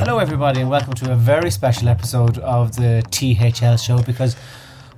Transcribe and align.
Hello, 0.00 0.18
everybody, 0.18 0.60
and 0.60 0.70
welcome 0.70 0.94
to 0.94 1.12
a 1.12 1.14
very 1.14 1.50
special 1.50 1.88
episode 1.88 2.38
of 2.38 2.74
the 2.76 3.02
THL 3.10 3.76
show 3.76 4.02
because 4.02 4.34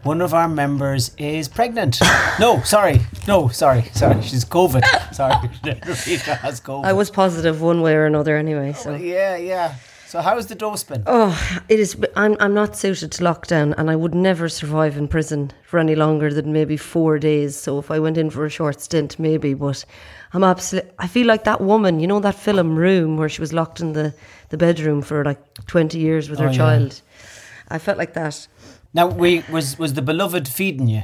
one 0.04 0.20
of 0.20 0.32
our 0.32 0.48
members 0.48 1.12
is 1.18 1.48
pregnant. 1.48 1.98
no, 2.40 2.62
sorry, 2.62 3.00
no, 3.26 3.48
sorry, 3.48 3.82
sorry, 3.94 4.22
she's 4.22 4.44
COVID. 4.44 4.84
Sorry, 5.12 5.34
Rita 5.64 6.36
has 6.36 6.60
COVID. 6.60 6.84
I 6.84 6.92
was 6.92 7.10
positive 7.10 7.60
one 7.60 7.80
way 7.82 7.94
or 7.94 8.06
another 8.06 8.36
anyway. 8.36 8.70
Oh, 8.70 8.80
so 8.80 8.94
Yeah, 8.94 9.36
yeah. 9.36 9.74
So, 10.06 10.20
how's 10.20 10.46
the 10.46 10.54
dose 10.54 10.84
been? 10.84 11.02
oh, 11.06 11.60
it 11.70 11.80
is. 11.80 11.96
I'm 12.16 12.36
I'm 12.38 12.52
not 12.52 12.76
suited 12.76 13.12
to 13.12 13.24
lockdown, 13.24 13.72
and 13.78 13.90
I 13.90 13.96
would 13.96 14.14
never 14.14 14.46
survive 14.50 14.98
in 14.98 15.08
prison 15.08 15.52
for 15.64 15.78
any 15.78 15.94
longer 15.94 16.30
than 16.34 16.52
maybe 16.52 16.76
four 16.76 17.18
days. 17.18 17.56
So 17.56 17.78
if 17.78 17.90
I 17.90 17.98
went 17.98 18.18
in 18.18 18.28
for 18.28 18.44
a 18.44 18.50
short 18.50 18.82
stint, 18.82 19.18
maybe. 19.18 19.54
But 19.54 19.86
I'm 20.34 20.44
absolutely. 20.44 20.90
I 20.98 21.06
feel 21.06 21.26
like 21.26 21.44
that 21.44 21.62
woman. 21.62 21.98
You 21.98 22.08
know 22.08 22.20
that 22.20 22.34
film 22.34 22.76
Room 22.76 23.16
where 23.16 23.30
she 23.30 23.40
was 23.40 23.54
locked 23.54 23.80
in 23.80 23.94
the 23.94 24.12
the 24.52 24.56
bedroom 24.56 25.02
for 25.02 25.24
like 25.24 25.40
20 25.66 25.98
years 25.98 26.28
with 26.30 26.38
her 26.38 26.46
Oh, 26.46 26.50
yeah. 26.50 26.56
child. 26.56 27.02
I 27.68 27.78
felt 27.78 27.98
like 27.98 28.12
that. 28.12 28.46
Now, 28.94 29.06
we 29.08 29.42
was 29.50 29.78
was 29.78 29.94
the 29.94 30.02
beloved 30.02 30.46
feeding 30.46 30.86
you? 30.88 31.02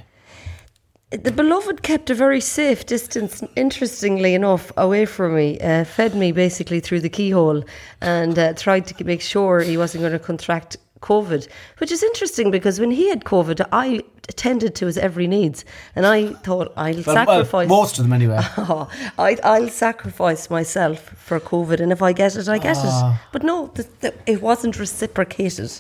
The 1.11 1.33
beloved 1.33 1.83
kept 1.83 2.11
a 2.11 2.15
very 2.15 2.41
safe 2.41 2.85
distance, 2.85 3.43
interestingly 3.57 4.35
enough, 4.35 4.71
away 4.77 5.07
from 5.07 5.35
me. 5.37 5.59
Uh, 5.59 5.85
fed 5.85 6.15
me 6.15 6.33
basically 6.33 6.81
through 6.81 7.01
the 7.01 7.09
keyhole 7.09 7.65
and 8.03 8.39
uh, 8.39 8.53
tried 8.53 8.87
to 8.89 9.05
make 9.05 9.23
sure 9.23 9.61
he 9.63 9.79
wasn't 9.79 10.03
going 10.03 10.13
to 10.13 10.19
contract 10.19 10.77
COVID, 11.01 11.49
which 11.79 11.91
is 11.93 12.03
interesting 12.03 12.51
because 12.51 12.81
when 12.81 12.91
he 12.91 13.09
had 13.09 13.25
COVID, 13.25 13.67
I 13.73 14.03
attended 14.29 14.75
to 14.75 14.87
his 14.87 14.99
every 14.99 15.27
needs, 15.27 15.65
and 15.97 16.05
I 16.07 16.33
thought 16.45 16.73
I'll 16.77 16.95
Well, 16.95 17.05
well, 17.07 17.27
sacrifice 17.27 17.69
most 17.69 17.99
of 17.99 18.05
them, 18.05 18.13
anyway. 18.13 18.41
Oh, 18.59 18.89
I, 19.19 19.39
I'll 19.43 19.69
sacrifice 19.71 20.51
myself 20.51 20.99
for 21.01 21.41
COVID, 21.41 21.81
and 21.81 21.93
if 21.93 22.03
I 22.03 22.13
get 22.13 22.37
it, 22.37 22.49
I 22.49 22.59
get 22.59 22.77
Ah. 22.79 23.15
it. 23.15 23.21
But 23.33 23.43
no, 23.43 23.69
the, 23.75 23.87
the, 24.01 24.15
it 24.27 24.43
wasn't 24.43 24.79
reciprocated. 24.79 25.71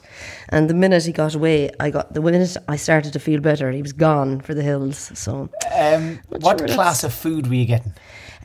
And 0.49 0.71
the 0.71 0.75
minute 0.75 1.05
he 1.05 1.13
got 1.13 1.35
away, 1.35 1.71
I 1.79 1.91
got 1.91 2.15
the 2.15 2.23
minute 2.23 2.57
I 2.69 2.77
started 2.77 3.13
to 3.13 3.19
feel 3.19 3.41
better, 3.41 3.71
he 3.71 3.83
was 3.83 3.93
gone 3.93 4.41
for 4.41 4.55
the 4.55 4.63
hills. 4.63 5.11
So, 5.15 5.51
Um, 5.75 6.21
what 6.29 6.59
sure 6.59 6.69
class 6.69 7.05
of 7.05 7.13
food 7.13 7.47
were 7.49 7.55
you 7.55 7.67
getting? 7.67 7.93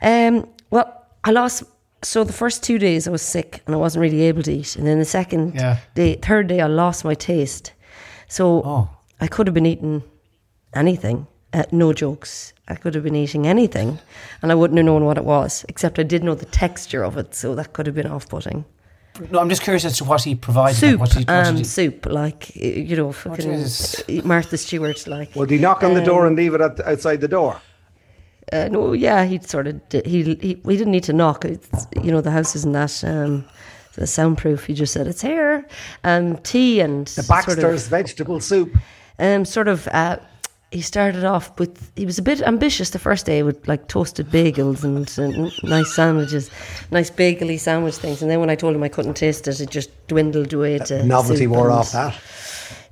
um, 0.02 0.46
well, 0.70 1.06
I 1.24 1.30
lost. 1.30 1.62
So 2.04 2.22
the 2.22 2.32
first 2.32 2.62
two 2.62 2.78
days 2.78 3.08
I 3.08 3.10
was 3.10 3.22
sick 3.22 3.62
and 3.66 3.74
I 3.74 3.78
wasn't 3.78 4.02
really 4.02 4.22
able 4.22 4.42
to 4.42 4.52
eat, 4.52 4.76
and 4.76 4.86
then 4.86 4.98
the 4.98 5.04
second 5.04 5.54
Yeah. 5.54 5.78
day, 5.94 6.16
third 6.16 6.46
day, 6.48 6.60
I 6.60 6.66
lost 6.66 7.04
my 7.04 7.14
taste. 7.14 7.72
So 8.28 8.62
Oh. 8.64 8.88
I 9.20 9.26
could 9.26 9.46
have 9.46 9.54
been 9.54 9.66
eating 9.66 10.02
anything. 10.74 11.26
Uh, 11.52 11.62
no 11.72 11.92
jokes. 11.92 12.52
I 12.68 12.74
could 12.74 12.94
have 12.94 13.04
been 13.04 13.14
eating 13.14 13.46
anything, 13.46 13.98
and 14.42 14.50
I 14.52 14.54
wouldn't 14.54 14.76
have 14.76 14.84
known 14.86 15.04
what 15.04 15.16
it 15.18 15.24
was. 15.24 15.64
Except 15.68 15.98
I 15.98 16.02
did 16.02 16.22
know 16.24 16.34
the 16.34 16.46
texture 16.46 17.02
of 17.04 17.16
it, 17.16 17.34
so 17.34 17.54
that 17.54 17.72
could 17.72 17.86
have 17.86 17.94
been 17.94 18.08
off-putting. 18.10 18.64
No, 19.30 19.38
I'm 19.38 19.48
just 19.48 19.62
curious 19.62 19.84
as 19.84 19.96
to 19.98 20.04
what 20.04 20.22
he 20.24 20.34
provided. 20.34 20.76
Soup, 20.76 20.98
What 21.00 21.10
did, 21.12 21.28
what 21.28 21.46
um, 21.46 21.56
he- 21.56 21.64
soup, 21.64 22.06
like 22.06 22.54
you 22.56 22.96
know, 22.96 23.12
fucking 23.12 23.64
Martha 24.24 24.56
Stewart, 24.58 25.06
like. 25.06 25.30
Well, 25.34 25.40
Would 25.42 25.50
he 25.50 25.58
knock 25.58 25.84
on 25.84 25.94
the 25.94 26.02
door 26.02 26.26
and 26.26 26.34
leave 26.36 26.52
it 26.54 26.60
at, 26.60 26.80
outside 26.80 27.20
the 27.20 27.28
door? 27.28 27.60
Uh, 28.52 28.68
no, 28.70 28.92
yeah, 28.92 29.24
he'd 29.24 29.48
sort 29.48 29.66
of 29.66 29.80
he 30.04 30.22
he 30.40 30.60
we 30.64 30.76
didn't 30.76 30.92
need 30.92 31.04
to 31.04 31.12
knock. 31.12 31.44
It's, 31.44 31.86
you 32.02 32.10
know, 32.12 32.20
the 32.20 32.30
house 32.30 32.54
isn't 32.56 32.72
that 32.72 33.02
um, 33.04 33.44
the 33.94 34.06
soundproof. 34.06 34.64
He 34.66 34.74
just 34.74 34.92
said 34.92 35.06
it's 35.06 35.22
here. 35.22 35.66
Um, 36.04 36.36
tea 36.38 36.80
and 36.80 37.06
The 37.06 37.22
sort 37.22 37.46
Baxter's 37.46 37.84
of, 37.84 37.90
vegetable 37.90 38.40
soup. 38.40 38.76
um, 39.18 39.44
sort 39.44 39.68
of. 39.68 39.88
Uh, 39.88 40.18
he 40.70 40.80
started 40.82 41.24
off 41.24 41.56
with 41.60 41.92
he 41.94 42.04
was 42.04 42.18
a 42.18 42.22
bit 42.22 42.42
ambitious 42.42 42.90
the 42.90 42.98
first 42.98 43.26
day 43.26 43.44
with 43.44 43.68
like 43.68 43.86
toasted 43.86 44.26
bagels 44.30 44.82
and, 44.82 45.08
and 45.18 45.52
nice 45.62 45.94
sandwiches, 45.94 46.50
nice 46.90 47.10
bagely 47.10 47.58
sandwich 47.60 47.94
things. 47.94 48.22
And 48.22 48.30
then 48.30 48.40
when 48.40 48.50
I 48.50 48.56
told 48.56 48.74
him 48.74 48.82
I 48.82 48.88
couldn't 48.88 49.14
taste 49.14 49.46
it, 49.46 49.60
it 49.60 49.70
just 49.70 49.90
dwindled 50.08 50.52
away 50.52 50.78
to 50.78 51.04
Novelty 51.06 51.46
wore 51.46 51.70
off 51.70 51.92
that. 51.92 52.14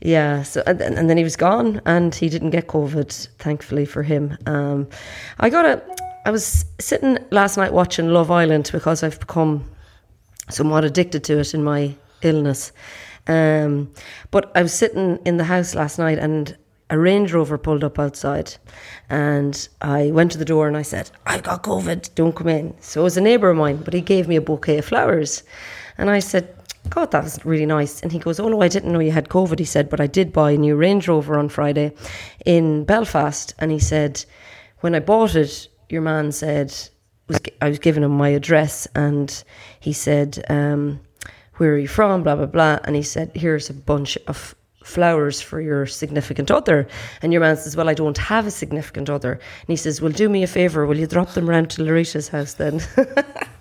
Yeah, 0.04 0.42
so 0.42 0.62
and, 0.66 0.78
then- 0.80 0.98
and 0.98 1.08
then 1.08 1.16
he 1.16 1.24
was 1.24 1.36
gone, 1.36 1.80
and 1.86 2.14
he 2.14 2.28
didn't 2.28 2.50
get 2.50 2.66
COVID, 2.66 3.28
thankfully 3.38 3.84
for 3.84 4.02
him. 4.02 4.36
Um, 4.46 4.88
I 5.38 5.48
got 5.48 5.64
a. 5.64 5.82
I 6.24 6.30
was 6.30 6.64
sitting 6.80 7.18
last 7.30 7.56
night 7.56 7.72
watching 7.72 8.08
Love 8.08 8.30
Island 8.30 8.70
because 8.72 9.02
I've 9.02 9.18
become 9.18 9.64
somewhat 10.50 10.84
addicted 10.84 11.24
to 11.24 11.38
it 11.38 11.54
in 11.54 11.64
my 11.64 11.94
illness. 12.22 12.72
Um, 13.26 13.91
but 14.30 14.50
I 14.56 14.62
was 14.62 14.72
sitting 14.72 15.18
in 15.24 15.36
the 15.36 15.44
house 15.44 15.74
last 15.74 15.98
night, 15.98 16.18
and 16.18 16.56
a 16.91 16.98
Range 16.98 17.32
Rover 17.32 17.56
pulled 17.56 17.84
up 17.84 17.98
outside, 17.98 18.54
and 19.08 19.68
I 19.80 20.10
went 20.10 20.32
to 20.32 20.38
the 20.38 20.44
door 20.44 20.66
and 20.66 20.76
I 20.76 20.82
said, 20.82 21.10
"I've 21.26 21.44
got 21.44 21.62
COVID, 21.62 22.14
don't 22.16 22.34
come 22.34 22.48
in." 22.48 22.74
So 22.80 23.00
it 23.02 23.04
was 23.04 23.16
a 23.16 23.20
neighbour 23.20 23.50
of 23.50 23.56
mine, 23.56 23.76
but 23.84 23.94
he 23.94 24.00
gave 24.00 24.26
me 24.26 24.36
a 24.36 24.41
bouquet 24.41 24.78
of 24.78 24.84
flowers, 24.84 25.44
and 25.96 26.10
I 26.10 26.18
said. 26.18 26.48
God, 26.91 27.10
that 27.12 27.25
was 27.25 27.44
really 27.44 27.66
nice. 27.66 28.00
And 28.03 28.12
he 28.12 28.19
goes, 28.19 28.41
Oh 28.41 28.48
no, 28.48 28.60
I 28.60 28.69
didn't 28.69 28.93
know 28.93 28.98
you 28.98 29.12
had 29.12 29.28
COVID. 29.28 29.59
He 29.59 29.65
said, 29.65 29.88
But 29.88 30.00
I 30.00 30.06
did 30.06 30.32
buy 30.32 30.53
a 30.53 30.59
new 30.59 30.76
Range 30.76 31.06
Rover 31.09 31.38
on 31.38 31.48
Friday 31.48 31.93
in 32.44 32.84
Belfast. 32.84 33.54
And 33.59 33.70
he 33.70 33.78
said, 33.78 34.25
When 34.81 34.94
I 34.94 35.00
bought 35.00 35.34
it, 35.34 35.69
your 35.88 36.03
man 36.03 36.32
said, 36.32 36.75
I 37.60 37.69
was 37.69 37.78
giving 37.78 38.03
him 38.03 38.10
my 38.10 38.31
address, 38.31 38.87
and 38.94 39.42
he 39.81 39.92
said, 39.92 40.44
um, 40.50 41.00
Where 41.56 41.75
are 41.75 41.78
you 41.78 41.88
from? 41.88 42.25
Blah, 42.25 42.37
blah, 42.37 42.47
blah. 42.47 42.78
And 42.84 42.97
he 42.97 43.03
said, 43.03 43.31
Here's 43.34 43.71
a 43.71 43.75
bunch 43.75 44.19
of 44.26 44.54
flowers 44.84 45.41
for 45.41 45.60
your 45.60 45.87
significant 45.87 46.50
other. 46.50 46.88
And 47.22 47.32
your 47.32 47.41
man 47.41 47.56
says, 47.56 47.76
Well, 47.76 47.88
I 47.88 47.94
don't 47.94 48.19
have 48.19 48.47
a 48.47 48.50
significant 48.50 49.09
other. 49.09 49.32
And 49.32 49.69
he 49.69 49.76
says, 49.76 50.00
Well, 50.00 50.12
do 50.12 50.28
me 50.28 50.42
a 50.42 50.47
favour, 50.47 50.87
will 50.87 50.98
you 50.98 51.06
drop 51.06 51.31
them 51.31 51.48
round 51.48 51.71
to 51.71 51.82
Laurita's 51.82 52.28
house 52.28 52.54
then? 52.54 52.81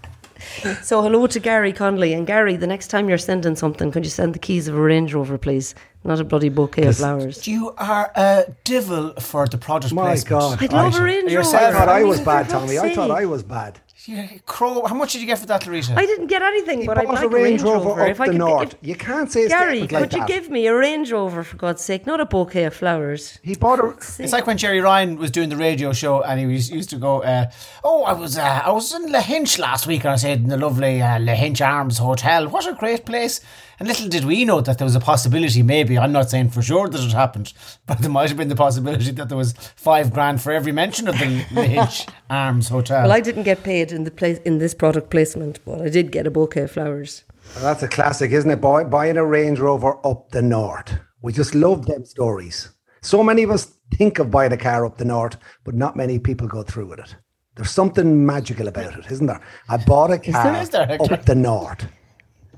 So 0.83 1.01
hello 1.01 1.27
to 1.27 1.39
Gary 1.39 1.73
Conley. 1.73 2.13
And 2.13 2.25
Gary, 2.27 2.55
the 2.55 2.67
next 2.67 2.87
time 2.87 3.07
you're 3.09 3.17
sending 3.17 3.55
something, 3.55 3.91
could 3.91 4.03
you 4.03 4.09
send 4.11 4.33
the 4.35 4.39
keys 4.39 4.67
of 4.67 4.75
a 4.75 4.81
Range 4.81 5.13
Rover, 5.13 5.37
please? 5.37 5.73
Not 6.03 6.19
a 6.19 6.23
bloody 6.23 6.49
bouquet 6.49 6.87
of 6.87 6.97
flowers. 6.97 7.47
You 7.47 7.73
are 7.77 8.11
a 8.15 8.45
devil 8.63 9.13
for 9.19 9.47
the 9.47 9.57
product 9.57 9.93
My 9.93 10.11
placement. 10.11 10.29
God. 10.29 10.63
I'd 10.63 10.73
love 10.73 10.95
a 10.95 10.97
I- 10.99 11.03
Range 11.03 11.31
Rover. 11.33 11.43
saying- 11.43 11.63
I 11.65 11.71
thought 11.71 11.89
I 11.89 12.03
was 12.03 12.19
bad, 12.21 12.49
Tommy. 12.49 12.77
I 12.79 12.93
thought. 12.95 13.11
I 13.11 13.25
was 13.25 13.43
bad. 13.43 13.79
You 14.05 14.27
crow. 14.45 14.83
How 14.85 14.95
much 14.95 15.13
did 15.13 15.21
you 15.21 15.27
get 15.27 15.37
for 15.39 15.45
that, 15.45 15.65
Larissa? 15.67 15.93
I 15.95 16.05
didn't 16.05 16.27
get 16.27 16.41
anything, 16.41 16.81
He 16.81 16.87
but 16.87 16.97
I'd 16.97 17.05
bought 17.05 17.15
like 17.15 17.23
a 17.25 17.29
Range 17.29 17.61
Rover 17.61 18.01
up 18.01 18.07
If 18.09 18.19
I 18.19 18.25
the 18.27 18.31
could- 18.31 18.39
north. 18.39 18.73
if- 18.73 18.87
You 18.87 18.95
can't 18.95 19.31
say 19.31 19.45
a 19.45 19.49
Gary, 19.49 19.81
could 19.81 19.91
like 19.91 20.13
you 20.13 20.19
that. 20.19 20.27
give 20.27 20.49
me 20.49 20.65
a 20.67 20.75
Range 20.75 21.11
Rover 21.11 21.43
for 21.43 21.55
God's 21.57 21.83
sake, 21.83 22.07
not 22.07 22.19
a 22.19 22.25
bouquet 22.25 22.63
of 22.63 22.73
flowers? 22.73 23.37
He 23.43 23.55
bought 23.55 23.79
a. 23.79 23.89
It's 24.23 24.33
like 24.33 24.47
when 24.47 24.57
Gerry 24.57 24.81
Ryan 24.81 25.17
was 25.17 25.29
doing 25.29 25.49
the 25.49 25.57
radio 25.57 25.93
show, 25.93 26.21
and 26.23 26.39
he 26.39 26.45
was, 26.47 26.71
used 26.71 26.89
to 26.91 26.97
go, 26.97 27.21
uh, 27.23 27.51
"Oh, 27.83 28.03
I 28.03 28.13
was 28.13 28.37
uh, 28.37 28.61
I 28.65 28.71
was 28.71 28.93
in 28.93 29.09
Lahinch 29.11 29.59
last 29.59 29.85
week, 29.87 30.03
and 30.03 30.13
I 30.13 30.15
stayed 30.15 30.39
in 30.41 30.47
the 30.47 30.57
lovely 30.57 31.01
uh, 31.01 31.19
Lahinch 31.19 31.61
Arms 31.65 31.99
Hotel. 31.99 32.47
What 32.49 32.65
a 32.67 32.73
great 32.73 33.05
place!" 33.05 33.39
And 33.79 33.87
little 33.87 34.07
did 34.09 34.25
we 34.25 34.45
know 34.45 34.61
that 34.61 34.77
there 34.77 34.85
was 34.85 34.93
a 34.95 34.99
possibility, 34.99 35.63
maybe, 35.63 35.97
I'm 35.97 36.11
not 36.11 36.29
saying 36.29 36.51
for 36.51 36.61
sure 36.61 36.87
that 36.87 37.01
it 37.01 37.13
happened, 37.13 37.51
but 37.87 37.97
there 37.97 38.11
might 38.11 38.29
have 38.29 38.37
been 38.37 38.47
the 38.47 38.55
possibility 38.55 39.09
that 39.09 39.27
there 39.27 39.37
was 39.37 39.53
five 39.75 40.13
grand 40.13 40.39
for 40.39 40.51
every 40.51 40.71
mention 40.71 41.07
of 41.07 41.17
the 41.17 41.43
Lynch 41.51 42.05
Arms 42.29 42.69
Hotel. 42.69 43.01
Well, 43.01 43.11
I 43.11 43.21
didn't 43.21 43.41
get 43.41 43.63
paid 43.63 43.90
in 43.91 44.03
the 44.03 44.11
place 44.11 44.39
in 44.39 44.57
this 44.57 44.73
product 44.73 45.09
placement, 45.09 45.59
but 45.65 45.81
I 45.81 45.89
did 45.89 46.11
get 46.11 46.27
a 46.27 46.31
bouquet 46.31 46.63
of 46.63 46.71
flowers. 46.71 47.23
Well, 47.55 47.63
that's 47.63 47.83
a 47.83 47.87
classic, 47.87 48.31
isn't 48.31 48.49
it? 48.49 48.61
Buy, 48.61 48.83
buying 48.83 49.17
a 49.17 49.25
Range 49.25 49.59
Rover 49.59 49.97
up 50.05 50.29
the 50.31 50.41
north. 50.41 50.93
We 51.21 51.33
just 51.33 51.55
love 51.55 51.85
them 51.85 52.05
stories. 52.05 52.69
So 53.01 53.23
many 53.23 53.43
of 53.43 53.51
us 53.51 53.73
think 53.95 54.19
of 54.19 54.31
buying 54.31 54.51
a 54.53 54.57
car 54.57 54.85
up 54.85 54.97
the 54.97 55.05
north, 55.05 55.37
but 55.63 55.75
not 55.75 55.95
many 55.95 56.19
people 56.19 56.47
go 56.47 56.63
through 56.63 56.87
with 56.87 56.99
it. 56.99 57.15
There's 57.55 57.71
something 57.71 58.25
magical 58.25 58.67
about 58.67 58.97
it, 58.97 59.11
isn't 59.11 59.27
there? 59.27 59.41
I 59.67 59.77
bought 59.77 60.11
a 60.11 60.19
car 60.19 60.61
is 60.61 60.69
there, 60.69 60.85
Hector? 60.85 61.13
up 61.13 61.25
the 61.25 61.35
north. 61.35 61.87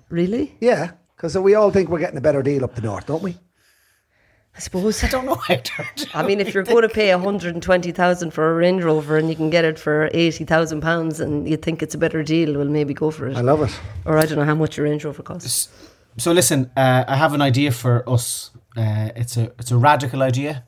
Really? 0.10 0.56
Yeah, 0.60 0.92
because 1.16 1.38
we 1.38 1.56
all 1.56 1.72
think 1.72 1.90
we're 1.90 2.00
getting 2.00 2.18
a 2.18 2.22
better 2.22 2.44
deal 2.44 2.64
up 2.64 2.76
the 2.76 2.82
north, 2.82 3.08
don't 3.08 3.24
we? 3.24 3.38
I 4.56 4.60
suppose. 4.60 5.04
I 5.08 5.08
don't 5.08 5.26
know, 5.26 5.36
Hector. 5.36 5.86
I 6.14 6.26
mean, 6.26 6.40
if 6.40 6.54
you're 6.54 6.64
going 6.64 6.84
to 6.84 6.90
pay 6.90 7.14
120,000 7.14 8.32
for 8.32 8.52
a 8.52 8.56
Range 8.56 8.84
Rover 8.84 9.18
and 9.18 9.30
you 9.30 9.36
can 9.36 9.50
get 9.50 9.66
it 9.66 9.80
for 9.80 10.10
80,000 10.14 10.82
pounds 10.82 11.20
and 11.20 11.48
you 11.48 11.58
think 11.58 11.82
it's 11.82 11.96
a 11.96 11.98
better 11.98 12.24
deal, 12.24 12.58
well, 12.58 12.68
maybe 12.68 12.94
go 12.94 13.12
for 13.12 13.28
it. 13.28 13.36
I 13.36 13.42
love 13.42 13.62
it. 13.62 13.80
Or 14.06 14.18
I 14.18 14.26
don't 14.26 14.38
know 14.38 14.46
how 14.46 14.56
much 14.56 14.78
a 14.78 14.84
Range 14.84 15.04
Rover 15.06 15.24
costs. 15.24 15.70
So 16.18 16.32
listen, 16.32 16.70
uh, 16.78 17.04
I 17.08 17.16
have 17.16 17.34
an 17.34 17.42
idea 17.42 17.72
for 17.72 18.08
us. 18.08 18.52
Uh, 18.78 19.10
it's 19.16 19.36
a 19.38 19.52
it's 19.60 19.72
a 19.72 19.78
radical 19.78 20.22
idea. 20.22 20.64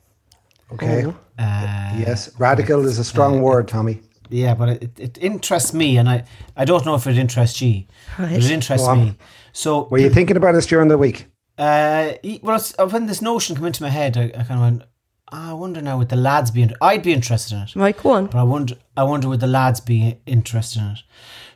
Okay. 0.72 1.06
Oh. 1.06 1.16
Uh, 1.38 1.94
yes, 1.98 2.30
radical 2.38 2.84
is 2.86 2.98
a 2.98 3.04
strong 3.04 3.40
word, 3.42 3.68
Tommy. 3.68 4.00
Yeah, 4.28 4.54
but 4.54 4.68
it, 4.70 4.98
it 4.98 5.18
interests 5.18 5.72
me, 5.72 5.98
and 5.98 6.08
I, 6.08 6.24
I 6.56 6.64
don't 6.64 6.84
know 6.84 6.96
if 6.96 7.06
it 7.06 7.16
interests 7.16 7.60
you. 7.62 7.84
But 8.16 8.30
Right. 8.30 8.32
it 8.44 8.50
interests 8.50 8.84
Go 8.86 8.92
on. 8.92 8.98
me. 8.98 9.16
So, 9.52 9.84
Were 9.88 9.98
you 9.98 10.10
thinking 10.10 10.36
about 10.36 10.52
this 10.52 10.66
during 10.66 10.88
the 10.88 10.98
week? 10.98 11.26
Uh, 11.58 12.12
well, 12.42 12.60
when 12.90 13.06
this 13.06 13.22
notion 13.22 13.56
came 13.56 13.66
into 13.66 13.82
my 13.82 13.88
head, 13.88 14.16
I, 14.16 14.24
I 14.24 14.42
kind 14.44 14.52
of 14.52 14.60
went, 14.60 14.82
"Ah, 15.32 15.50
I 15.50 15.52
wonder 15.54 15.80
now 15.80 15.98
would 15.98 16.08
the 16.10 16.16
lads 16.16 16.50
be? 16.50 16.62
In- 16.62 16.74
I'd 16.80 17.02
be 17.02 17.12
interested 17.12 17.54
in 17.56 17.62
it, 17.62 17.76
Right, 17.76 17.96
go 17.96 18.10
on. 18.12 18.26
but 18.26 18.36
I 18.38 18.42
wonder, 18.42 18.74
I 18.96 19.04
wonder 19.04 19.28
would 19.28 19.40
the 19.40 19.46
lads 19.46 19.80
be 19.80 20.18
interested 20.26 20.80
in 20.82 20.88
it. 20.88 20.98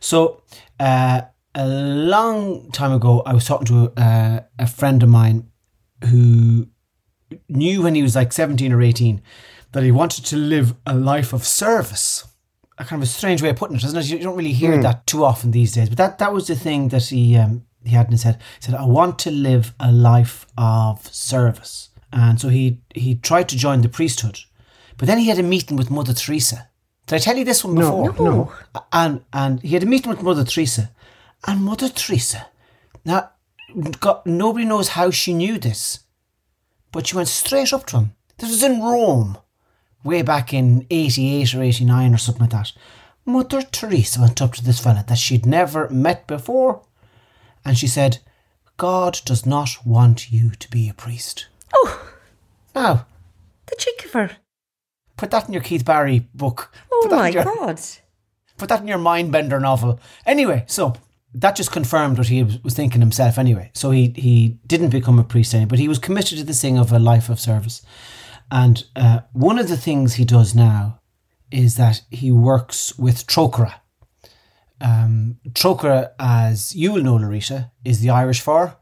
So, 0.01 0.43
uh, 0.79 1.23
a 1.55 1.67
long 1.67 2.71
time 2.73 2.93
ago, 2.93 3.23
I 3.27 3.35
was 3.35 3.45
talking 3.45 3.67
to 3.67 3.93
uh, 4.01 4.41
a 4.59 4.67
friend 4.67 5.03
of 5.03 5.09
mine 5.09 5.49
who 6.09 6.69
knew 7.49 7.83
when 7.83 7.95
he 7.95 8.03
was 8.03 8.17
like 8.17 8.33
17 8.33 8.73
or 8.73 8.81
18 8.83 9.21
that 9.73 9.83
he 9.83 9.91
wanted 9.93 10.25
to 10.27 10.37
live 10.37 10.75
a 10.87 10.95
life 10.95 11.33
of 11.33 11.47
service. 11.47 12.27
A 12.79 12.85
kind 12.85 13.03
of 13.03 13.09
a 13.09 13.13
strange 13.13 13.43
way 13.43 13.51
of 13.51 13.57
putting 13.57 13.77
it, 13.77 13.85
isn't 13.85 13.99
it? 13.99 14.07
You 14.09 14.19
don't 14.21 14.37
really 14.37 14.53
hear 14.53 14.81
that 14.83 15.07
too 15.07 15.23
often 15.25 15.51
these 15.51 15.73
days. 15.75 15.89
But 15.91 15.99
that, 15.99 16.19
that 16.19 16.33
was 16.33 16.47
the 16.47 16.57
thing 16.57 16.89
that 16.89 17.05
he 17.05 17.37
um, 17.37 17.67
he 17.85 17.95
had 17.95 18.07
in 18.07 18.13
his 18.13 18.23
head. 18.23 18.39
He 18.61 18.67
said, 18.67 18.75
I 18.75 18.85
want 18.85 19.19
to 19.21 19.31
live 19.31 19.75
a 19.81 19.91
life 19.91 20.47
of 20.57 21.07
service. 21.13 21.89
And 22.13 22.41
so 22.41 22.49
he 22.49 22.81
he 22.95 23.15
tried 23.15 23.49
to 23.51 23.57
join 23.57 23.83
the 23.83 23.89
priesthood. 23.89 24.41
But 24.97 25.07
then 25.07 25.19
he 25.19 25.29
had 25.29 25.39
a 25.39 25.43
meeting 25.43 25.77
with 25.77 25.91
Mother 25.91 26.13
Teresa. 26.13 26.69
Did 27.07 27.17
I 27.17 27.19
tell 27.19 27.37
you 27.37 27.45
this 27.45 27.65
one 27.65 27.77
before? 27.77 28.15
no. 28.19 28.53
And 28.93 29.25
and 29.33 29.61
he 29.63 29.75
had 29.75 29.83
a 29.83 29.87
meeting 29.87 30.11
with 30.11 30.23
Mother 30.23 30.45
Teresa. 30.45 30.91
And 31.47 31.65
Mother 31.65 31.89
Teresa, 31.89 32.49
now, 33.05 33.31
God, 33.99 34.27
nobody 34.27 34.65
knows 34.65 34.89
how 34.89 35.11
she 35.11 35.33
knew 35.33 35.59
this, 35.59 36.01
but 36.93 37.07
she 37.07 37.17
went 37.17 37.29
straight 37.29 37.73
up 37.73 37.87
to 37.87 37.97
him. 37.97 38.13
This 38.39 38.51
was 38.51 38.63
in 38.63 38.83
Rome, 38.83 39.39
way 40.05 40.23
back 40.23 40.53
in 40.53 40.87
88 40.91 41.55
or 41.55 41.63
89 41.63 42.15
or 42.15 42.19
something 42.19 42.43
like 42.43 42.51
that. 42.51 42.73
Mother 43.25 43.63
Teresa 43.63 44.21
went 44.21 44.43
up 44.43 44.55
to 44.55 44.65
this 44.65 44.81
fella 44.81 45.05
that 45.07 45.19
she'd 45.19 45.47
never 45.47 45.89
met 45.89 46.27
before, 46.27 46.83
and 47.65 47.77
she 47.79 47.87
said, 47.87 48.19
God 48.77 49.21
does 49.25 49.45
not 49.45 49.71
want 49.85 50.33
you 50.33 50.51
to 50.51 50.71
be 50.71 50.89
a 50.89 50.95
priest. 50.95 51.47
Oh, 51.75 52.11
Now, 52.75 53.07
the 53.67 53.77
cheek 53.79 54.05
of 54.07 54.13
her. 54.13 54.31
put 55.17 55.31
that 55.31 55.47
in 55.47 55.53
your 55.53 55.63
Keith 55.63 55.85
Barry 55.85 56.29
book. 56.35 56.73
Oh 56.91 57.01
Put 57.03 57.11
that 57.11 57.17
in 57.17 57.21
my 57.23 57.29
your- 57.29 57.45
God. 57.45 57.81
Put 58.59 58.69
that 58.69 58.81
in 58.81 58.89
your 58.89 58.99
Mindbender 58.99 59.61
novel. 59.61 60.01
Anyway, 60.27 60.65
so 60.67 60.95
that 61.35 61.57
just 61.57 61.73
confirmed 61.73 62.19
what 62.19 62.27
he 62.29 62.43
was 62.43 62.75
thinking 62.75 63.01
himself 63.01 63.39
anyway. 63.39 63.71
So 63.75 63.91
he, 63.91 64.13
he 64.17 64.59
didn't 64.67 64.91
become 64.91 65.19
a 65.19 65.25
priest 65.25 65.55
anymore, 65.55 65.69
but 65.69 65.79
he 65.79 65.89
was 65.89 65.99
committed 65.99 66.39
to 66.39 66.45
this 66.45 66.61
thing 66.61 66.79
of 66.79 66.93
a 66.93 66.99
life 66.99 67.29
of 67.29 67.39
service. 67.41 67.83
And 68.51 68.85
uh, 68.97 69.21
one 69.33 69.59
of 69.59 69.69
the 69.69 69.77
things 69.77 70.15
he 70.15 70.25
does 70.25 70.55
now 70.55 71.01
is 71.51 71.77
that 71.77 72.03
he 72.11 72.31
works 72.33 72.99
with 72.99 73.27
Trócaire. 73.27 73.75
Um, 74.81 75.37
Trócaire, 75.51 76.11
as 76.19 76.75
you 76.75 76.93
will 76.93 77.03
know, 77.03 77.19
Laurita, 77.19 77.71
is 77.85 78.01
the 78.01 78.11
Irish 78.11 78.41
for, 78.41 78.77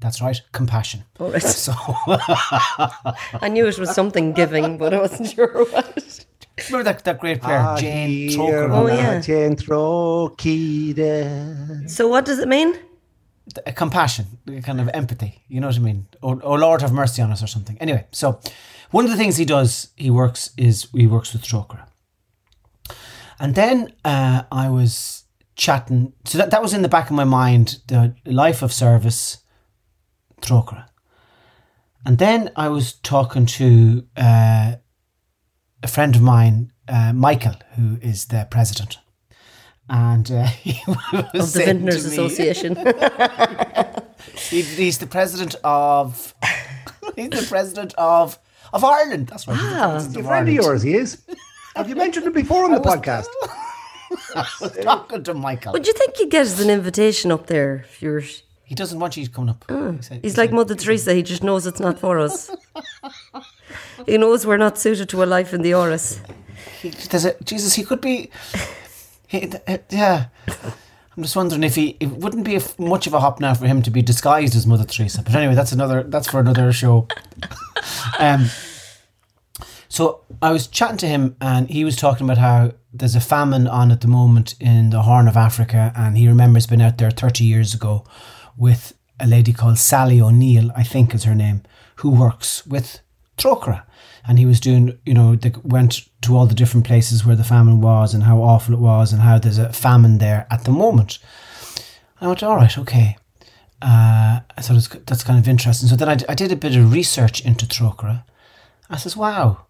that's 0.00 0.20
right, 0.22 0.40
compassion. 0.52 1.04
All 1.18 1.32
right. 1.32 1.42
So 1.66 1.72
I 3.42 3.48
knew 3.50 3.66
it 3.66 3.78
was 3.78 3.92
something 3.94 4.32
giving, 4.32 4.78
but 4.78 4.94
I 4.94 5.00
wasn't 5.00 5.28
sure 5.30 5.64
what. 5.64 6.24
remember 6.70 6.84
that, 6.84 7.04
that 7.04 7.18
great 7.18 7.42
player, 7.42 7.58
Ah, 7.58 7.76
Jane 7.76 8.28
here 8.28 8.70
Oh, 8.72 8.86
yeah. 8.86 9.20
Jane 9.20 9.56
Trocida. 9.56 11.88
So 11.90 12.06
what 12.08 12.24
does 12.24 12.38
it 12.38 12.48
mean? 12.48 12.74
a 13.66 13.72
compassion, 13.72 14.26
a 14.46 14.60
kind 14.60 14.78
of 14.80 14.88
empathy. 14.92 15.42
You 15.48 15.60
know 15.60 15.68
what 15.68 15.76
I 15.76 15.80
mean? 15.80 16.06
Oh, 16.22 16.38
oh 16.42 16.54
Lord, 16.54 16.82
have 16.82 16.92
mercy 16.92 17.22
on 17.22 17.32
us, 17.32 17.42
or 17.42 17.46
something. 17.46 17.78
Anyway, 17.80 18.06
so 18.12 18.38
one 18.90 19.06
of 19.06 19.10
the 19.10 19.16
things 19.16 19.38
he 19.38 19.46
does, 19.46 19.88
he 19.96 20.10
works 20.10 20.50
is 20.58 20.86
he 20.92 21.06
works 21.06 21.32
with 21.32 21.42
Trócaire. 21.42 21.86
And 23.40 23.54
then 23.54 23.92
uh, 24.04 24.42
I 24.50 24.68
was 24.68 25.24
chatting. 25.56 26.12
So 26.24 26.38
that, 26.38 26.50
that 26.50 26.62
was 26.62 26.72
in 26.74 26.82
the 26.82 26.88
back 26.88 27.10
of 27.10 27.16
my 27.16 27.24
mind, 27.24 27.78
the 27.88 28.14
life 28.26 28.62
of 28.62 28.72
service, 28.72 29.38
Trócaire. 30.40 30.86
And 32.04 32.18
then 32.18 32.50
I 32.56 32.68
was 32.68 32.94
talking 32.94 33.46
to 33.46 34.04
uh, 34.16 34.76
a 35.82 35.88
friend 35.88 36.16
of 36.16 36.22
mine, 36.22 36.72
uh, 36.88 37.12
Michael, 37.12 37.54
who 37.76 37.98
is 38.00 38.26
the 38.26 38.46
president. 38.50 38.98
And 39.90 40.30
uh, 40.30 40.44
he 40.46 40.80
was 40.86 41.34
Of 41.34 41.52
the 41.52 41.64
Vintners 41.66 42.06
me- 42.06 42.12
Association. 42.12 42.76
he, 44.50 44.62
he's 44.62 44.98
the 44.98 45.06
president 45.06 45.54
of. 45.64 46.34
he's 47.16 47.30
the 47.30 47.46
president 47.48 47.94
of 47.98 48.38
of 48.72 48.84
Ireland. 48.84 49.28
That's 49.28 49.48
right. 49.48 49.56
He's 49.56 49.64
A 49.64 50.10
friend 50.12 50.16
of 50.18 50.26
Ireland. 50.26 50.52
yours, 50.54 50.82
he 50.82 50.94
is. 50.94 51.22
Have 51.78 51.88
you 51.88 51.94
mentioned 51.94 52.26
it 52.26 52.34
before 52.34 52.64
on 52.64 52.72
the 52.72 52.80
podcast? 52.80 53.28
I 54.34 54.44
was 54.60 54.76
talking 54.82 55.22
to 55.22 55.32
Michael. 55.32 55.72
Would 55.74 55.86
you 55.86 55.92
think 55.92 56.18
you'd 56.18 56.28
get 56.30 56.42
us 56.46 56.60
an 56.60 56.70
invitation 56.70 57.30
up 57.30 57.46
there 57.46 57.84
if 57.88 58.02
you're. 58.02 58.22
He 58.64 58.74
doesn't 58.74 58.98
want 58.98 59.16
you 59.16 59.24
to 59.24 59.30
come 59.30 59.48
up. 59.48 59.64
He 59.68 60.02
said- 60.02 60.20
He's 60.24 60.34
he 60.34 60.40
like 60.40 60.50
said- 60.50 60.54
Mother 60.56 60.74
Teresa, 60.74 61.14
he 61.14 61.22
just 61.22 61.44
knows 61.44 61.68
it's 61.68 61.78
not 61.78 62.00
for 62.00 62.18
us. 62.18 62.50
he 64.06 64.18
knows 64.18 64.44
we're 64.44 64.56
not 64.56 64.76
suited 64.76 65.08
to 65.10 65.22
a 65.22 65.26
life 65.26 65.54
in 65.54 65.62
the 65.62 65.70
Áras. 65.70 66.18
he, 66.82 66.90
there's 66.90 67.24
a, 67.24 67.40
Jesus, 67.44 67.74
he 67.74 67.84
could 67.84 68.00
be. 68.00 68.28
He, 69.28 69.52
uh, 69.68 69.78
yeah. 69.90 70.26
I'm 71.16 71.22
just 71.22 71.36
wondering 71.36 71.62
if 71.62 71.76
he. 71.76 71.96
It 72.00 72.08
wouldn't 72.10 72.44
be 72.44 72.54
a 72.54 72.58
f 72.58 72.76
much 72.76 73.06
of 73.06 73.14
a 73.14 73.20
hop 73.20 73.38
now 73.38 73.54
for 73.54 73.66
him 73.68 73.82
to 73.82 73.90
be 73.92 74.02
disguised 74.02 74.56
as 74.56 74.66
Mother 74.66 74.84
Teresa. 74.84 75.22
But 75.22 75.36
anyway, 75.36 75.54
that's 75.54 75.70
another. 75.72 76.02
That's 76.02 76.28
for 76.28 76.40
another 76.40 76.72
show. 76.72 77.06
um. 78.18 78.46
So 79.88 80.20
I 80.42 80.52
was 80.52 80.66
chatting 80.66 80.98
to 80.98 81.06
him, 81.06 81.36
and 81.40 81.68
he 81.68 81.84
was 81.84 81.96
talking 81.96 82.26
about 82.26 82.38
how 82.38 82.72
there's 82.92 83.14
a 83.14 83.20
famine 83.20 83.66
on 83.66 83.90
at 83.90 84.00
the 84.00 84.08
moment 84.08 84.54
in 84.60 84.90
the 84.90 85.02
Horn 85.02 85.28
of 85.28 85.36
Africa, 85.36 85.92
and 85.96 86.16
he 86.16 86.28
remembers 86.28 86.66
being 86.66 86.82
out 86.82 86.98
there 86.98 87.10
30 87.10 87.44
years 87.44 87.74
ago 87.74 88.04
with 88.56 88.94
a 89.20 89.26
lady 89.26 89.52
called 89.52 89.78
Sally 89.78 90.20
O'Neill, 90.20 90.70
I 90.76 90.82
think 90.82 91.14
is 91.14 91.24
her 91.24 91.34
name, 91.34 91.62
who 91.96 92.10
works 92.10 92.66
with 92.66 93.00
Trócaire. 93.36 93.82
And 94.26 94.38
he 94.38 94.46
was 94.46 94.60
doing, 94.60 94.98
you 95.06 95.14
know, 95.14 95.36
they 95.36 95.52
went 95.62 96.06
to 96.22 96.36
all 96.36 96.46
the 96.46 96.54
different 96.54 96.86
places 96.86 97.24
where 97.24 97.36
the 97.36 97.44
famine 97.44 97.80
was 97.80 98.12
and 98.12 98.24
how 98.24 98.42
awful 98.42 98.74
it 98.74 98.80
was 98.80 99.12
and 99.12 99.22
how 99.22 99.38
there's 99.38 99.58
a 99.58 99.72
famine 99.72 100.18
there 100.18 100.46
at 100.50 100.64
the 100.64 100.70
moment. 100.70 101.18
I 102.20 102.26
went, 102.26 102.42
all 102.42 102.56
right, 102.56 102.76
okay. 102.76 103.16
Uh, 103.80 104.40
I 104.56 104.60
thought 104.60 104.74
was, 104.74 104.88
that's 104.88 105.24
kind 105.24 105.38
of 105.38 105.48
interesting. 105.48 105.88
So 105.88 105.96
then 105.96 106.08
I, 106.08 106.34
did 106.34 106.52
a 106.52 106.56
bit 106.56 106.76
of 106.76 106.92
research 106.92 107.40
into 107.40 107.64
Trócaire. 107.64 108.24
I 108.90 108.96
says, 108.96 109.16
wow, 109.16 109.66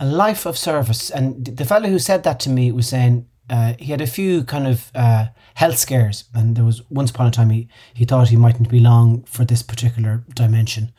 a 0.00 0.06
life 0.06 0.46
of 0.46 0.58
service. 0.58 1.10
And 1.10 1.44
the 1.44 1.64
fellow 1.64 1.88
who 1.88 1.98
said 1.98 2.24
that 2.24 2.40
to 2.40 2.50
me 2.50 2.72
was 2.72 2.88
saying 2.88 3.28
uh, 3.50 3.74
he 3.78 3.92
had 3.92 4.00
a 4.00 4.06
few 4.06 4.44
kind 4.44 4.66
of 4.66 4.90
uh, 4.94 5.26
health 5.54 5.78
scares, 5.78 6.24
and 6.34 6.56
there 6.56 6.64
was 6.64 6.82
once 6.90 7.10
upon 7.10 7.26
a 7.26 7.30
time 7.30 7.50
he, 7.50 7.68
he 7.92 8.04
thought 8.04 8.28
he 8.28 8.36
mightn't 8.36 8.70
be 8.70 8.80
long 8.80 9.22
for 9.24 9.44
this 9.44 9.62
particular 9.62 10.24
dimension. 10.34 10.92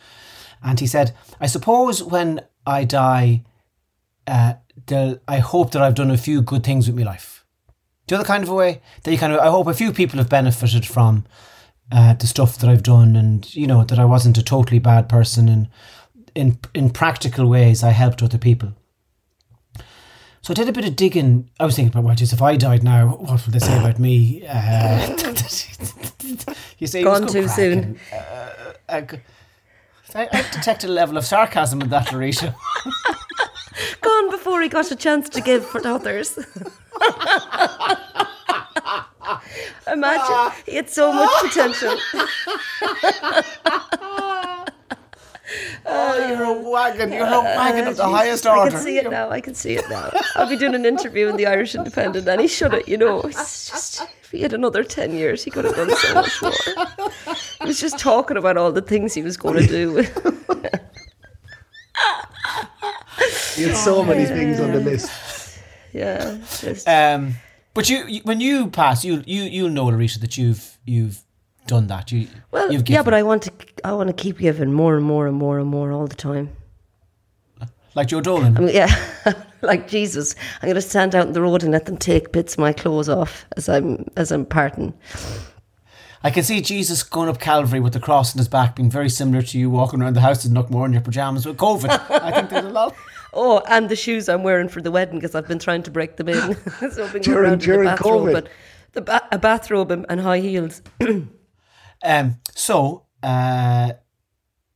And 0.63 0.79
he 0.79 0.87
said, 0.87 1.15
I 1.39 1.47
suppose 1.47 2.03
when 2.03 2.41
I 2.65 2.83
die, 2.83 3.43
uh, 4.27 4.53
I 5.27 5.39
hope 5.39 5.71
that 5.71 5.81
I've 5.81 5.95
done 5.95 6.11
a 6.11 6.17
few 6.17 6.41
good 6.41 6.63
things 6.63 6.87
with 6.87 6.95
my 6.95 7.03
life. 7.03 7.45
The 8.07 8.23
kind 8.23 8.43
of 8.43 8.49
a 8.49 8.53
way 8.53 8.81
that 9.03 9.11
you 9.11 9.17
kind 9.17 9.31
of? 9.31 9.39
I 9.39 9.47
hope 9.47 9.67
a 9.67 9.73
few 9.73 9.93
people 9.93 10.17
have 10.17 10.29
benefited 10.29 10.85
from 10.85 11.25
uh, 11.91 12.13
the 12.13 12.27
stuff 12.27 12.57
that 12.57 12.69
I've 12.69 12.83
done, 12.83 13.15
and 13.15 13.55
you 13.55 13.65
know 13.65 13.85
that 13.85 13.99
I 13.99 14.03
wasn't 14.03 14.37
a 14.37 14.43
totally 14.43 14.79
bad 14.79 15.07
person, 15.07 15.47
and 15.47 15.69
in 16.35 16.59
in 16.73 16.89
practical 16.89 17.47
ways 17.47 17.83
I 17.83 17.91
helped 17.91 18.21
other 18.21 18.37
people. 18.37 18.73
So 20.43 20.51
I 20.51 20.55
did 20.55 20.69
a 20.69 20.73
bit 20.73 20.85
of 20.85 20.95
digging. 20.95 21.49
I 21.59 21.65
was 21.65 21.75
thinking 21.75 21.91
about, 21.91 22.03
well, 22.03 22.15
just 22.15 22.33
if 22.33 22.41
I 22.41 22.55
died 22.55 22.83
now, 22.83 23.09
what 23.09 23.45
would 23.45 23.53
they 23.53 23.59
say 23.59 23.77
about 23.77 23.99
me? 23.99 24.43
Uh, 24.47 25.15
you 26.79 26.87
he 26.87 27.03
Gone 27.03 27.27
too 27.27 27.47
soon. 27.47 27.99
Uh, 28.11 28.15
uh, 28.89 29.03
I, 30.15 30.27
I 30.31 30.41
detect 30.51 30.83
a 30.83 30.87
level 30.87 31.15
of 31.17 31.25
sarcasm 31.25 31.79
in 31.81 31.89
that, 31.89 32.07
Larisha. 32.07 32.55
Gone 34.01 34.31
before 34.31 34.61
he 34.61 34.67
got 34.67 34.91
a 34.91 34.95
chance 34.95 35.29
to 35.29 35.41
give 35.41 35.63
for 35.65 35.85
others. 35.87 36.37
Imagine 39.91 40.51
he 40.65 40.75
had 40.75 40.89
so 40.89 41.13
much 41.13 41.29
potential. 41.41 41.97
Oh, 45.93 46.27
you're 46.27 46.43
a 46.43 46.53
wagon. 46.69 47.11
You're 47.11 47.27
a 47.27 47.41
wagon 47.41 47.87
of 47.87 47.97
the 47.97 48.03
Jeez, 48.03 48.11
highest 48.11 48.47
I 48.47 48.57
order. 48.57 48.71
can 48.71 48.79
see 48.81 48.97
it 48.97 49.09
now. 49.09 49.29
I 49.29 49.41
can 49.41 49.53
see 49.55 49.73
it 49.75 49.89
now. 49.89 50.09
I'll 50.35 50.49
be 50.49 50.55
doing 50.57 50.73
an 50.75 50.85
interview 50.85 51.27
in 51.27 51.35
the 51.37 51.45
Irish 51.47 51.75
Independent, 51.75 52.27
and 52.27 52.39
he 52.39 52.47
should 52.47 52.71
have. 52.73 52.87
You 52.87 52.97
know, 52.97 53.21
it's 53.21 53.69
just 53.69 54.01
if 54.23 54.31
he 54.31 54.41
had 54.41 54.53
another 54.53 54.83
ten 54.83 55.13
years, 55.13 55.43
he 55.43 55.51
could 55.51 55.65
have 55.65 55.75
done 55.75 55.89
so 55.95 56.13
much 56.13 56.41
more. 56.41 56.51
He 57.61 57.65
was 57.67 57.79
just 57.79 57.99
talking 57.99 58.37
about 58.37 58.55
all 58.57 58.71
the 58.71 58.81
things 58.81 59.13
he 59.13 59.21
was 59.21 59.35
going 59.37 59.55
to 59.61 59.67
do. 59.67 60.03
He 63.55 63.63
had 63.63 63.75
so 63.75 64.03
many 64.03 64.25
things 64.25 64.59
on 64.59 64.71
the 64.71 64.79
list. 64.79 65.11
yeah, 65.93 66.37
just, 66.59 66.87
Um, 66.87 67.35
but 67.73 67.89
you, 67.89 68.05
you, 68.07 68.21
when 68.23 68.39
you 68.39 68.69
pass, 68.69 69.03
you 69.05 69.21
you 69.25 69.43
you'll 69.43 69.69
know, 69.69 69.85
Larisha, 69.87 70.19
that 70.21 70.37
you've 70.37 70.77
you've 70.85 71.21
done 71.67 71.87
that. 71.87 72.11
You 72.11 72.27
well, 72.51 72.71
you've 72.71 72.87
yeah, 72.89 73.03
but 73.03 73.13
I 73.13 73.23
want 73.23 73.43
to. 73.43 73.51
I 73.83 73.93
want 73.93 74.07
to 74.07 74.13
keep 74.13 74.39
giving 74.39 74.73
more 74.73 74.95
and 74.97 75.05
more 75.05 75.27
and 75.27 75.35
more 75.37 75.59
and 75.59 75.67
more 75.69 75.91
all 75.91 76.07
the 76.07 76.15
time. 76.15 76.49
like 77.95 78.07
Joe 78.07 78.21
Dolan. 78.21 78.57
I 78.57 78.59
mean, 78.61 78.75
yeah, 78.75 78.93
like 79.61 79.87
Jesus, 79.87 80.35
I'm 80.61 80.67
going 80.67 80.75
to 80.75 80.81
stand 80.81 81.15
out 81.15 81.27
in 81.27 81.33
the 81.33 81.41
road 81.41 81.63
and 81.63 81.71
let 81.71 81.85
them 81.85 81.97
take 81.97 82.31
bits 82.31 82.53
of 82.53 82.59
my 82.59 82.73
clothes 82.73 83.09
off 83.09 83.45
as 83.57 83.69
I'm 83.69 84.05
as 84.17 84.31
I'm 84.31 84.45
parting. 84.45 84.93
I 86.23 86.29
can 86.29 86.43
see 86.43 86.61
Jesus 86.61 87.01
going 87.01 87.29
up 87.29 87.39
Calvary 87.39 87.79
with 87.79 87.93
the 87.93 87.99
cross 87.99 88.35
on 88.35 88.37
his 88.37 88.47
back, 88.47 88.75
being 88.75 88.91
very 88.91 89.09
similar 89.09 89.41
to 89.41 89.57
you 89.57 89.71
walking 89.71 90.03
around 90.03 90.13
the 90.15 90.21
house 90.21 90.45
in 90.45 90.53
Knockmore 90.53 90.85
in 90.85 90.93
your 90.93 91.01
pajamas 91.01 91.47
with 91.47 91.57
COVID. 91.57 91.89
I 92.11 92.31
think 92.31 92.49
there's 92.49 92.65
a 92.65 92.69
lot. 92.69 92.95
Oh, 93.33 93.61
and 93.69 93.87
the 93.87 93.95
shoes 93.95 94.27
I'm 94.27 94.43
wearing 94.43 94.67
for 94.67 94.81
the 94.81 94.91
wedding 94.91 95.15
because 95.15 95.35
I've 95.35 95.47
been 95.47 95.57
trying 95.57 95.83
to 95.83 95.89
break 95.91 96.17
them 96.17 96.27
in. 96.27 96.53
so 96.91 97.05
I've 97.05 97.13
been 97.13 97.21
going 97.21 97.21
During- 97.21 97.37
around 97.45 97.53
in 97.53 97.59
during 97.59 97.87
a 97.87 97.91
bathrobe, 97.91 98.23
COVID. 98.27 98.33
but 98.33 98.47
the 98.91 99.01
ba- 99.01 99.27
a 99.31 99.39
bathrobe 99.39 99.89
and, 99.89 100.05
and 100.09 100.19
high 100.19 100.39
heels. 100.39 100.81
Um, 102.03 102.37
so 102.55 103.03
uh, 103.23 103.91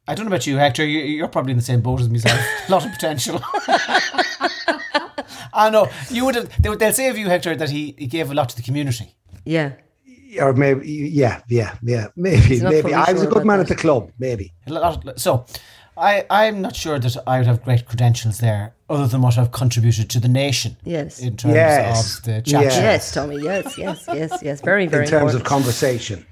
I 0.07 0.13
don't 0.15 0.25
know 0.25 0.29
about 0.29 0.45
you, 0.47 0.57
Hector. 0.57 0.85
You, 0.85 0.99
you're 0.99 1.27
probably 1.27 1.51
in 1.51 1.57
the 1.57 1.63
same 1.63 1.81
boat 1.81 1.99
as 2.01 2.09
myself. 2.09 2.39
a 2.67 2.71
lot 2.71 2.85
of 2.85 2.91
potential. 2.91 3.41
I 5.53 5.69
know 5.69 5.87
you 6.09 6.25
would 6.25 6.35
have. 6.35 6.61
They, 6.61 6.69
would- 6.69 6.79
they'll 6.79 6.93
say 6.93 7.09
of 7.09 7.17
you, 7.17 7.27
Hector, 7.29 7.55
that 7.55 7.69
he, 7.69 7.95
he 7.97 8.07
gave 8.07 8.29
a 8.29 8.33
lot 8.33 8.49
to 8.49 8.55
the 8.55 8.61
community. 8.61 9.15
Yeah, 9.45 9.73
Or 10.41 10.53
maybe, 10.53 10.87
yeah, 10.87 11.41
yeah, 11.47 11.75
yeah, 11.83 12.07
maybe, 12.15 12.59
maybe. 12.61 12.81
fully 12.81 12.93
I 12.93 13.11
was 13.13 13.21
a 13.21 13.27
good 13.27 13.45
man 13.45 13.59
that. 13.59 13.63
at 13.63 13.67
the 13.69 13.75
club, 13.81 14.11
maybe. 14.19 14.53
A 14.67 15.13
So, 15.17 15.45
I, 15.95 16.25
I'm 16.31 16.61
not 16.61 16.75
sure 16.75 16.97
that 16.99 17.15
I 17.27 17.37
would 17.37 17.45
have 17.47 17.63
great 17.63 17.85
credentials 17.85 18.39
there, 18.39 18.73
other 18.89 19.07
than 19.07 19.21
what 19.21 19.37
I've 19.37 19.51
contributed 19.51 20.09
to 20.09 20.19
the 20.19 20.27
nation. 20.27 20.77
Yes. 20.83 21.19
In 21.19 21.37
terms 21.37 21.53
Yes. 21.53 22.17
of 22.17 22.23
the 22.23 22.41
chat. 22.41 22.63
Yes. 22.63 22.75
yes, 22.75 23.13
Tommy. 23.13 23.39
Yes, 23.41 23.77
yes, 23.77 24.03
yes, 24.07 24.39
yes. 24.41 24.61
Very, 24.61 24.87
very 24.87 25.05
in 25.05 25.09
terms 25.11 25.33
important. 25.33 25.41
of 25.41 25.47
conversation. 25.47 26.25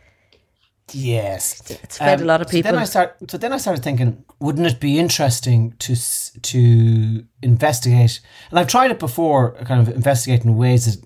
Yes, 0.93 1.62
It's 1.83 1.97
fed 1.97 2.21
a 2.21 2.25
lot 2.25 2.41
of 2.41 2.47
people. 2.47 2.69
So 2.69 2.75
then. 2.75 2.81
I 2.81 2.85
start. 2.85 3.17
So 3.29 3.38
then 3.38 3.53
I 3.53 3.57
started 3.57 3.83
thinking, 3.83 4.23
wouldn't 4.39 4.67
it 4.67 4.79
be 4.79 5.00
interesting 5.00 5.73
to 5.79 5.95
to 5.95 7.25
investigate? 7.41 8.19
And 8.50 8.59
I've 8.59 8.67
tried 8.67 8.91
it 8.91 9.00
before, 9.00 9.53
kind 9.65 9.81
of 9.81 9.93
investigating 9.93 10.55
ways 10.57 10.85
that 10.85 11.05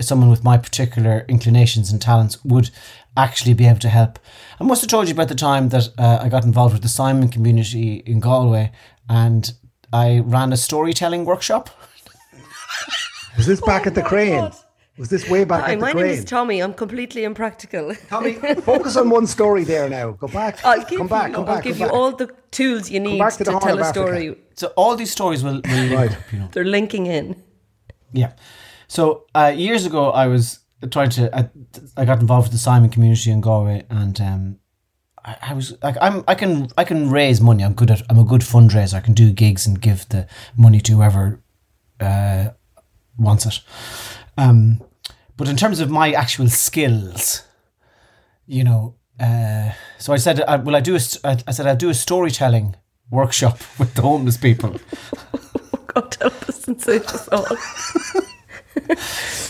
someone 0.00 0.30
with 0.30 0.42
my 0.44 0.56
particular 0.56 1.24
inclinations 1.28 1.92
and 1.92 2.00
talents 2.00 2.42
would 2.44 2.70
actually 3.16 3.54
be 3.54 3.66
able 3.66 3.80
to 3.80 3.88
help. 3.88 4.18
I 4.60 4.64
must 4.64 4.80
have 4.82 4.90
told 4.90 5.08
you 5.08 5.14
about 5.14 5.28
the 5.28 5.34
time 5.34 5.68
that 5.70 5.88
uh, 5.98 6.18
I 6.22 6.28
got 6.28 6.44
involved 6.44 6.72
with 6.72 6.82
the 6.82 6.88
Simon 6.88 7.28
community 7.28 8.02
in 8.06 8.20
Galway, 8.20 8.72
and 9.08 9.52
I 9.92 10.20
ran 10.20 10.52
a 10.52 10.56
storytelling 10.56 11.24
workshop. 11.24 11.70
Was 13.36 13.46
this 13.46 13.60
back 13.60 13.86
at 13.86 13.94
the 13.94 14.02
crane? 14.02 14.50
Was 14.98 15.08
this 15.08 15.28
way 15.30 15.44
back 15.44 15.62
Hi, 15.64 15.72
at 15.72 15.78
the 15.78 15.86
my 15.86 15.92
name 15.92 16.06
is? 16.06 16.24
Tommy. 16.24 16.60
I'm 16.60 16.74
completely 16.74 17.22
impractical. 17.24 17.94
Tommy, 18.08 18.34
focus 18.34 18.96
on 18.96 19.10
one 19.10 19.26
story 19.28 19.62
there 19.64 19.88
now. 19.88 20.10
Go 20.12 20.26
back. 20.28 20.64
I'll 20.64 20.84
give 20.84 20.98
come 20.98 21.06
back. 21.06 21.28
you, 21.28 21.34
Come 21.36 21.48
I'll 21.48 21.54
back. 21.54 21.64
give 21.64 21.76
come 21.76 21.80
you 21.82 21.86
back. 21.86 21.94
all 21.94 22.12
the 22.12 22.34
tools 22.50 22.90
you 22.90 22.98
need 23.00 23.18
to, 23.20 23.30
to 23.38 23.44
tell 23.44 23.56
of 23.56 23.64
a 23.64 23.68
Africa. 23.82 23.86
story. 23.88 24.36
So 24.54 24.68
all 24.76 24.96
these 24.96 25.12
stories 25.12 25.44
will, 25.44 25.60
will 25.64 25.76
link 25.76 25.92
Right. 25.92 26.10
up, 26.12 26.32
you 26.32 26.38
know. 26.40 26.48
They're 26.52 26.64
linking 26.64 27.06
in. 27.06 27.40
Yeah. 28.12 28.32
So 28.88 29.26
uh, 29.36 29.52
years 29.54 29.86
ago, 29.86 30.10
I 30.10 30.26
was 30.26 30.58
trying 30.90 31.10
to. 31.10 31.30
I, 31.36 31.48
I 31.96 32.04
got 32.04 32.20
involved 32.20 32.46
with 32.46 32.52
the 32.52 32.58
Simon 32.58 32.90
community 32.90 33.30
in 33.30 33.40
Galway, 33.40 33.84
and 33.90 34.20
um, 34.20 34.58
I, 35.24 35.36
I 35.50 35.54
was 35.54 35.76
like, 35.82 35.96
I'm. 36.00 36.24
I 36.26 36.34
can. 36.34 36.68
I 36.76 36.82
can 36.84 37.08
raise 37.10 37.40
money. 37.40 37.62
I'm 37.62 37.74
good 37.74 37.90
at. 37.92 38.02
I'm 38.10 38.18
a 38.18 38.24
good 38.24 38.40
fundraiser. 38.40 38.94
I 38.94 39.00
can 39.00 39.14
do 39.14 39.30
gigs 39.30 39.64
and 39.66 39.80
give 39.80 40.08
the 40.08 40.26
money 40.56 40.80
to 40.80 40.92
whoever 40.94 41.40
uh, 42.00 42.48
wants 43.16 43.46
it. 43.46 43.60
Um, 44.38 44.80
but 45.38 45.48
in 45.48 45.56
terms 45.56 45.80
of 45.80 45.88
my 45.88 46.12
actual 46.12 46.48
skills, 46.48 47.44
you 48.46 48.64
know, 48.64 48.96
uh, 49.18 49.70
so 49.96 50.12
I 50.12 50.16
said, 50.16 50.40
uh, 50.40 50.60
"Will 50.62 50.76
I 50.76 50.80
do 50.80 50.96
a?" 50.96 51.00
I 51.24 51.38
I 51.46 51.52
said, 51.52 51.66
"I'll 51.66 51.76
do 51.76 51.88
a 51.88 51.94
storytelling 51.94 52.76
workshop 53.10 53.58
with 53.78 53.94
the 53.94 54.02
homeless 54.02 54.36
people." 54.36 54.74
God 55.94 56.14
help 56.20 56.48
us 56.48 56.68
and 56.68 56.80
save 56.80 57.06
us 57.06 57.28
all. 57.28 57.46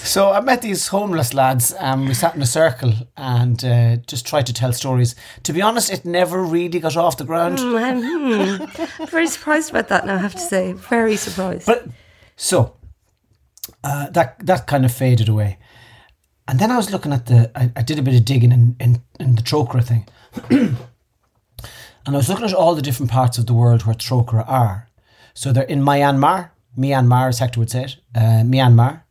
So 0.09 0.33
I 0.33 0.41
met 0.41 0.63
these 0.63 0.89
homeless 0.89 1.35
lads. 1.35 1.75
Um, 1.79 2.07
we 2.07 2.15
sat 2.15 2.35
in 2.35 2.41
a 2.41 2.47
circle 2.47 2.95
and 3.17 3.63
uh, 3.63 3.97
just 4.07 4.27
tried 4.27 4.47
to 4.47 4.55
tell 4.55 4.73
stories. 4.73 5.15
To 5.43 5.53
be 5.53 5.61
honest, 5.61 5.93
it 5.93 6.07
never 6.07 6.43
really 6.43 6.81
got 6.81 6.97
off 6.97 7.19
the 7.19 7.25
ground. 7.25 7.61
I'm 7.61 8.01
hmm, 8.01 9.05
very 9.05 9.27
surprised 9.27 9.69
about 9.69 9.89
that 9.89 10.07
now, 10.07 10.15
I 10.15 10.19
have 10.19 10.35
to 10.35 10.41
say. 10.41 10.73
Very 10.73 11.17
surprised. 11.17 11.67
But 11.67 11.89
so 12.37 12.77
uh, 13.85 14.09
that 14.11 14.45
that 14.47 14.67
kind 14.67 14.85
of 14.85 14.93
faded 14.93 15.29
away. 15.29 15.59
And 16.49 16.59
then 16.59 16.71
I 16.71 16.77
was 16.77 16.91
looking 16.91 17.13
at 17.13 17.27
the. 17.27 17.51
I, 17.55 17.71
I 17.77 17.83
did 17.83 17.99
a 17.99 18.03
bit 18.03 18.15
of 18.15 18.25
digging 18.25 18.53
in 18.53 18.75
in, 18.81 19.03
in 19.21 19.35
the 19.37 19.43
Trócaire 19.43 19.85
thing, 19.85 20.09
and 20.51 20.79
I 22.07 22.13
was 22.13 22.29
looking 22.29 22.47
at 22.47 22.55
all 22.55 22.75
the 22.75 22.83
different 22.83 23.13
parts 23.13 23.37
of 23.37 23.47
the 23.47 23.53
world 23.53 23.85
where 23.85 23.95
Trócaire 23.95 24.49
are. 24.49 24.89
So 25.35 25.53
they're 25.53 25.65
in 25.65 25.83
Myanmar. 25.83 26.51
Myanmar, 26.77 27.29
as 27.29 27.39
Hector 27.39 27.61
would 27.61 27.71
say 27.71 27.85
it. 27.85 27.97
Uh, 28.15 28.43
Myanmar. 28.45 29.03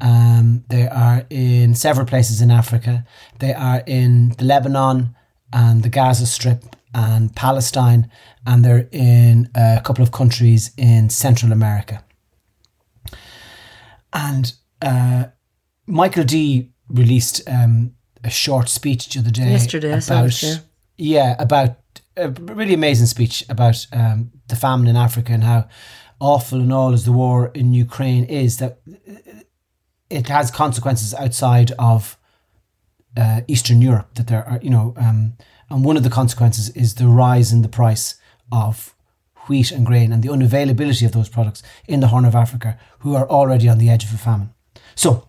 Um, 0.00 0.64
they 0.68 0.86
are 0.86 1.26
in 1.28 1.74
several 1.74 2.06
places 2.06 2.40
in 2.40 2.50
Africa. 2.50 3.04
They 3.40 3.52
are 3.52 3.82
in 3.86 4.30
the 4.38 4.44
Lebanon 4.44 5.16
and 5.52 5.82
the 5.82 5.88
Gaza 5.88 6.26
Strip 6.26 6.76
and 6.94 7.34
Palestine, 7.34 8.10
and 8.46 8.64
they're 8.64 8.88
in 8.92 9.50
a 9.54 9.80
couple 9.82 10.02
of 10.02 10.12
countries 10.12 10.70
in 10.76 11.10
Central 11.10 11.50
America. 11.50 12.04
And 14.12 14.52
uh, 14.82 15.24
Michael 15.86 16.24
D 16.24 16.72
released 16.88 17.42
um, 17.48 17.94
a 18.24 18.30
short 18.30 18.68
speech 18.68 19.12
the 19.12 19.20
other 19.20 19.30
day. 19.30 19.50
Yesterday, 19.50 19.92
I 19.92 19.98
it, 19.98 20.42
yeah. 20.42 20.56
yeah, 20.96 21.36
about 21.38 21.76
a 22.16 22.30
really 22.30 22.74
amazing 22.74 23.06
speech 23.06 23.44
about 23.48 23.86
um, 23.92 24.32
the 24.48 24.56
famine 24.56 24.88
in 24.88 24.96
Africa 24.96 25.32
and 25.32 25.44
how 25.44 25.68
awful 26.20 26.60
and 26.60 26.72
all 26.72 26.92
as 26.92 27.04
the 27.04 27.12
war 27.12 27.50
in 27.54 27.74
Ukraine 27.74 28.24
is 28.24 28.56
that 28.58 28.78
it 30.08 30.28
has 30.28 30.50
consequences 30.50 31.12
outside 31.14 31.72
of 31.78 32.16
uh, 33.16 33.40
Eastern 33.48 33.82
Europe. 33.82 34.14
That 34.14 34.28
there 34.28 34.46
are, 34.48 34.60
you 34.62 34.70
know, 34.70 34.94
um, 34.96 35.34
and 35.68 35.84
one 35.84 35.96
of 35.96 36.04
the 36.04 36.10
consequences 36.10 36.70
is 36.70 36.94
the 36.94 37.08
rise 37.08 37.52
in 37.52 37.62
the 37.62 37.68
price 37.68 38.14
of 38.52 38.94
wheat 39.48 39.70
and 39.70 39.86
grain 39.86 40.12
and 40.12 40.22
the 40.22 40.28
unavailability 40.28 41.04
of 41.04 41.12
those 41.12 41.28
products 41.28 41.62
in 41.86 42.00
the 42.00 42.08
Horn 42.08 42.24
of 42.24 42.34
Africa, 42.34 42.78
who 43.00 43.14
are 43.14 43.28
already 43.28 43.68
on 43.68 43.78
the 43.78 43.88
edge 43.88 44.04
of 44.04 44.12
a 44.12 44.18
famine. 44.18 44.52
So, 44.94 45.28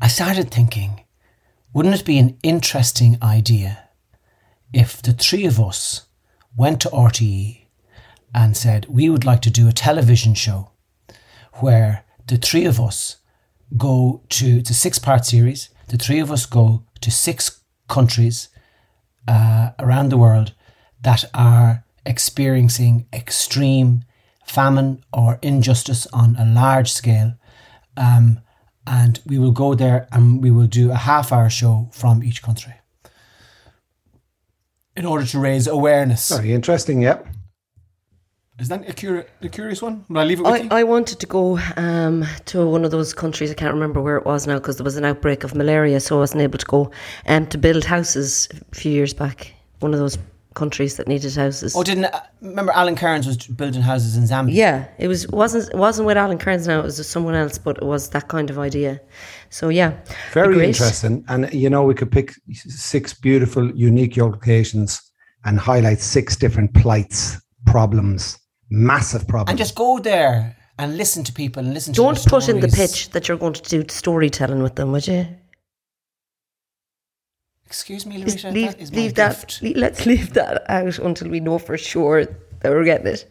I 0.00 0.08
started 0.08 0.50
thinking, 0.50 1.04
wouldn't 1.72 1.94
it 1.94 2.04
be 2.04 2.18
an 2.18 2.38
interesting 2.42 3.18
idea 3.22 3.88
if 4.72 5.02
the 5.02 5.12
three 5.12 5.44
of 5.44 5.58
us 5.58 6.06
went 6.56 6.80
to 6.82 6.88
RTE 6.90 7.66
and 8.34 8.56
said 8.56 8.86
we 8.88 9.08
would 9.08 9.24
like 9.24 9.42
to 9.42 9.50
do 9.50 9.68
a 9.68 9.72
television 9.72 10.34
show 10.34 10.70
where 11.54 12.04
the 12.26 12.36
three 12.36 12.64
of 12.64 12.80
us 12.80 13.16
go 13.76 14.22
to 14.28 14.58
it's 14.58 14.70
a 14.70 14.74
six 14.74 14.98
part 14.98 15.24
series. 15.24 15.70
The 15.88 15.98
three 15.98 16.20
of 16.20 16.30
us 16.30 16.46
go 16.46 16.84
to 17.00 17.10
six 17.10 17.60
countries 17.88 18.48
uh, 19.26 19.70
around 19.78 20.10
the 20.10 20.18
world 20.18 20.54
that 21.02 21.24
are 21.34 21.84
experiencing 22.06 23.06
extreme 23.12 24.04
famine 24.44 25.02
or 25.12 25.38
injustice 25.42 26.06
on 26.12 26.36
a 26.36 26.44
large 26.44 26.92
scale. 26.92 27.34
Um, 27.96 28.40
and 28.88 29.20
we 29.26 29.38
will 29.38 29.52
go 29.52 29.74
there 29.74 30.08
and 30.12 30.42
we 30.42 30.50
will 30.50 30.66
do 30.66 30.90
a 30.90 30.96
half 30.96 31.32
hour 31.32 31.50
show 31.50 31.88
from 31.92 32.22
each 32.22 32.42
country 32.42 32.74
in 34.96 35.04
order 35.06 35.24
to 35.24 35.38
raise 35.38 35.66
awareness 35.66 36.28
Very 36.30 36.52
interesting, 36.52 37.02
yeah. 37.02 37.18
Is 38.58 38.68
that 38.68 38.88
a, 38.88 38.92
curi- 38.92 39.26
a 39.40 39.48
curious 39.48 39.80
one? 39.80 40.04
Will 40.08 40.18
I 40.18 40.24
leave 40.24 40.40
it 40.40 40.42
with 40.42 40.52
I, 40.52 40.58
you? 40.58 40.68
I 40.72 40.82
wanted 40.82 41.20
to 41.20 41.26
go 41.26 41.60
um, 41.76 42.26
to 42.46 42.66
one 42.66 42.84
of 42.84 42.90
those 42.90 43.14
countries. 43.14 43.52
I 43.52 43.54
can't 43.54 43.72
remember 43.72 44.02
where 44.02 44.16
it 44.16 44.24
was 44.24 44.48
now 44.48 44.58
because 44.58 44.76
there 44.78 44.84
was 44.84 44.96
an 44.96 45.04
outbreak 45.04 45.44
of 45.44 45.54
malaria, 45.54 46.00
so 46.00 46.16
I 46.16 46.18
wasn't 46.18 46.42
able 46.42 46.58
to 46.58 46.66
go. 46.66 46.90
Um, 47.26 47.46
to 47.46 47.58
build 47.58 47.84
houses 47.84 48.48
a 48.72 48.74
few 48.74 48.90
years 48.90 49.14
back. 49.14 49.52
One 49.78 49.94
of 49.94 50.00
those 50.00 50.18
countries 50.62 50.92
that 50.96 51.06
needed 51.12 51.34
houses. 51.34 51.74
oh, 51.76 51.82
didn't 51.82 52.06
uh, 52.06 52.20
remember 52.40 52.72
Alan 52.72 52.96
Kerins 52.96 53.26
was 53.26 53.36
building 53.60 53.82
houses 53.82 54.16
in 54.18 54.24
Zambia? 54.24 54.54
Yeah, 54.64 54.78
it 54.98 55.08
was 55.08 55.20
wasn't 55.28 55.74
wasn't 55.84 56.06
with 56.08 56.18
Alan 56.24 56.38
Kerins 56.38 56.66
now. 56.66 56.80
It 56.80 56.88
was 56.90 56.98
with 56.98 57.06
someone 57.06 57.36
else, 57.42 57.56
but 57.66 57.74
it 57.82 57.86
was 57.94 58.10
that 58.10 58.26
kind 58.28 58.50
of 58.50 58.58
idea. 58.58 59.00
So 59.50 59.68
yeah, 59.70 59.90
Very 60.32 60.54
great. 60.54 60.68
interesting. 60.68 61.24
And, 61.28 61.52
you 61.52 61.70
know, 61.70 61.82
we 61.82 61.94
could 61.94 62.12
pick 62.12 62.34
six 62.52 63.14
beautiful, 63.14 63.64
unique 63.74 64.16
locations 64.16 64.90
and 65.44 65.58
highlight 65.58 66.00
six 66.00 66.36
different 66.36 66.74
plights, 66.74 67.40
problems, 67.66 68.38
massive 68.70 69.26
problems. 69.26 69.50
And 69.50 69.58
just 69.58 69.74
go 69.74 69.98
there 69.98 70.56
and 70.78 70.96
listen 70.96 71.24
to 71.24 71.32
people 71.32 71.64
and 71.64 71.74
listen 71.74 71.92
to 71.94 72.02
Don't 72.02 72.18
their 72.18 72.30
put 72.30 72.48
in 72.48 72.60
the 72.60 72.68
pitch 72.68 73.10
that 73.10 73.28
you're 73.28 73.38
going 73.38 73.54
to 73.54 73.62
do 73.62 73.84
storytelling 73.88 74.62
with 74.62 74.74
them, 74.76 74.92
would 74.92 75.06
you? 75.06 75.26
Excuse 77.68 78.06
me, 78.06 78.16
Larissa, 78.16 78.50
leave 78.50 78.72
that 78.72 78.80
is 78.80 78.90
my 78.90 78.98
leave 78.98 79.14
that. 79.16 79.46
gift. 79.60 79.76
let's 79.76 80.06
leave 80.06 80.32
that 80.32 80.64
out 80.70 80.98
until 81.00 81.28
we 81.28 81.38
know 81.38 81.58
for 81.58 81.76
sure 81.76 82.24
that 82.24 82.72
we're 82.72 82.82
getting 82.84 83.08
it. 83.08 83.30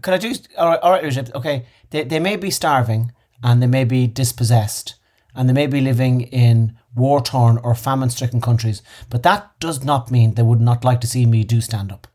Could 0.00 0.14
I 0.14 0.18
just 0.18 0.48
all 0.56 0.68
right, 0.68 0.78
all 0.84 0.92
right, 0.92 1.34
okay. 1.34 1.66
They 1.90 2.04
they 2.04 2.20
may 2.20 2.36
be 2.36 2.48
starving 2.50 3.10
and 3.42 3.60
they 3.60 3.66
may 3.66 3.82
be 3.82 4.06
dispossessed 4.06 4.94
and 5.34 5.48
they 5.48 5.52
may 5.52 5.66
be 5.66 5.80
living 5.80 6.20
in 6.20 6.76
war 6.94 7.20
torn 7.20 7.58
or 7.64 7.74
famine 7.74 8.10
stricken 8.10 8.40
countries, 8.40 8.82
but 9.08 9.24
that 9.24 9.50
does 9.58 9.82
not 9.82 10.12
mean 10.12 10.34
they 10.34 10.44
would 10.44 10.60
not 10.60 10.84
like 10.84 11.00
to 11.00 11.08
see 11.08 11.26
me 11.26 11.42
do 11.42 11.60
stand 11.60 11.90
up. 11.90 12.06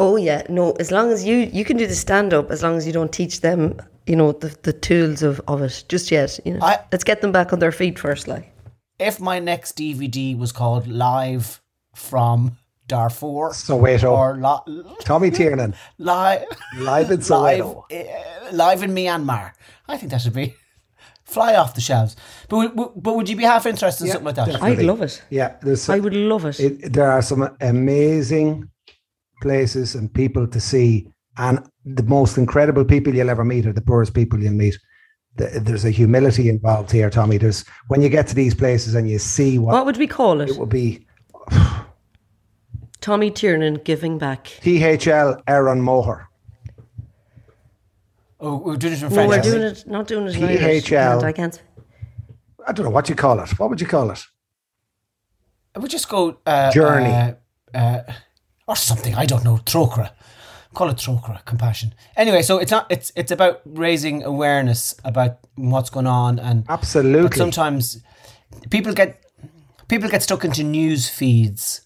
Oh 0.00 0.16
yeah, 0.16 0.42
no. 0.48 0.72
As 0.80 0.90
long 0.90 1.12
as 1.12 1.24
you 1.24 1.36
you 1.36 1.64
can 1.64 1.76
do 1.76 1.86
the 1.86 1.94
stand 1.94 2.34
up, 2.34 2.50
as 2.50 2.64
long 2.64 2.76
as 2.76 2.84
you 2.84 2.92
don't 2.92 3.12
teach 3.12 3.42
them, 3.42 3.80
you 4.08 4.16
know, 4.16 4.32
the 4.32 4.56
the 4.62 4.72
tools 4.72 5.22
of, 5.22 5.40
of 5.46 5.62
it 5.62 5.84
just 5.88 6.10
yet. 6.10 6.40
You 6.44 6.54
know, 6.54 6.64
I- 6.66 6.80
let's 6.90 7.04
get 7.04 7.20
them 7.20 7.30
back 7.30 7.52
on 7.52 7.60
their 7.60 7.72
feet 7.72 7.96
first, 7.96 8.26
like. 8.26 8.52
If 9.00 9.18
my 9.18 9.38
next 9.38 9.76
DVD 9.78 10.36
was 10.38 10.52
called 10.52 10.86
Live 10.86 11.60
from 11.94 12.58
Darfur 12.86 13.50
Soweto. 13.52 14.10
or 14.12 14.36
li- 14.36 14.84
Tommy 15.00 15.30
Tiernan, 15.30 15.74
live 15.98 16.44
live 16.78 17.10
in 17.10 17.20
live, 17.28 17.66
uh, 17.66 18.52
live 18.52 18.82
in 18.82 18.90
Myanmar, 18.94 19.52
I 19.88 19.96
think 19.96 20.10
that 20.12 20.20
should 20.20 20.34
be 20.34 20.54
fly 21.24 21.54
off 21.54 21.74
the 21.74 21.80
shelves. 21.80 22.14
But 22.48 22.56
would- 22.58 22.76
would- 22.76 22.92
but 23.02 23.16
would 23.16 23.28
you 23.28 23.36
be 23.36 23.44
half 23.44 23.64
interested 23.66 24.04
in 24.04 24.08
Yeah, 24.08 24.12
something 24.14 24.26
like 24.26 24.34
that? 24.36 24.46
definitely. 24.52 24.76
I'd 24.78 24.82
love 24.86 25.02
it. 25.02 25.22
Yeah, 25.30 25.56
there's 25.62 25.88
I 25.88 25.98
would 25.98 26.14
love 26.14 26.44
it. 26.44 26.60
it, 26.60 26.92
there 26.92 27.10
are 27.10 27.22
some 27.22 27.48
amazing 27.60 28.68
places 29.40 29.94
and 29.94 30.12
people 30.12 30.46
to 30.48 30.60
see, 30.60 31.08
and 31.38 31.60
the 31.86 32.02
most 32.02 32.36
incredible 32.36 32.84
people 32.84 33.14
you'll 33.14 33.30
ever 33.30 33.44
meet 33.44 33.64
are 33.66 33.72
the 33.72 33.80
poorest 33.80 34.12
people 34.14 34.38
you'll 34.42 34.52
meet. 34.52 34.76
The- 35.36 35.60
There's 35.62 35.84
a 35.84 35.90
humility 35.90 36.48
involved 36.48 36.90
here, 36.90 37.10
Tommy. 37.10 37.38
There's 37.38 37.64
when 37.88 38.02
you 38.02 38.08
get 38.08 38.26
to 38.28 38.34
these 38.34 38.54
places 38.54 38.94
and 38.94 39.08
you 39.08 39.18
see 39.18 39.58
what, 39.58 39.72
what 39.72 39.86
would 39.86 39.96
we 39.96 40.06
call 40.06 40.40
it? 40.40 40.50
it 40.50 40.58
would 40.58 40.68
be. 40.68 41.06
Tommy 43.00 43.30
Tiernan 43.30 43.80
giving 43.84 44.18
back. 44.18 44.46
THL 44.62 45.40
Aaron 45.46 45.80
Moher. 45.80 46.28
Oh, 48.40 48.56
we're 48.58 48.76
doing 48.76 48.94
it 48.94 49.02
in 49.02 49.14
No, 49.14 49.26
we're 49.26 49.40
doing 49.42 49.62
it. 49.62 49.84
Not 49.86 50.06
doing 50.06 50.26
it 50.26 50.36
in 50.36 50.44
Irish. 50.44 50.84
PHL. 50.86 51.22
I 51.22 51.32
can't. 51.32 51.62
I 52.66 52.72
don't 52.72 52.84
know 52.84 52.90
what 52.90 53.08
you 53.08 53.14
call 53.14 53.38
it. 53.40 53.58
What 53.58 53.70
would 53.70 53.80
you 53.80 53.86
call 53.86 54.10
it? 54.10 54.22
We 55.78 55.88
just 55.88 56.08
go 56.08 56.38
uh, 56.46 56.70
Journey. 56.72 57.10
uh, 57.10 57.32
uh, 57.78 58.02
or 58.66 58.76
something. 58.76 59.14
I 59.14 59.24
don't 59.26 59.44
know. 59.44 59.56
Trócaire. 59.58 60.10
Call 60.74 60.88
it 60.90 60.96
Trócaire. 60.96 61.44
Compassion. 61.44 61.94
Anyway, 62.16 62.42
so 62.42 62.58
it's 62.58 62.70
not. 62.70 62.86
It's 62.90 63.12
it's 63.16 63.32
about 63.32 63.60
raising 63.64 64.22
awareness 64.22 64.94
about 65.04 65.38
what's 65.56 65.90
going 65.90 66.06
on, 66.06 66.38
and 66.38 66.64
Absolutely. 66.68 67.36
sometimes 67.36 68.02
people 68.70 68.92
get 68.92 69.24
people 69.88 70.08
get 70.08 70.22
stuck 70.22 70.44
into 70.44 70.62
news 70.62 71.08
feeds 71.08 71.82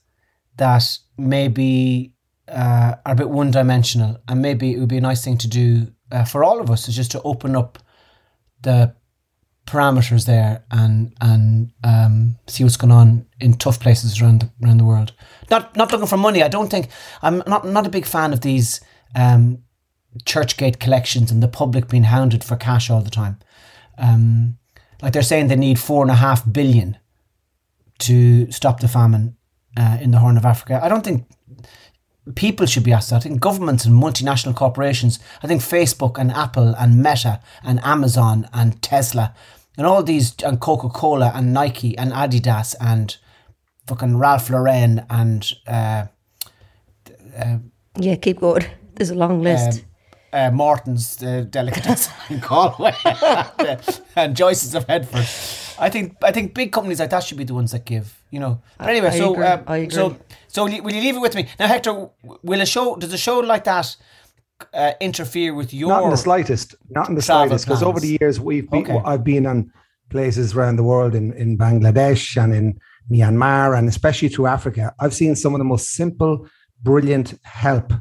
that 0.57 0.99
maybe 1.17 2.13
uh, 2.49 2.97
are 3.07 3.13
a 3.13 3.15
bit 3.15 3.31
one 3.31 3.51
dimensional, 3.51 4.19
and 4.29 4.43
maybe 4.43 4.75
it 4.75 4.79
would 4.79 4.89
be 4.89 4.99
a 4.99 5.01
nice 5.01 5.25
thing 5.25 5.39
to 5.39 5.49
do 5.49 5.87
uh, 6.13 6.25
for 6.25 6.45
all 6.45 6.61
of 6.61 6.71
us 6.71 6.89
is 6.89 6.97
just 6.97 7.11
to 7.11 7.23
open 7.23 7.57
up 7.57 7.79
the 8.63 8.95
parameters 9.67 10.27
there 10.27 10.65
and 10.71 11.15
and 11.21 11.73
um, 11.83 12.37
see 12.47 12.65
what's 12.65 12.77
going 12.77 12.93
on 12.93 13.27
in 13.41 13.55
tough 13.55 13.81
places 13.81 14.21
around 14.21 14.41
the, 14.41 14.51
around 14.65 14.79
the 14.79 14.85
world. 14.85 15.13
Not 15.51 15.77
not 15.77 15.93
looking 15.93 16.07
for 16.07 16.17
money. 16.17 16.43
I 16.43 16.49
don't 16.49 16.71
think 16.71 16.89
I'm 17.23 17.43
not 17.47 17.67
not 17.67 17.87
a 17.87 17.91
big 17.91 18.07
fan 18.07 18.33
of 18.33 18.41
these 18.41 18.81
um, 19.15 19.63
Churchgate 20.25 20.79
collections 20.79 21.31
and 21.31 21.43
the 21.43 21.49
public 21.49 21.89
being 21.89 22.05
hounded 22.05 22.45
for 22.45 22.57
cash 22.57 22.91
all 22.91 23.01
the 23.01 23.11
time. 23.11 23.39
Um, 23.99 24.59
like 25.03 25.13
they're 25.13 25.23
saying 25.23 25.49
they 25.49 25.57
need 25.57 25.79
four 25.79 26.03
and 26.03 26.11
a 26.11 26.15
half 26.15 26.51
billion 26.51 26.99
to 28.01 28.51
stop 28.51 28.81
the 28.81 28.89
famine 28.89 29.37
uh, 29.77 29.99
in 30.01 30.11
the 30.11 30.19
Horn 30.19 30.37
of 30.37 30.45
Africa. 30.45 30.81
I 30.83 30.89
don't 30.89 31.05
think 31.05 31.27
people 32.35 32.67
should 32.67 32.83
be 32.85 32.93
asked 32.93 33.11
that. 33.11 33.17
I 33.17 33.21
think 33.21 33.41
governments 33.41 33.85
and 33.85 33.95
multinational 34.03 34.55
corporations, 34.57 35.19
I 35.43 35.47
think 35.47 35.61
Facebook 35.61 36.19
and 36.19 36.31
Apple 36.33 36.75
and 36.79 37.03
Meta 37.03 37.41
and 37.63 37.81
Amazon 37.85 38.49
and 38.53 38.81
Tesla 38.83 39.35
and 39.77 39.87
all 39.87 40.03
these, 40.03 40.35
and 40.45 40.61
Coca 40.61 40.89
Cola 40.89 41.33
and 41.35 41.53
Nike 41.53 41.97
and 41.99 42.13
Adidas 42.13 42.75
and 42.81 43.17
fucking 43.87 44.17
Ralph 44.19 44.49
Lauren 44.49 45.05
and 45.11 45.53
uh, 45.67 46.07
Yeah, 47.99 48.17
keep 48.17 48.41
going. 48.41 48.65
There's 48.95 49.11
a 49.11 49.15
long 49.15 49.43
list. 49.43 49.85
uh, 50.33 50.51
Morton's 50.51 51.23
uh, 51.23 51.45
delicatessen 51.51 52.13
in 52.31 52.39
Galway 52.41 52.95
and 54.17 54.37
Joyce's 54.37 54.75
of 54.75 54.85
Headford. 54.87 55.27
I 55.79 55.91
think 55.91 56.17
I 56.23 56.33
think 56.33 56.55
big 56.55 56.73
companies 56.73 57.01
like 57.01 57.11
that 57.11 57.25
should 57.25 57.39
be 57.39 57.45
the 57.45 57.55
ones 57.55 57.73
that 57.73 57.85
give. 57.85 58.21
You 58.31 58.41
know. 58.41 58.63
But 58.79 58.89
anyway, 58.91 59.09
I 59.09 59.19
so 59.19 59.33
agree, 59.33 59.45
um, 59.47 59.65
I 59.67 59.77
agree. 59.79 59.95
so 59.95 60.17
so 60.49 60.65
li- 60.65 60.81
will 60.81 60.93
you 60.93 61.01
leave 61.01 61.17
it 61.17 61.21
with 61.21 61.35
me 61.35 61.49
now, 61.59 61.67
Hector? 61.69 62.11
Will 62.43 62.61
a 62.61 62.67
show 62.67 62.97
does 62.97 63.13
a 63.13 63.19
show 63.19 63.39
like 63.41 63.65
that 63.65 63.97
uh, 64.73 64.93
interfere 65.01 65.55
with 65.55 65.73
your? 65.75 65.89
Not 65.89 66.05
in 66.05 66.11
the 66.11 66.17
slightest. 66.17 66.75
Not 66.91 67.09
in 67.09 67.15
the 67.15 67.23
slightest. 67.23 67.67
Because 67.67 67.83
over 67.83 68.01
the 68.01 68.19
years 68.21 68.41
we've 68.41 68.69
been, 68.71 68.83
Okay. 68.91 69.01
I've 69.05 69.25
been 69.25 69.47
on 69.47 69.73
places 70.11 70.55
around 70.55 70.77
the 70.77 70.85
world 70.85 71.15
in, 71.15 71.33
in 71.33 71.59
Bangladesh 71.59 72.43
and 72.43 72.55
in 72.55 72.79
Myanmar 73.11 73.77
and 73.77 73.89
especially 73.89 74.29
through 74.29 74.47
Africa. 74.47 74.95
I've 75.01 75.15
seen 75.15 75.35
some 75.37 75.55
of 75.55 75.59
the 75.59 75.65
most 75.65 75.91
simple, 75.95 76.47
brilliant 76.83 77.35
help 77.43 77.93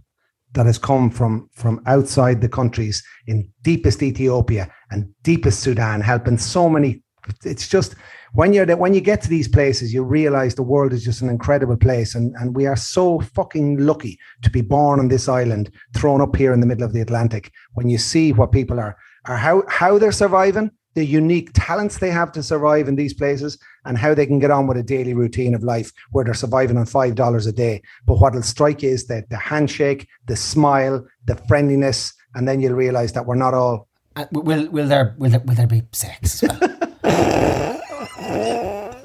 that 0.53 0.65
has 0.65 0.77
come 0.77 1.09
from 1.09 1.49
from 1.53 1.81
outside 1.87 2.41
the 2.41 2.49
countries 2.49 3.03
in 3.27 3.49
deepest 3.63 4.03
Ethiopia 4.03 4.71
and 4.91 5.11
deepest 5.23 5.59
Sudan, 5.61 6.01
helping 6.01 6.37
so 6.37 6.69
many. 6.69 7.02
It's 7.43 7.67
just 7.67 7.95
when 8.33 8.51
you're 8.53 8.65
there, 8.65 8.77
when 8.77 8.93
you 8.93 9.01
get 9.01 9.21
to 9.21 9.29
these 9.29 9.47
places, 9.47 9.93
you 9.93 10.03
realize 10.03 10.55
the 10.55 10.63
world 10.63 10.91
is 10.91 11.03
just 11.03 11.21
an 11.21 11.29
incredible 11.29 11.77
place, 11.77 12.15
and 12.15 12.35
and 12.37 12.55
we 12.55 12.65
are 12.65 12.75
so 12.75 13.19
fucking 13.19 13.77
lucky 13.85 14.19
to 14.41 14.49
be 14.49 14.61
born 14.61 14.99
on 14.99 15.07
this 15.07 15.29
island, 15.29 15.71
thrown 15.95 16.21
up 16.21 16.35
here 16.35 16.53
in 16.53 16.59
the 16.59 16.65
middle 16.65 16.83
of 16.83 16.93
the 16.93 17.01
Atlantic. 17.01 17.51
When 17.73 17.89
you 17.89 17.97
see 17.97 18.33
what 18.33 18.51
people 18.51 18.79
are 18.79 18.97
are 19.25 19.37
how 19.37 19.63
how 19.67 19.97
they're 19.97 20.11
surviving, 20.11 20.71
the 20.95 21.05
unique 21.05 21.51
talents 21.53 21.97
they 21.97 22.11
have 22.11 22.31
to 22.33 22.43
survive 22.43 22.87
in 22.87 22.95
these 22.95 23.13
places, 23.13 23.57
and 23.85 23.97
how 23.97 24.13
they 24.13 24.25
can 24.25 24.39
get 24.39 24.51
on 24.51 24.67
with 24.67 24.77
a 24.77 24.83
daily 24.83 25.13
routine 25.13 25.53
of 25.55 25.63
life 25.63 25.91
where 26.11 26.25
they're 26.25 26.33
surviving 26.33 26.77
on 26.77 26.85
five 26.85 27.15
dollars 27.15 27.45
a 27.45 27.53
day. 27.53 27.81
But 28.05 28.15
what'll 28.15 28.41
strike 28.41 28.81
you 28.81 28.89
is 28.89 29.07
that 29.07 29.29
the 29.29 29.37
handshake, 29.37 30.07
the 30.25 30.35
smile, 30.35 31.05
the 31.25 31.35
friendliness, 31.47 32.13
and 32.35 32.47
then 32.47 32.61
you'll 32.61 32.73
realize 32.73 33.13
that 33.13 33.25
we're 33.25 33.35
not 33.35 33.53
all 33.53 33.87
Uh, 34.15 34.25
will 34.31 34.67
will 34.69 34.87
there 34.87 35.15
will 35.17 35.31
there, 35.31 35.43
will 35.45 35.55
there 35.55 35.67
be 35.67 35.81
sex? 35.91 36.43
as 37.03 38.19
well? 38.19 38.99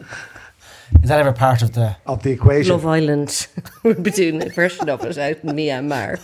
Is 1.02 1.08
that 1.10 1.20
ever 1.20 1.32
part 1.32 1.62
of 1.62 1.72
the? 1.72 1.96
of 2.06 2.22
the 2.22 2.30
equation. 2.30 2.72
Love 2.72 2.86
Island. 2.86 3.46
we'll 3.82 3.94
be 3.94 4.10
doing 4.10 4.42
a 4.42 4.48
version 4.48 4.88
of 4.88 5.04
it 5.04 5.18
out 5.18 5.38
in 5.44 5.50
Myanmar. 5.50 6.18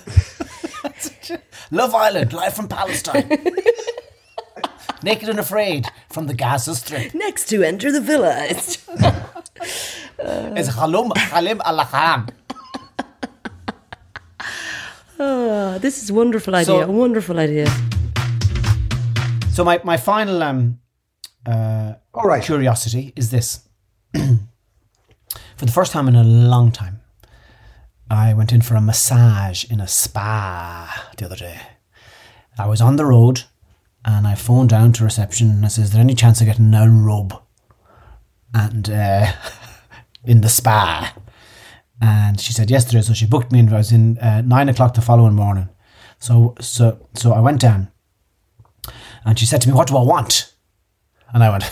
Love 1.71 1.95
Island, 1.95 2.33
live 2.33 2.55
from 2.55 2.69
Palestine. 2.69 3.29
Naked 5.03 5.29
and 5.29 5.39
afraid 5.39 5.87
from 6.11 6.27
the 6.27 6.35
Gaza 6.35 6.75
Strip. 6.75 7.15
Next 7.15 7.47
to 7.51 7.63
enter 7.63 7.93
the 7.93 8.01
villa. 8.01 8.47
It's 8.49 8.87
It's 10.19 10.69
Halum 10.71 11.15
Halim 11.17 11.61
al 11.65 11.79
Haram. 11.85 12.29
Oh, 15.19 15.79
this 15.79 16.03
is 16.03 16.11
a 16.11 16.15
wonderful 16.15 16.55
idea. 16.55 16.65
So- 16.67 16.83
a 16.83 16.91
wonderful 16.91 17.39
idea. 17.39 17.67
So 19.53 19.63
my, 19.65 19.81
my 19.85 19.97
final 19.97 20.43
um, 20.43 20.81
uh, 21.47 21.95
All 22.13 22.25
right. 22.25 22.43
curiosity 22.43 23.13
is 23.17 23.31
this. 23.31 23.69
for 24.15 25.67
the 25.67 25.73
first 25.73 25.93
time 25.93 26.09
in 26.09 26.17
a 26.17 26.25
long 26.25 26.73
time, 26.73 27.01
I 28.11 28.35
went 28.35 28.53
in 28.53 28.61
for 28.61 28.75
a 28.77 28.81
massage 28.81 29.65
in 29.71 29.81
a 29.81 29.89
spa 29.89 31.11
the 31.17 31.25
other 31.27 31.37
day. 31.37 31.61
I 32.59 32.67
was 32.67 32.81
on 32.81 32.97
the 32.97 33.07
road 33.07 33.43
and 34.05 34.27
I 34.27 34.35
phoned 34.35 34.69
down 34.71 34.93
to 34.95 35.05
reception 35.05 35.51
and 35.51 35.65
I 35.65 35.69
says, 35.69 35.87
Is 35.87 35.93
there 35.93 36.01
any 36.01 36.15
chance 36.15 36.41
of 36.41 36.47
getting 36.47 36.73
a 36.75 36.89
rub? 36.89 37.43
And 38.53 38.89
uh, 38.89 39.33
in 40.25 40.41
the 40.41 40.49
spa. 40.49 41.15
And 42.01 42.41
she 42.41 42.53
said 42.53 42.71
yesterday, 42.71 43.03
so 43.03 43.15
she 43.15 43.27
booked 43.27 43.51
me 43.53 43.61
in. 43.61 43.73
I 43.73 43.79
was 43.79 43.93
in 43.93 44.19
uh, 44.19 44.43
nine 44.43 44.69
o'clock 44.69 44.95
the 44.95 45.01
following 45.01 45.35
morning. 45.35 45.69
So 46.19 46.55
so 46.61 47.09
so 47.15 47.33
I 47.33 47.41
went 47.41 47.61
down, 47.61 47.91
and 49.25 49.39
she 49.39 49.47
said 49.47 49.61
to 49.63 49.69
me, 49.69 49.75
"What 49.75 49.89
do 49.89 49.97
I 49.97 50.03
want?" 50.03 50.54
And 51.33 51.43
I 51.43 51.51
went. 51.51 51.65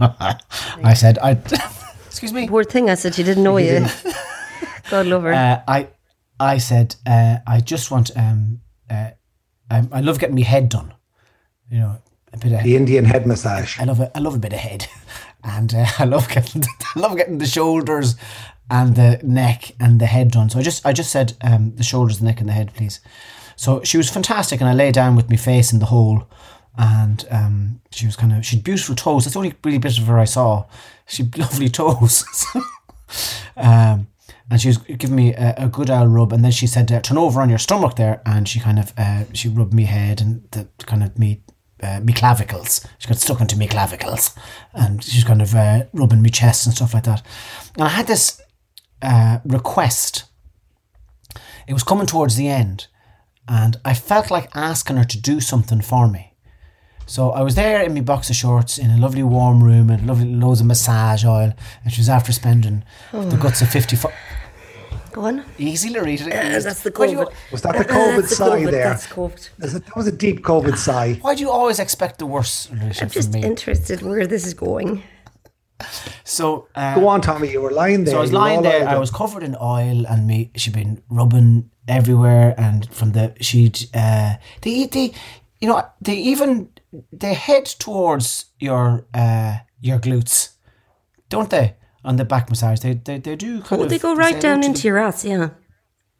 I 0.84 0.94
said, 0.94 1.18
"I." 1.18 1.32
excuse 2.06 2.32
me. 2.32 2.48
Poor 2.48 2.64
thing, 2.64 2.88
I 2.88 2.94
said, 2.94 3.14
she 3.14 3.22
didn't 3.22 3.44
know 3.44 3.58
you. 3.58 3.86
God 4.90 5.06
love 5.06 5.22
her. 5.24 5.32
Uh, 5.34 5.62
I 5.68 5.88
I 6.40 6.58
said 6.58 6.96
uh, 7.06 7.36
I 7.46 7.60
just 7.60 7.90
want 7.90 8.10
um 8.16 8.60
uh, 8.90 9.10
I, 9.70 9.88
I 9.92 10.00
love 10.00 10.18
getting 10.18 10.36
my 10.36 10.42
head 10.42 10.68
done. 10.68 10.94
You 11.70 11.78
know, 11.80 11.98
a 12.32 12.38
bit 12.38 12.52
of 12.52 12.62
The 12.62 12.76
Indian 12.76 13.04
head 13.04 13.26
massage. 13.26 13.78
I 13.78 13.84
love 13.84 14.00
a, 14.00 14.16
I 14.16 14.20
love 14.20 14.34
a 14.34 14.38
bit 14.38 14.52
of 14.52 14.60
head, 14.60 14.86
and 15.44 15.74
uh, 15.74 15.86
I 15.98 16.04
love 16.04 16.28
getting 16.28 16.62
I 16.94 17.00
love 17.00 17.16
getting 17.16 17.38
the 17.38 17.46
shoulders 17.46 18.16
and 18.70 18.96
the 18.96 19.20
neck 19.22 19.72
and 19.78 20.00
the 20.00 20.06
head 20.06 20.30
done. 20.30 20.48
So 20.50 20.58
I 20.58 20.62
just 20.62 20.86
I 20.86 20.92
just 20.92 21.10
said 21.10 21.34
um, 21.42 21.74
the 21.76 21.84
shoulders, 21.84 22.18
the 22.18 22.24
neck, 22.24 22.40
and 22.40 22.48
the 22.48 22.54
head, 22.54 22.72
please. 22.74 23.00
So 23.56 23.82
she 23.82 23.96
was 23.96 24.10
fantastic, 24.10 24.60
and 24.60 24.68
I 24.70 24.74
lay 24.74 24.92
down 24.92 25.16
with 25.16 25.28
my 25.30 25.36
face 25.36 25.72
in 25.72 25.80
the 25.80 25.86
hole, 25.86 26.28
and 26.78 27.26
um, 27.30 27.80
she 27.90 28.06
was 28.06 28.16
kind 28.16 28.32
of 28.32 28.44
she 28.44 28.56
had 28.56 28.64
beautiful 28.64 28.94
toes. 28.94 29.24
That's 29.24 29.34
the 29.34 29.38
only 29.38 29.54
really 29.64 29.78
bit 29.78 29.98
of 29.98 30.06
her 30.06 30.18
I 30.18 30.24
saw. 30.24 30.66
She 31.06 31.24
had 31.24 31.38
lovely 31.38 31.68
toes. 31.68 32.24
um, 33.56 34.08
and 34.50 34.60
she 34.60 34.68
was 34.68 34.78
giving 34.78 35.16
me 35.16 35.34
a, 35.34 35.54
a 35.58 35.68
good 35.68 35.90
old 35.90 36.12
rub, 36.12 36.32
and 36.32 36.44
then 36.44 36.52
she 36.52 36.66
said, 36.66 36.90
uh, 36.92 37.00
"Turn 37.00 37.18
over 37.18 37.40
on 37.40 37.48
your 37.48 37.58
stomach 37.58 37.96
there," 37.96 38.20
and 38.24 38.48
she 38.48 38.60
kind 38.60 38.78
of 38.78 38.92
uh, 38.96 39.24
she 39.32 39.48
rubbed 39.48 39.74
me 39.74 39.84
head 39.84 40.20
and 40.20 40.48
the 40.52 40.68
kind 40.84 41.02
of 41.02 41.18
me 41.18 41.42
uh, 41.82 42.00
me 42.00 42.12
clavicles. 42.12 42.86
She 42.98 43.08
got 43.08 43.18
stuck 43.18 43.40
into 43.40 43.56
me 43.56 43.66
clavicles, 43.66 44.34
and 44.72 45.02
she's 45.02 45.24
kind 45.24 45.42
of 45.42 45.54
uh, 45.54 45.84
rubbing 45.92 46.22
me 46.22 46.30
chest 46.30 46.66
and 46.66 46.74
stuff 46.74 46.94
like 46.94 47.04
that. 47.04 47.22
And 47.74 47.84
I 47.84 47.88
had 47.88 48.06
this 48.06 48.40
uh, 49.02 49.38
request. 49.44 50.24
It 51.66 51.72
was 51.72 51.82
coming 51.82 52.06
towards 52.06 52.36
the 52.36 52.48
end, 52.48 52.86
and 53.48 53.78
I 53.84 53.94
felt 53.94 54.30
like 54.30 54.54
asking 54.54 54.96
her 54.96 55.04
to 55.04 55.20
do 55.20 55.40
something 55.40 55.80
for 55.80 56.06
me. 56.08 56.35
So 57.06 57.30
I 57.30 57.42
was 57.42 57.54
there 57.54 57.82
in 57.82 57.94
my 57.94 58.00
boxer 58.00 58.34
shorts 58.34 58.78
in 58.78 58.90
a 58.90 58.96
lovely 58.98 59.22
warm 59.22 59.62
room 59.62 59.90
and 59.90 60.06
lovely 60.06 60.34
loads 60.34 60.60
of 60.60 60.66
massage 60.66 61.24
oil, 61.24 61.52
and 61.84 61.92
she 61.92 62.00
was 62.00 62.08
after 62.08 62.32
spending 62.32 62.84
the 63.12 63.36
guts 63.40 63.62
of 63.62 63.68
fifty. 63.68 63.96
Fo- 63.96 64.12
Go 65.12 65.22
on. 65.22 65.44
Easy, 65.56 65.88
Loretta. 65.88 66.24
Uh, 66.26 66.60
that's 66.60 66.82
the 66.82 66.90
Why 66.90 67.06
do 67.06 67.12
you- 67.12 67.18
COVID. 67.20 67.32
Was 67.52 67.62
that 67.62 67.78
the 67.78 67.84
COVID 67.98 68.16
that's 68.16 68.28
the 68.30 68.34
sigh 68.36 68.60
COVID, 68.60 68.70
there? 68.70 68.84
That's 68.90 69.06
COVID. 69.06 69.48
Is 69.64 69.74
it- 69.74 69.86
That 69.86 69.96
was 69.96 70.06
a 70.08 70.12
deep 70.12 70.42
COVID 70.42 70.76
sigh. 70.76 71.14
Why 71.22 71.34
do 71.34 71.40
you 71.40 71.50
always 71.50 71.78
expect 71.78 72.18
the 72.18 72.26
worst, 72.26 72.70
Loretta, 72.72 72.86
I'm 73.04 73.08
from 73.08 73.20
just 73.20 73.32
me? 73.32 73.42
interested 73.42 74.02
where 74.02 74.26
this 74.26 74.44
is 74.46 74.52
going. 74.52 75.02
so 76.24 76.68
uh, 76.74 76.94
Go 76.96 77.08
on, 77.08 77.20
Tommy. 77.20 77.50
You 77.50 77.60
were 77.62 77.70
lying 77.70 78.04
there. 78.04 78.12
So 78.12 78.18
I 78.18 78.20
was 78.22 78.32
lying 78.32 78.62
there. 78.62 78.88
I 78.88 78.98
was 78.98 79.10
covered 79.10 79.42
in 79.42 79.56
oil, 79.60 80.06
and 80.06 80.26
me 80.26 80.50
she'd 80.56 80.74
been 80.74 81.02
rubbing 81.08 81.70
everywhere, 81.88 82.54
and 82.58 82.92
from 82.92 83.12
the 83.12 83.34
she'd 83.40 83.78
uh, 83.94 84.34
they 84.62 84.86
they 84.86 85.12
you 85.60 85.68
know 85.68 85.82
they 86.00 86.16
even 86.16 86.68
they 87.12 87.34
head 87.34 87.66
towards 87.66 88.46
your 88.58 89.06
uh, 89.14 89.58
your 89.80 89.98
glutes, 89.98 90.50
don't 91.28 91.50
they? 91.50 91.74
On 92.04 92.16
the 92.16 92.24
back 92.24 92.48
massage, 92.50 92.80
they 92.80 92.94
they, 92.94 93.18
they 93.18 93.36
do. 93.36 93.60
Kind 93.62 93.80
Oh, 93.80 93.84
of, 93.84 93.90
they 93.90 93.98
go 93.98 94.14
right 94.14 94.40
down 94.40 94.62
into 94.64 94.82
the, 94.82 94.88
your 94.88 94.98
ass, 94.98 95.24
yeah. 95.24 95.50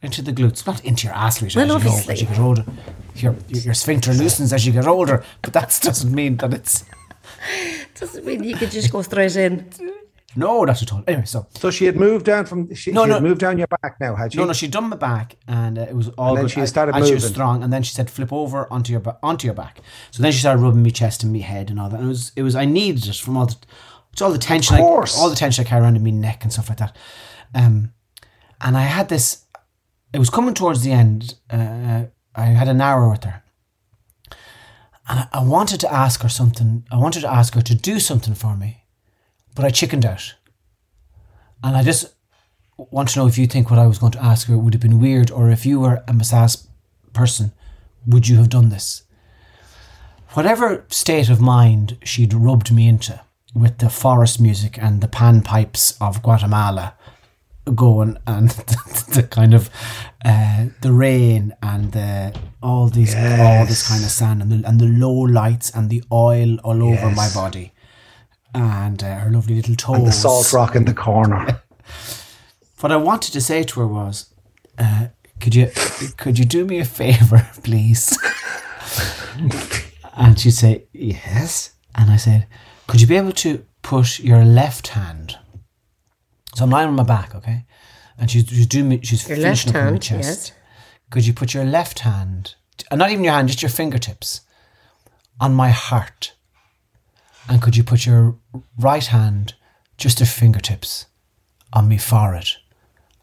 into 0.03 0.23
the 0.23 0.33
glutes, 0.33 0.67
not 0.67 0.85
into 0.85 1.07
your 1.07 1.15
ass, 1.15 1.41
Rita, 1.43 1.59
Well, 1.59 1.77
as, 1.77 1.85
you 1.85 1.89
go, 1.91 1.95
obviously. 1.95 2.12
as 2.15 2.21
you 2.23 2.27
get 2.29 2.39
older. 2.39 2.65
Your 3.15 3.37
your 3.49 3.75
sphincter 3.75 4.12
loosens 4.12 4.53
as 4.53 4.67
you 4.67 4.73
get 4.73 4.87
older, 4.87 5.25
but 5.43 5.53
that 5.53 5.79
doesn't 5.83 6.12
mean 6.12 6.37
that 6.39 6.53
it's 6.53 6.85
Doesn't 7.99 8.25
mean 8.27 8.43
you 8.45 8.57
could 8.57 8.71
just 8.71 8.91
go 8.93 9.03
straight 9.03 9.37
in. 9.37 9.71
no, 10.37 10.64
not 10.64 10.83
at 10.83 10.92
all. 10.92 11.03
Anyway, 11.07 11.25
so 11.25 11.46
So 11.59 11.70
she 11.70 11.87
had 11.87 11.96
moved 11.96 12.25
down 12.27 12.46
from. 12.46 12.75
She, 12.75 12.92
No, 12.92 13.05
she 13.05 13.11
no. 13.11 13.20
moved 13.20 13.40
down 13.40 13.59
your 13.59 13.66
back 13.83 13.99
now, 14.01 14.14
had 14.14 14.33
she? 14.33 14.38
No, 14.38 14.44
no, 14.44 14.53
she'd 14.53 14.70
done 14.70 14.88
my 14.88 14.96
back, 14.96 15.37
and 15.49 15.79
uh, 15.79 15.83
it 15.83 15.96
was 15.96 16.09
all 16.18 16.29
And 16.29 16.37
then 16.38 16.44
good. 16.44 16.51
she 16.53 16.61
I- 16.62 16.64
started 16.66 16.94
and 16.94 17.07
she 17.07 17.14
was 17.14 17.27
strong, 17.27 17.62
and 17.62 17.72
then 17.72 17.83
she 17.83 17.92
said, 17.94 18.11
"Flip 18.11 18.33
over 18.33 18.70
onto 18.72 18.92
your 18.92 19.03
onto 19.22 19.46
your 19.46 19.55
back." 19.55 19.81
So 20.11 20.22
then 20.22 20.33
she 20.33 20.38
started 20.40 20.61
rubbing 20.62 20.83
me 20.83 20.90
chest 20.90 21.22
and 21.22 21.33
me 21.33 21.40
head 21.40 21.70
and 21.70 21.81
all 21.81 21.88
that. 21.88 21.96
And 22.01 22.07
it 22.07 22.09
was 22.09 22.33
it 22.37 22.42
was 22.42 22.55
I 22.55 22.64
needed 22.64 23.07
it 23.07 23.16
from 23.16 23.37
all 23.37 23.46
the 23.46 23.57
it's 24.12 24.22
all 24.22 24.33
the 24.33 24.38
tension, 24.38 24.77
I, 24.77 24.81
all 24.81 25.29
the 25.31 25.37
tension 25.37 25.64
I 25.64 25.68
carry 25.68 25.83
around 25.83 25.96
in 25.96 26.03
my 26.05 26.11
neck 26.11 26.42
and 26.42 26.53
stuff 26.53 26.68
like 26.70 26.79
that. 26.79 26.96
Um, 27.55 27.92
and 28.61 28.77
I 28.77 28.83
had 28.83 29.09
this. 29.09 29.44
It 30.12 30.18
was 30.18 30.31
coming 30.31 30.55
towards 30.55 30.83
the 30.83 30.92
end. 30.92 31.35
Uh, 31.51 32.05
I 32.35 32.44
had 32.46 32.68
an 32.68 32.81
hour 32.81 33.09
with 33.11 33.25
her, 33.25 33.42
and 35.09 35.20
I, 35.20 35.29
I 35.33 35.42
wanted 35.42 35.81
to 35.81 35.92
ask 35.92 36.22
her 36.22 36.29
something. 36.29 36.87
I 36.90 36.96
wanted 36.96 37.20
to 37.20 37.29
ask 37.31 37.55
her 37.55 37.62
to 37.62 37.75
do 37.75 38.01
something 38.01 38.35
for 38.35 38.57
me, 38.57 38.85
but 39.57 39.64
I 39.64 39.71
chickened 39.71 40.07
out. 40.07 40.35
And 41.64 41.77
I 41.77 41.83
just 41.83 42.14
want 42.77 43.09
to 43.09 43.19
know 43.19 43.27
if 43.27 43.38
you 43.38 43.49
think 43.49 43.71
what 43.71 43.81
I 43.81 43.87
was 43.87 43.99
going 43.99 44.12
to 44.12 44.23
ask 44.23 44.47
her 44.47 44.57
would 44.57 44.75
have 44.75 44.83
been 44.83 45.01
weird, 45.01 45.33
or 45.33 45.51
if 45.51 45.66
you 45.66 45.81
were 45.81 46.05
a 46.07 46.12
massage 46.12 46.57
person, 47.12 47.53
would 48.07 48.29
you 48.29 48.37
have 48.37 48.51
done 48.51 48.69
this? 48.69 49.03
Whatever 50.35 50.85
state 50.88 51.31
of 51.31 51.40
mind 51.40 51.97
she'd 52.05 52.35
rubbed 52.35 52.71
me 52.71 52.87
into 52.87 53.21
with 53.55 53.79
the 53.79 53.88
forest 53.88 54.38
music 54.38 54.79
and 54.79 55.01
the 55.01 55.09
panpipes 55.09 55.97
of 56.01 56.23
Guatemala 56.23 56.95
going 57.75 58.19
and 58.27 58.51
the, 59.14 59.27
kind 59.29 59.55
of 59.55 59.71
uh, 60.25 60.66
the 60.83 60.92
rain 60.92 61.57
and 61.62 61.92
the 61.92 62.38
all 62.62 62.88
these 62.88 63.14
all 63.14 63.66
this 63.66 63.88
kind 63.88 64.05
of 64.05 64.11
sand 64.11 64.42
and 64.42 64.53
the, 64.53 64.69
and 64.69 64.79
the 64.79 64.87
low 64.87 65.11
lights 65.11 65.71
and 65.71 65.90
the 65.90 66.05
oil 66.12 66.59
all 66.59 66.83
over 66.83 67.11
my 67.11 67.29
body 67.35 67.73
and 68.55 69.03
uh, 69.03 69.17
her 69.19 69.31
lovely 69.31 69.57
little 69.57 69.75
toes 69.77 69.97
And 69.97 70.07
the 70.07 70.13
salt 70.13 70.53
rock 70.53 70.75
in 70.77 70.85
the 70.85 70.95
corner. 70.95 71.63
what 72.81 72.93
I 72.93 72.97
wanted 72.97 73.33
to 73.33 73.41
say 73.41 73.63
to 73.65 73.81
her 73.81 73.87
was, 73.87 74.33
uh, 74.79 75.09
could 75.41 75.55
you 75.55 75.71
could 76.17 76.39
you 76.39 76.45
do 76.45 76.65
me 76.65 76.79
a 76.79 76.85
favor, 76.85 77.49
please? 77.63 78.17
and 80.17 80.39
she'd 80.39 80.53
say 80.53 80.85
yes, 80.93 81.73
and 81.95 82.11
I 82.11 82.17
said, 82.17 82.47
could 82.87 83.01
you 83.01 83.07
be 83.07 83.17
able 83.17 83.33
to 83.33 83.65
put 83.83 84.19
your 84.19 84.45
left 84.45 84.89
hand? 84.89 85.39
So 86.55 86.65
I'm 86.65 86.71
lying 86.71 86.89
on 86.89 86.95
my 86.95 87.03
back, 87.03 87.35
okay, 87.35 87.65
and 88.19 88.31
she's, 88.31 88.49
she's 88.49 88.67
doing 88.67 88.89
me, 88.89 89.01
she's 89.03 89.29
Your 89.29 89.37
finishing 89.37 89.73
left 89.73 89.85
up 89.85 89.87
on 89.89 89.93
my 89.93 89.99
chest. 89.99 90.49
yes. 90.49 90.53
Could 91.11 91.27
you 91.27 91.35
put 91.35 91.53
your 91.53 91.65
left 91.65 92.01
hand, 92.01 92.55
and 92.91 92.99
not 92.99 93.11
even 93.11 93.25
your 93.25 93.35
hand, 93.35 93.49
just 93.49 93.63
your 93.63 93.69
fingertips, 93.69 94.41
on 95.39 95.53
my 95.55 95.69
heart? 95.71 96.33
And 97.49 97.63
could 97.63 97.77
you 97.77 97.85
put 97.85 98.07
your 98.07 98.37
right 98.79 99.07
hand, 99.07 99.55
just 99.97 100.21
your 100.21 100.27
fingertips, 100.27 101.07
on 101.73 101.89
me 101.89 101.99
forehead, 101.99 102.49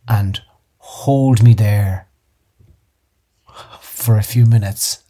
and 0.07 0.41
hold 0.77 1.43
me 1.43 1.53
there 1.53 2.07
for 3.81 4.17
a 4.17 4.23
few 4.23 4.45
minutes? 4.45 5.03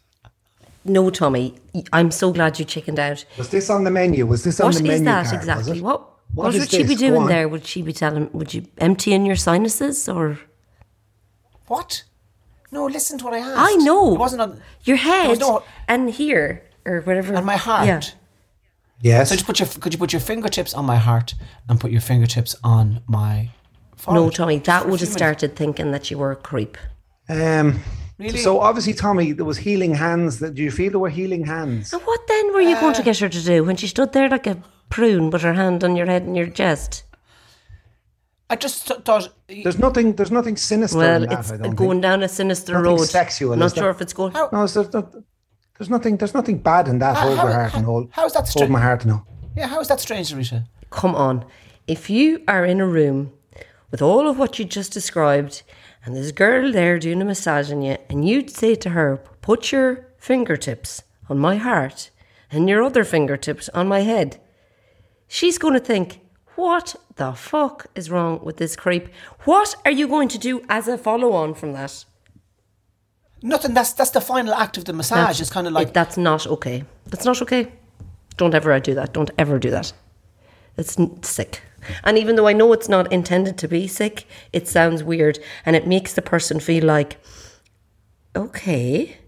No, 0.84 1.08
Tommy, 1.10 1.54
I'm 1.92 2.10
so 2.10 2.32
glad 2.32 2.58
you 2.58 2.64
chickened 2.64 2.98
out. 2.98 3.24
Was 3.38 3.48
this 3.48 3.70
on 3.70 3.84
the 3.84 3.90
menu? 3.90 4.26
Was 4.26 4.44
this 4.44 4.60
on 4.60 4.66
What 4.66 4.74
the 4.74 4.80
is 4.82 4.88
menu 4.88 5.04
that 5.04 5.24
card, 5.26 5.36
exactly? 5.36 5.78
it? 5.78 5.82
What 5.82 6.10
what, 6.34 6.54
is 6.54 6.60
would 6.60 6.70
she 6.70 6.78
be 6.78 6.82
this? 6.94 7.00
Go 7.00 7.08
doing 7.08 7.26
there? 7.26 7.48
Would 7.48 7.64
she 7.66 7.80
be 7.82 7.92
telling? 7.92 8.28
Would 8.32 8.52
you 8.52 8.66
emptying 8.78 9.24
your 9.24 9.36
sinuses 9.36 10.08
or? 10.08 10.38
What? 11.68 12.02
No, 12.70 12.86
listen 12.86 13.18
to 13.18 13.24
what 13.24 13.34
I 13.34 13.38
asked. 13.38 13.54
I 13.56 13.74
know. 13.76 14.14
It 14.14 14.18
wasn't 14.18 14.42
on 14.42 14.60
your 14.82 14.96
head 14.96 15.28
was 15.28 15.38
no- 15.38 15.62
and 15.88 16.10
here 16.10 16.64
or 16.84 17.00
whatever. 17.02 17.34
on 17.36 17.44
my 17.44 17.56
heart. 17.56 17.86
Yeah. 17.86 18.00
Yes. 19.04 19.28
So 19.28 19.34
just 19.36 19.46
put 19.46 19.58
your 19.60 19.68
could 19.68 19.92
you 19.92 19.98
put 19.98 20.12
your 20.14 20.20
fingertips 20.20 20.72
on 20.74 20.84
my 20.86 20.96
heart 20.96 21.34
and 21.68 21.78
put 21.78 21.90
your 21.90 22.00
fingertips 22.00 22.56
on 22.64 23.02
my 23.06 23.50
forehead? 23.96 24.22
No, 24.24 24.30
Tommy, 24.30 24.58
that 24.60 24.88
would 24.88 25.00
have 25.00 25.08
started 25.10 25.54
thinking 25.56 25.90
that 25.92 26.10
you 26.10 26.16
were 26.18 26.32
a 26.32 26.36
creep. 26.36 26.76
Um, 27.28 27.80
Really? 28.16 28.38
So 28.38 28.60
obviously, 28.60 28.94
Tommy, 28.94 29.32
there 29.32 29.44
was 29.44 29.58
healing 29.58 29.92
hands. 29.94 30.38
That 30.38 30.54
do 30.54 30.62
you 30.62 30.70
feel 30.70 30.90
there 30.92 31.00
were 31.00 31.08
healing 31.10 31.44
hands? 31.46 31.92
And 31.92 32.00
what 32.02 32.20
then 32.28 32.52
were 32.54 32.60
you 32.60 32.76
Uh. 32.76 32.80
going 32.80 32.94
to 32.94 33.02
get 33.02 33.18
her 33.18 33.28
to 33.28 33.42
do 33.42 33.64
when 33.64 33.74
she 33.76 33.88
stood 33.88 34.12
there 34.12 34.28
like 34.28 34.46
a 34.46 34.56
prune 34.88 35.30
with 35.30 35.42
her 35.42 35.54
hand 35.54 35.82
on 35.82 35.96
your 35.96 36.06
head 36.06 36.22
and 36.22 36.36
your 36.36 36.46
chest? 36.46 37.02
I 38.48 38.54
just 38.56 38.86
th- 38.86 39.00
thought 39.00 39.28
There's 39.48 39.78
nothing. 39.80 40.14
There's 40.14 40.30
nothing 40.30 40.56
sinister. 40.56 40.98
Well, 40.98 41.22
in 41.24 41.28
that, 41.28 41.40
it's 41.40 41.50
I 41.50 41.56
don't 41.56 41.74
going 41.74 41.90
think. 41.96 42.02
down 42.02 42.22
a 42.22 42.28
sinister 42.28 42.74
Nothing 42.74 42.98
road. 42.98 43.08
sexual, 43.08 43.56
Not 43.56 43.66
is 43.66 43.72
there? 43.74 43.82
sure 43.84 43.90
if 43.90 44.00
it's 44.00 44.12
going. 44.12 44.32
How- 44.32 44.48
No, 44.52 44.66
there's, 44.66 44.88
there's, 45.78 45.88
there's 45.88 45.90
nothing. 45.90 46.16
There's 46.16 46.34
nothing 46.34 46.58
bad 46.58 46.88
in 46.88 46.98
that. 47.00 47.16
How- 47.16 47.26
hold 47.26 47.38
how- 47.38 47.44
my 47.44 47.52
heart 47.52 47.74
and 47.74 47.84
hold. 47.84 48.08
how 48.12 48.26
is 48.26 48.32
that 48.32 48.46
strange? 48.48 48.62
Hold 48.68 48.70
my 48.72 48.80
heart 48.80 49.04
now. 49.04 49.26
yeah. 49.56 49.66
How 49.66 49.80
is 49.80 49.88
that 49.88 50.00
strange, 50.00 50.32
Rita? 50.34 50.64
Come 50.90 51.14
on. 51.14 51.44
If 51.86 52.08
you 52.08 52.42
are 52.48 52.64
in 52.64 52.80
a 52.80 52.86
room 52.86 53.32
with 53.90 54.00
all 54.00 54.28
of 54.28 54.38
what 54.38 54.58
you 54.58 54.64
just 54.64 54.92
described, 54.92 55.62
and 56.04 56.14
there's 56.16 56.30
a 56.30 56.32
girl 56.32 56.72
there 56.72 56.98
doing 56.98 57.20
a 57.20 57.24
massage 57.24 57.70
on 57.70 57.82
you, 57.82 57.96
and 58.08 58.26
you'd 58.28 58.50
say 58.50 58.74
to 58.76 58.90
her, 58.90 59.16
Put 59.42 59.72
your 59.72 60.06
fingertips 60.18 61.02
on 61.28 61.38
my 61.38 61.56
heart 61.56 62.10
and 62.50 62.68
your 62.68 62.82
other 62.82 63.04
fingertips 63.04 63.68
on 63.70 63.88
my 63.88 64.00
head, 64.00 64.40
she's 65.28 65.58
going 65.58 65.74
to 65.74 65.80
think, 65.80 66.20
What 66.54 66.94
the 67.16 67.32
fuck 67.32 67.86
is 67.94 68.10
wrong 68.10 68.40
with 68.42 68.56
this 68.56 68.76
creep? 68.76 69.08
What 69.44 69.74
are 69.84 69.90
you 69.90 70.08
going 70.08 70.28
to 70.28 70.38
do 70.38 70.62
as 70.68 70.88
a 70.88 70.96
follow 70.96 71.32
on 71.32 71.54
from 71.54 71.72
that? 71.72 72.04
Nothing. 73.46 73.74
That's 73.74 73.92
that's 73.92 74.10
the 74.10 74.20
final 74.22 74.54
act 74.54 74.78
of 74.78 74.84
the 74.86 74.92
massage. 74.94 75.38
it's 75.40 75.50
kind 75.50 75.66
of 75.66 75.72
like 75.74 75.88
It- 75.88 75.94
that's 75.94 76.16
not 76.16 76.46
okay. 76.46 76.84
That's 77.10 77.24
not 77.26 77.40
okay. 77.42 77.70
Don't 78.38 78.54
ever 78.54 78.80
do 78.80 78.94
that. 78.94 79.12
Don't 79.12 79.30
ever 79.38 79.58
do 79.58 79.70
that. 79.70 79.92
It's 80.76 80.96
sick. 81.22 81.62
And 82.02 82.16
even 82.18 82.36
though 82.36 82.48
I 82.48 82.54
know 82.54 82.72
it's 82.72 82.88
not 82.88 83.12
intended 83.12 83.58
to 83.58 83.68
be 83.68 83.86
sick, 83.86 84.26
it 84.52 84.66
sounds 84.66 85.04
weird 85.04 85.38
and 85.66 85.76
it 85.76 85.86
makes 85.86 86.14
the 86.14 86.22
person 86.22 86.58
feel 86.58 86.84
like, 86.84 87.18
okay. 88.34 89.18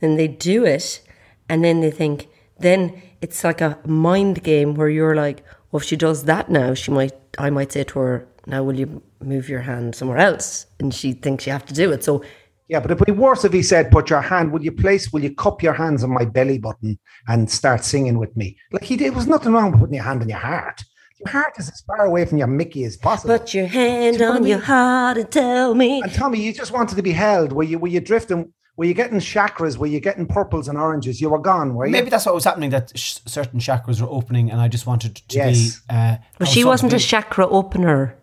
Then 0.00 0.16
they 0.16 0.28
do 0.28 0.64
it 0.64 1.00
and 1.48 1.64
then 1.64 1.80
they 1.80 1.90
think, 1.90 2.28
then 2.58 3.00
it's 3.20 3.44
like 3.44 3.60
a 3.60 3.78
mind 3.86 4.42
game 4.42 4.74
where 4.74 4.88
you're 4.88 5.14
like, 5.14 5.44
well, 5.70 5.80
if 5.80 5.86
she 5.86 5.96
does 5.96 6.24
that 6.24 6.50
now, 6.50 6.74
she 6.74 6.90
might, 6.90 7.12
I 7.38 7.50
might 7.50 7.72
say 7.72 7.84
to 7.84 7.98
her, 8.00 8.26
now 8.46 8.64
will 8.64 8.78
you 8.78 9.00
move 9.20 9.48
your 9.48 9.60
hand 9.60 9.94
somewhere 9.94 10.18
else? 10.18 10.66
And 10.80 10.92
she 10.92 11.12
thinks 11.12 11.46
you 11.46 11.52
have 11.52 11.66
to 11.66 11.74
do 11.74 11.92
it. 11.92 12.02
So 12.02 12.24
Yeah, 12.72 12.80
but 12.80 12.90
it'd 12.90 13.04
be 13.04 13.12
worse 13.12 13.44
if 13.44 13.52
he 13.52 13.62
said, 13.62 13.90
"Put 13.90 14.08
your 14.08 14.22
hand. 14.22 14.50
Will 14.50 14.62
you 14.64 14.72
place? 14.72 15.12
Will 15.12 15.22
you 15.22 15.34
cup 15.34 15.62
your 15.62 15.74
hands 15.74 16.02
on 16.02 16.10
my 16.10 16.24
belly 16.24 16.56
button 16.58 16.98
and 17.28 17.50
start 17.50 17.84
singing 17.84 18.18
with 18.18 18.34
me?" 18.34 18.56
Like 18.72 18.84
he 18.84 18.96
did. 18.96 19.08
There 19.10 19.12
was 19.22 19.26
nothing 19.26 19.52
wrong 19.52 19.72
with 19.72 19.80
putting 19.80 19.94
your 19.96 20.04
hand 20.04 20.22
on 20.22 20.28
your 20.30 20.38
heart. 20.38 20.82
Your 21.20 21.28
heart 21.30 21.52
is 21.58 21.68
as 21.68 21.82
far 21.82 22.06
away 22.06 22.24
from 22.24 22.38
your 22.38 22.46
Mickey 22.46 22.84
as 22.84 22.96
possible. 22.96 23.38
put 23.38 23.52
your 23.52 23.66
hand 23.66 24.16
Do 24.18 24.24
you 24.24 24.30
on 24.30 24.44
I 24.44 24.48
your 24.48 24.58
heart 24.58 25.18
and 25.18 25.30
tell 25.30 25.74
me. 25.74 26.00
and 26.02 26.12
Tommy, 26.14 26.40
you 26.40 26.52
just 26.54 26.72
wanted 26.72 26.96
to 26.96 27.02
be 27.02 27.12
held. 27.12 27.52
Were 27.52 27.62
you? 27.62 27.78
Were 27.78 27.88
you 27.88 28.00
drifting? 28.00 28.52
Were 28.78 28.86
you 28.86 28.94
getting 28.94 29.18
chakras? 29.20 29.76
Were 29.76 29.86
you 29.86 30.00
getting 30.00 30.24
purples 30.26 30.66
and 30.66 30.78
oranges? 30.78 31.20
You 31.20 31.28
were 31.28 31.38
gone. 31.38 31.74
Were 31.74 31.84
you? 31.84 31.92
Maybe 31.92 32.08
that's 32.08 32.24
what 32.24 32.34
was 32.34 32.44
happening. 32.44 32.70
That 32.70 32.90
sh- 32.96 33.18
certain 33.26 33.60
chakras 33.60 34.00
were 34.00 34.08
opening, 34.08 34.50
and 34.50 34.58
I 34.62 34.68
just 34.68 34.86
wanted 34.86 35.16
to 35.16 35.36
Yes. 35.36 35.56
be. 35.58 35.94
Uh, 35.94 35.94
I 35.94 36.20
But 36.38 36.48
was 36.48 36.54
she 36.54 36.64
wasn't 36.64 36.94
a 36.94 36.98
chakra 36.98 37.46
opener. 37.46 38.16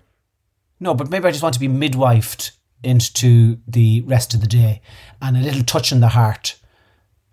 No, 0.80 0.96
but 0.96 1.12
maybe 1.12 1.28
I 1.28 1.32
just 1.32 1.44
want 1.44 1.54
to 1.54 1.60
be 1.60 1.68
midwifed 1.70 2.52
into 2.84 3.58
the 3.68 4.02
rest 4.02 4.34
of 4.34 4.42
the 4.42 4.48
day, 4.48 4.82
and 5.22 5.38
a 5.38 5.42
little 5.42 5.64
touch 5.64 5.92
in 5.92 6.00
the 6.00 6.08
heart. 6.10 6.56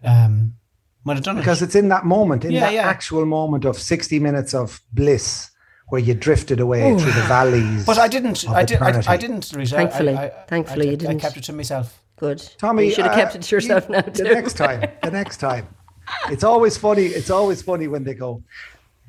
Um, 0.04 0.54
might 1.04 1.14
have 1.14 1.24
done 1.24 1.36
because 1.36 1.62
it. 1.62 1.66
it's 1.66 1.74
in 1.74 1.88
that 1.88 2.04
moment, 2.04 2.44
in 2.44 2.50
Yeah, 2.50 2.60
that 2.60 2.72
yeah. 2.74 2.86
actual 2.88 3.24
moment 3.26 3.64
of 3.64 3.78
sixty 3.78 4.18
minutes 4.18 4.54
of 4.54 4.80
bliss, 4.92 5.50
where 5.88 6.00
you 6.00 6.14
drifted 6.14 6.58
away 6.60 6.90
through 6.98 7.12
the 7.12 7.22
valleys. 7.28 7.86
But 7.86 7.98
I 7.98 8.08
didn't. 8.08 8.48
I 8.48 8.64
did, 8.64 8.82
I, 8.82 9.02
I, 9.06 9.16
didn't. 9.16 9.52
Rita. 9.54 9.76
I- 9.76 9.78
Thankfully. 9.78 10.14
I, 10.16 10.26
I, 10.26 10.28
Thankfully 10.48 10.88
I, 10.88 10.90
you 10.90 10.96
didn't. 10.96 11.16
I 11.16 11.20
kept 11.20 11.36
it 11.36 11.44
to 11.44 11.52
myself. 11.52 12.02
Good. 12.16 12.42
Tommy, 12.58 12.86
you 12.86 12.92
should 12.92 13.04
have 13.04 13.12
uh, 13.12 13.16
kept 13.16 13.34
it 13.36 13.42
to 13.42 13.54
yourself 13.54 13.84
you- 13.88 13.94
now 13.96 14.00
The 14.00 14.24
next 14.24 14.54
time, 14.54 14.90
the 15.02 15.10
next 15.10 15.36
time, 15.36 15.68
it's 16.28 16.42
always 16.44 16.76
funny. 16.76 17.04
It's 17.06 17.30
always 17.30 17.62
funny 17.62 17.86
when 17.88 18.04
they 18.04 18.14
go. 18.14 18.42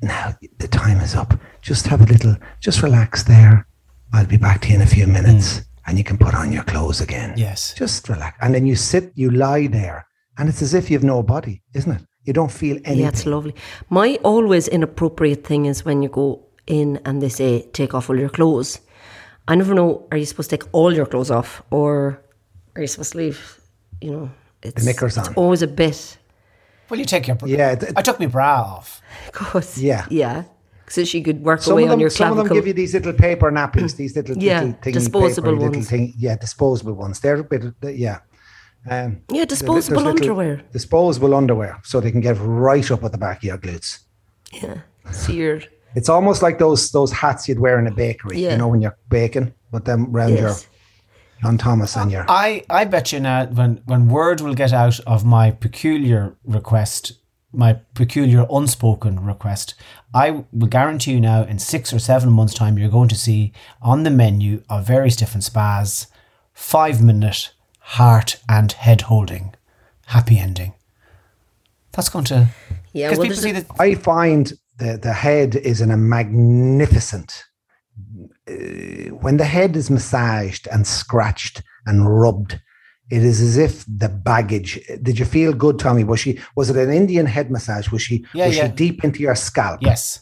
Now 0.00 0.36
the 0.58 0.68
time 0.68 1.00
is 1.00 1.16
up. 1.16 1.34
Just 1.62 1.86
have 1.88 2.00
a 2.00 2.04
little. 2.04 2.36
Just 2.60 2.82
relax 2.82 3.24
there. 3.24 3.66
I'll 4.12 4.26
be 4.26 4.36
back 4.36 4.60
to 4.62 4.68
you 4.68 4.76
in 4.76 4.82
a 4.82 4.86
few 4.86 5.06
minutes, 5.06 5.62
and 5.88 5.96
you 5.98 6.04
can 6.04 6.18
put 6.18 6.34
on 6.34 6.52
your 6.52 6.64
clothes 6.64 7.00
again. 7.00 7.32
Yes. 7.36 7.74
Just 7.76 8.08
relax, 8.08 8.36
and 8.42 8.54
then 8.54 8.66
you 8.66 8.76
sit. 8.76 9.10
You 9.14 9.30
lie 9.30 9.66
there, 9.68 10.06
and 10.36 10.48
it's 10.48 10.62
as 10.62 10.74
if 10.74 10.90
you've 10.90 11.02
no 11.04 11.22
body, 11.22 11.62
isn't 11.74 11.90
it? 11.92 12.02
You 12.24 12.32
don't 12.34 12.52
feel 12.52 12.76
anything. 12.84 12.98
Yeah, 12.98 13.08
it's 13.08 13.24
lovely. 13.26 13.54
My 13.88 14.18
always 14.22 14.68
inappropriate 14.68 15.44
thing 15.46 15.64
is 15.66 15.84
when 15.84 16.02
you 16.02 16.10
go 16.10 16.44
in 16.66 17.00
and 17.06 17.22
they 17.22 17.30
say, 17.30 17.62
take 17.72 17.94
off 17.94 18.10
all 18.10 18.18
your 18.18 18.28
clothes. 18.28 18.80
I 19.50 19.54
never 19.54 19.72
know, 19.72 20.06
are 20.12 20.18
you 20.18 20.26
supposed 20.26 20.50
to 20.50 20.58
take 20.58 20.68
all 20.72 20.92
your 20.92 21.06
clothes 21.06 21.30
off 21.30 21.62
or 21.70 22.22
are 22.76 22.82
you 22.82 22.86
supposed 22.86 23.12
to 23.12 23.18
leave, 23.18 23.58
you 24.02 24.10
know, 24.10 24.30
it's, 24.62 24.84
knickers 24.84 25.16
it's 25.16 25.28
on. 25.28 25.34
always 25.36 25.62
a 25.62 25.66
bit. 25.66 26.18
Well, 26.90 27.00
you 27.00 27.06
take 27.06 27.26
your. 27.28 27.36
Bra- 27.36 27.48
Yeah, 27.48 27.74
th- 27.76 27.92
I 27.96 28.02
took 28.02 28.20
my 28.20 28.26
bra 28.26 28.60
off. 28.76 29.00
Of 29.28 29.32
course. 29.32 29.78
Yeah. 29.78 30.04
Yeah. 30.10 30.44
So 30.90 31.04
she 31.04 31.22
could 31.22 31.42
work 31.44 31.60
Some 31.62 31.72
away 31.74 31.82
of 31.84 31.88
them, 31.90 31.96
on 31.96 32.00
your 32.00 32.10
some 32.10 32.30
of 32.38 32.48
them 32.48 32.48
give 32.56 32.66
you 32.66 32.72
these 32.72 32.94
little 32.94 33.12
paper 33.12 33.50
nappies, 33.50 33.96
these 33.96 34.16
little, 34.16 34.36
Yeah, 34.36 34.60
little 34.62 34.74
thingy 34.80 34.92
disposable 34.94 35.42
paper, 35.52 35.56
little 35.60 35.72
ones. 35.74 35.90
thing, 35.90 36.14
yeah, 36.16 36.36
disposable 36.36 36.94
ones. 36.94 37.20
They're 37.20 37.36
a 37.40 37.44
bit, 37.44 37.64
yeah, 37.96 38.20
um, 38.90 39.20
yeah, 39.32 39.44
disposable 39.44 39.98
little 40.02 40.10
underwear. 40.12 40.62
disposable 40.72 41.34
underwear, 41.34 41.78
so 41.84 42.00
they 42.00 42.10
can 42.10 42.20
get 42.20 42.36
right 42.40 42.90
up 42.90 43.04
at 43.04 43.12
the 43.12 43.18
back 43.18 43.38
of 43.38 43.44
your 43.44 43.58
glutes. 43.58 44.00
Yeah. 44.52 44.78
So 45.12 45.32
you're, 45.32 45.60
It's 45.94 46.08
almost 46.08 46.42
like 46.42 46.58
those 46.58 46.90
those 46.90 47.12
hats 47.12 47.48
you'd 47.48 47.60
wear 47.60 47.78
in 47.78 47.86
a 47.86 47.90
bakery, 47.94 48.38
Yeah. 48.40 48.52
you 48.52 48.58
know, 48.58 48.68
when 48.68 48.80
you're 48.80 48.96
baking, 49.08 49.52
but 49.70 49.84
them 49.84 50.10
round 50.12 50.34
yes. 50.34 50.40
your 50.40 50.54
John 51.42 51.58
Thomas 51.58 51.96
and 51.96 52.10
your. 52.10 52.24
I, 52.28 52.64
I 52.68 52.84
bet 52.84 53.12
you 53.12 53.20
now 53.20 53.46
when, 53.46 53.80
when 53.86 54.08
word 54.08 54.40
will 54.40 54.54
get 54.54 54.72
out 54.72 54.98
of 55.06 55.24
my 55.24 55.50
peculiar 55.52 56.36
request, 56.44 57.12
my 57.52 57.74
peculiar 57.94 58.46
unspoken 58.50 59.24
request, 59.24 59.74
I 60.14 60.44
will 60.52 60.68
guarantee 60.68 61.12
you 61.12 61.20
now 61.20 61.44
in 61.44 61.58
six 61.58 61.92
or 61.92 61.98
seven 61.98 62.30
months' 62.30 62.54
time, 62.54 62.78
you're 62.78 62.90
going 62.90 63.08
to 63.08 63.14
see 63.14 63.52
on 63.80 64.02
the 64.02 64.10
menu 64.10 64.62
of 64.68 64.86
various 64.86 65.16
different 65.16 65.44
spas 65.44 66.06
five 66.52 67.02
minute 67.02 67.52
heart 67.80 68.36
and 68.48 68.72
head 68.72 69.02
holding 69.02 69.54
happy 70.06 70.38
ending. 70.38 70.72
That's 71.92 72.08
going 72.08 72.24
to. 72.26 72.48
Yeah, 72.92 73.08
Because 73.10 73.18
well, 73.18 73.24
people 73.28 73.42
see 73.42 73.50
a- 73.50 73.52
that. 73.54 73.66
I 73.78 73.94
find 73.94 74.52
the 74.78 74.98
the 74.98 75.12
head 75.12 75.54
is 75.56 75.80
in 75.80 75.90
a 75.90 75.96
magnificent. 75.96 77.44
Uh, 78.48 78.52
when 79.20 79.36
the 79.36 79.44
head 79.44 79.76
is 79.76 79.90
massaged 79.90 80.66
and 80.68 80.86
scratched 80.86 81.62
and 81.86 82.06
rubbed, 82.20 82.60
it 83.10 83.22
is 83.22 83.40
as 83.40 83.56
if 83.56 83.84
the 83.86 84.08
baggage. 84.08 84.80
Did 85.02 85.18
you 85.18 85.24
feel 85.24 85.52
good, 85.52 85.78
Tommy? 85.78 86.04
Was 86.04 86.20
she? 86.20 86.38
Was 86.56 86.70
it 86.70 86.76
an 86.76 86.90
Indian 86.92 87.26
head 87.26 87.50
massage? 87.50 87.90
Was 87.90 88.02
she? 88.02 88.24
Yeah, 88.34 88.46
was 88.48 88.56
yeah. 88.56 88.66
she 88.66 88.72
deep 88.72 89.04
into 89.04 89.20
your 89.20 89.34
scalp? 89.34 89.80
Yes. 89.82 90.20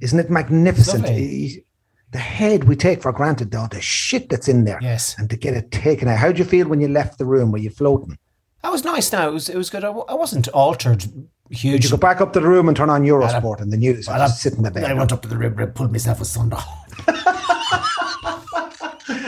Isn't 0.00 0.20
it 0.20 0.30
magnificent? 0.30 1.04
Lovely. 1.04 1.64
The 2.12 2.18
head 2.18 2.64
we 2.64 2.76
take 2.76 3.02
for 3.02 3.12
granted, 3.12 3.50
though, 3.50 3.66
the 3.70 3.80
shit 3.82 4.30
that's 4.30 4.48
in 4.48 4.64
there, 4.64 4.78
Yes. 4.80 5.14
and 5.18 5.28
to 5.28 5.36
get 5.36 5.54
it 5.54 5.70
taken 5.70 6.08
out. 6.08 6.16
How 6.18 6.28
would 6.28 6.38
you 6.38 6.44
feel 6.44 6.66
when 6.68 6.80
you 6.80 6.88
left 6.88 7.18
the 7.18 7.26
room? 7.26 7.52
Were 7.52 7.58
you 7.58 7.68
floating? 7.68 8.16
That 8.62 8.72
was 8.72 8.82
nice 8.82 9.12
now. 9.12 9.28
It 9.28 9.32
was, 9.32 9.48
it 9.50 9.56
was 9.56 9.68
good. 9.68 9.84
I, 9.84 9.88
w- 9.88 10.06
I 10.08 10.14
wasn't 10.14 10.48
altered 10.48 11.04
huge. 11.50 11.82
Did 11.82 11.84
you 11.84 11.90
go 11.90 11.96
back 11.98 12.20
up 12.22 12.32
to 12.32 12.40
the 12.40 12.48
room 12.48 12.66
and 12.68 12.76
turn 12.76 12.88
on 12.90 13.02
Eurosport 13.02 13.60
and 13.60 13.70
the 13.72 13.76
news? 13.76 14.08
Or 14.08 14.12
Well, 14.12 14.26
just 14.26 14.40
sit 14.40 14.54
in 14.54 14.62
the 14.62 14.70
Then 14.70 14.84
I 14.90 14.94
went 14.94 15.12
up 15.12 15.20
to 15.22 15.28
the 15.28 15.36
room 15.36 15.58
and 15.58 15.74
pulled 15.74 15.92
myself 15.92 16.20
a 16.20 16.24
sundown. 16.24 16.62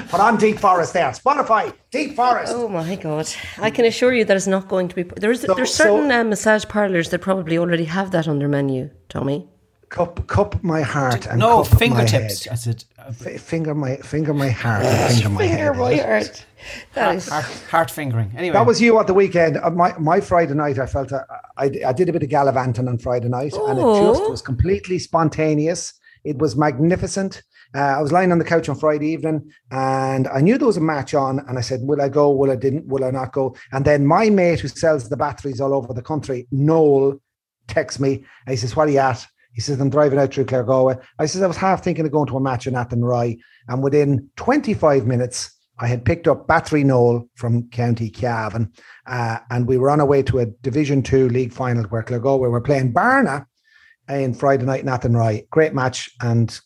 Put 0.09 0.21
on 0.21 0.37
Deep 0.37 0.59
Forest 0.59 0.93
there. 0.93 1.11
Spotify, 1.11 1.73
Deep 1.91 2.15
Forest. 2.17 2.53
Oh 2.55 2.69
my 2.69 2.97
god! 2.97 3.27
I 3.59 3.71
can 3.71 3.85
assure 3.87 4.13
you 4.13 4.25
that 4.27 4.37
it's 4.37 4.47
not 4.47 4.69
going 4.69 4.89
to 4.89 4.95
be. 4.95 5.03
There's 5.05 5.41
So- 5.41 5.55
there's 5.55 5.75
so- 5.75 5.85
certain 5.85 6.11
uh, 6.13 6.25
massage 6.25 6.65
parlors 6.67 7.09
that 7.11 7.21
probably 7.21 7.57
already 7.59 7.85
have 7.87 8.11
that 8.11 8.29
on 8.29 8.39
their 8.39 8.49
menu, 8.49 8.91
Tommy. 9.09 9.49
Cup, 9.89 10.25
cup 10.29 10.63
my 10.63 10.83
heart 10.83 11.27
and 11.27 11.41
No, 11.41 11.65
cup 11.65 11.79
fingertips. 11.81 12.47
My 12.47 12.53
I 12.53 12.55
said, 12.55 12.85
uh. 12.97 13.07
F- 13.09 13.41
finger 13.41 13.75
my 13.75 13.97
finger 13.97 14.33
my 14.33 14.49
heart. 14.51 14.85
and 14.85 15.15
finger 15.17 15.29
my 15.75 15.95
head. 15.95 16.27
heart. 16.27 16.47
That 16.95 17.17
is. 17.17 17.29
heart, 17.29 17.45
heart 17.71 17.91
fingering. 17.91 18.31
Anyway, 18.37 18.53
That 18.53 18.67
was 18.67 18.81
you 18.81 19.01
at 19.01 19.09
the 19.09 19.15
weekend. 19.15 19.57
Uh, 19.57 19.71
My 19.71 19.93
my 19.99 20.21
Friday 20.21 20.55
night, 20.55 20.79
I 20.79 20.87
felt 20.87 21.11
uh, 21.13 21.25
I, 21.57 21.67
I 21.85 21.93
did 21.93 22.09
a 22.09 22.13
bit 22.13 22.23
of 22.23 22.29
gallivanting 22.29 22.87
on 22.87 22.99
Friday 22.99 23.29
night, 23.29 23.53
and 23.55 23.79
it 23.79 23.83
just 23.83 24.23
Oh. 24.23 24.31
was 24.31 24.43
completely 24.43 24.99
spontaneous. 25.01 25.95
It 26.23 26.39
was 26.39 26.55
magnificent. 26.55 27.43
Uh, 27.75 27.79
I 27.99 28.03
was 28.03 28.13
lying 28.13 28.33
on 28.33 28.39
the 28.39 28.45
couch 28.45 28.69
on 28.69 28.77
Friday 28.77 29.09
evening, 29.11 29.51
and 29.71 30.27
I 30.29 30.41
knew 30.41 30.59
there 30.59 30.67
was 30.67 30.77
a 30.77 30.81
match 30.81 31.15
on, 31.15 31.39
and 31.49 31.57
I 31.57 31.61
said, 31.61 31.81
"Will 31.83 32.01
I 32.01 32.09
go? 32.09 32.31
Will 32.31 32.51
I 32.51 32.57
didn't? 32.57 32.87
Will 32.87 33.05
I 33.05 33.11
not 33.11 33.33
go?" 33.33 33.55
And 33.73 33.85
then 33.85 34.07
my 34.07 34.29
mate, 34.29 34.61
who 34.61 34.69
sells 34.69 35.09
the 35.09 35.17
batteries 35.17 35.61
all 35.61 35.73
over 35.73 35.93
the 35.93 36.03
country, 36.03 36.49
Noel, 36.51 37.21
texts 37.69 38.01
me. 38.01 38.25
He 38.49 38.57
says, 38.57 38.75
"What 38.75 38.89
are 38.89 38.93
you 38.93 38.99
at?" 38.99 39.25
He 39.53 39.61
says, 39.61 39.81
"I'm 39.81 39.91
driving 39.91 40.19
out 40.19 40.35
through 40.35 40.47
Claregalway." 40.47 41.01
I 41.19 41.27
says, 41.27 41.43
"I 41.43 41.47
was 41.47 41.57
half 41.57 41.85
thinking 41.85 42.05
of 42.05 42.13
going 42.13 42.27
to 42.29 42.37
a 42.37 42.41
match 42.41 42.67
in 42.67 42.75
Athenry," 42.75 43.39
and 43.69 43.83
within 43.83 44.29
25 44.37 45.07
minutes. 45.07 45.51
I 45.83 45.87
had 45.87 46.05
picked 46.05 46.29
up 46.29 46.47
Battery 46.47 46.85
Noel 46.85 47.27
from 47.37 47.67
County 47.71 48.11
Cavan, 48.11 48.71
uh, 49.07 49.39
and 49.51 49.67
we 49.67 49.79
were 49.79 49.89
on 49.89 50.01
our 50.01 50.07
way 50.07 50.23
to 50.25 50.41
a 50.41 50.47
Division 50.47 51.03
Two 51.03 51.29
league 51.31 51.55
final 51.55 51.85
where 51.85 52.03
Claregalway 52.03 52.51
were 52.51 52.61
playing 52.61 52.93
Barna 52.93 53.47
in 54.11 54.35
Friday 54.35 54.67
night 54.67 54.83
in 54.83 54.89
Athenry. 54.89 55.47
Great 55.51 55.73
match 55.73 56.11
and 56.21 56.61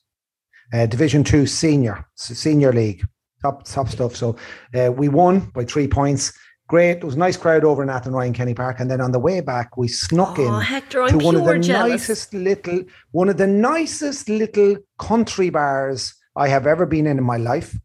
uh, 0.75 0.87
Division 0.87 1.25
Two 1.25 1.47
senior 1.47 2.05
senior 2.17 2.73
league 2.73 3.07
top 3.43 3.65
top 3.65 3.89
stuff. 3.89 4.17
So 4.17 4.37
uh, 4.75 4.91
we 4.93 5.09
won 5.09 5.41
by 5.55 5.65
three 5.65 5.87
points. 5.89 6.33
Great. 6.67 6.97
It 6.99 7.05
was 7.05 7.15
a 7.15 7.19
nice 7.19 7.37
crowd 7.37 7.63
over 7.63 7.83
in 7.83 7.91
Athenry 7.91 8.25
and 8.27 8.35
Kenny 8.35 8.55
Park. 8.55 8.81
And 8.81 8.91
then 8.91 9.03
on 9.03 9.13
the 9.13 9.19
way 9.19 9.43
back, 9.43 9.77
we 9.77 9.87
snuck 9.87 10.39
Oh, 10.39 10.47
in 10.57 10.63
Hector, 10.63 11.07
to 11.07 11.13
I'm 11.15 11.19
one 11.19 11.37
of 11.37 11.45
the 11.45 11.59
jealous. 11.59 11.91
nicest 12.09 12.33
little 12.33 12.81
one 13.13 13.29
of 13.29 13.37
the 13.37 13.47
nicest 13.47 14.31
little 14.31 14.77
country 14.99 15.51
bars 15.51 16.15
I 16.37 16.49
have 16.49 16.67
ever 16.67 16.87
been 16.87 17.07
in 17.07 17.19
in 17.19 17.25
my 17.25 17.37
life. 17.37 17.77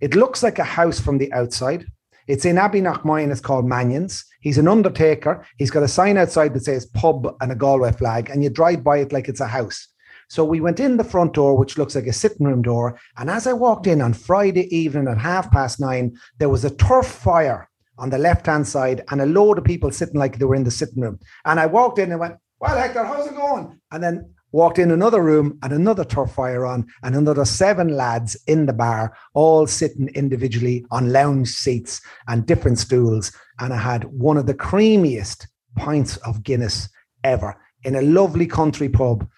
It 0.00 0.16
looks 0.16 0.42
like 0.42 0.58
a 0.58 0.64
house 0.64 0.98
from 0.98 1.18
the 1.18 1.30
outside. 1.34 1.84
It's 2.26 2.46
in 2.46 2.56
Abbeyknockmoy. 2.56 3.30
It's 3.30 3.40
called 3.40 3.66
Mannion's. 3.66 4.24
He's 4.40 4.58
an 4.58 4.66
undertaker. 4.66 5.44
He's 5.58 5.70
got 5.70 5.82
a 5.82 5.88
sign 5.88 6.16
outside 6.16 6.54
that 6.54 6.64
says 6.64 6.86
pub 6.86 7.36
and 7.40 7.52
a 7.52 7.54
Galway 7.54 7.92
flag, 7.92 8.30
and 8.30 8.42
you 8.42 8.48
drive 8.50 8.82
by 8.82 8.98
it 8.98 9.12
like 9.12 9.28
it's 9.28 9.40
a 9.40 9.46
house. 9.46 9.88
So 10.32 10.46
we 10.46 10.62
went 10.62 10.80
in 10.80 10.96
the 10.96 11.04
front 11.04 11.34
door, 11.34 11.58
which 11.58 11.76
looks 11.76 11.94
like 11.94 12.06
a 12.06 12.12
sitting 12.14 12.46
room 12.46 12.62
door. 12.62 12.98
And 13.18 13.28
as 13.28 13.46
I 13.46 13.52
walked 13.52 13.86
in 13.86 14.00
on 14.00 14.14
Friday 14.14 14.74
evening 14.74 15.06
at 15.06 15.18
half 15.18 15.50
past 15.50 15.78
nine, 15.78 16.16
there 16.38 16.48
was 16.48 16.64
a 16.64 16.74
turf 16.74 17.06
fire 17.06 17.68
on 17.98 18.08
the 18.08 18.16
left 18.16 18.46
hand 18.46 18.66
side 18.66 19.04
and 19.10 19.20
a 19.20 19.26
load 19.26 19.58
of 19.58 19.64
people 19.64 19.92
sitting 19.92 20.18
like 20.18 20.38
they 20.38 20.46
were 20.46 20.54
in 20.54 20.64
the 20.64 20.70
sitting 20.70 21.02
room. 21.02 21.20
And 21.44 21.60
I 21.60 21.66
walked 21.66 21.98
in 21.98 22.10
and 22.10 22.18
went, 22.18 22.36
Well, 22.60 22.78
Hector, 22.78 23.04
how's 23.04 23.26
it 23.26 23.36
going? 23.36 23.78
And 23.90 24.02
then 24.02 24.32
walked 24.52 24.78
in 24.78 24.90
another 24.90 25.22
room 25.22 25.58
and 25.62 25.70
another 25.70 26.02
turf 26.02 26.32
fire 26.32 26.64
on, 26.64 26.86
and 27.02 27.14
another 27.14 27.44
seven 27.44 27.88
lads 27.88 28.34
in 28.46 28.64
the 28.64 28.72
bar, 28.72 29.14
all 29.34 29.66
sitting 29.66 30.08
individually 30.14 30.86
on 30.90 31.12
lounge 31.12 31.48
seats 31.48 32.00
and 32.26 32.46
different 32.46 32.78
stools. 32.78 33.32
And 33.58 33.74
I 33.74 33.76
had 33.76 34.04
one 34.04 34.38
of 34.38 34.46
the 34.46 34.54
creamiest 34.54 35.46
pints 35.76 36.16
of 36.16 36.42
Guinness 36.42 36.88
ever 37.22 37.54
in 37.84 37.96
a 37.96 38.00
lovely 38.00 38.46
country 38.46 38.88
pub. 38.88 39.28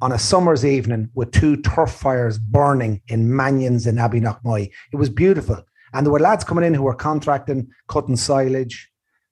On 0.00 0.12
a 0.12 0.18
summer's 0.18 0.64
evening 0.64 1.10
with 1.14 1.32
two 1.32 1.56
turf 1.56 1.90
fires 1.90 2.38
burning 2.38 3.02
in 3.08 3.34
Mannion's 3.34 3.86
in 3.86 3.96
Abbeyknockmoy. 3.96 4.70
It 4.92 4.96
was 4.96 5.10
beautiful. 5.10 5.64
And 5.92 6.06
there 6.06 6.12
were 6.12 6.20
lads 6.20 6.44
coming 6.44 6.64
in 6.64 6.74
who 6.74 6.82
were 6.82 6.94
contracting, 6.94 7.68
cutting 7.88 8.16
silage, 8.16 8.90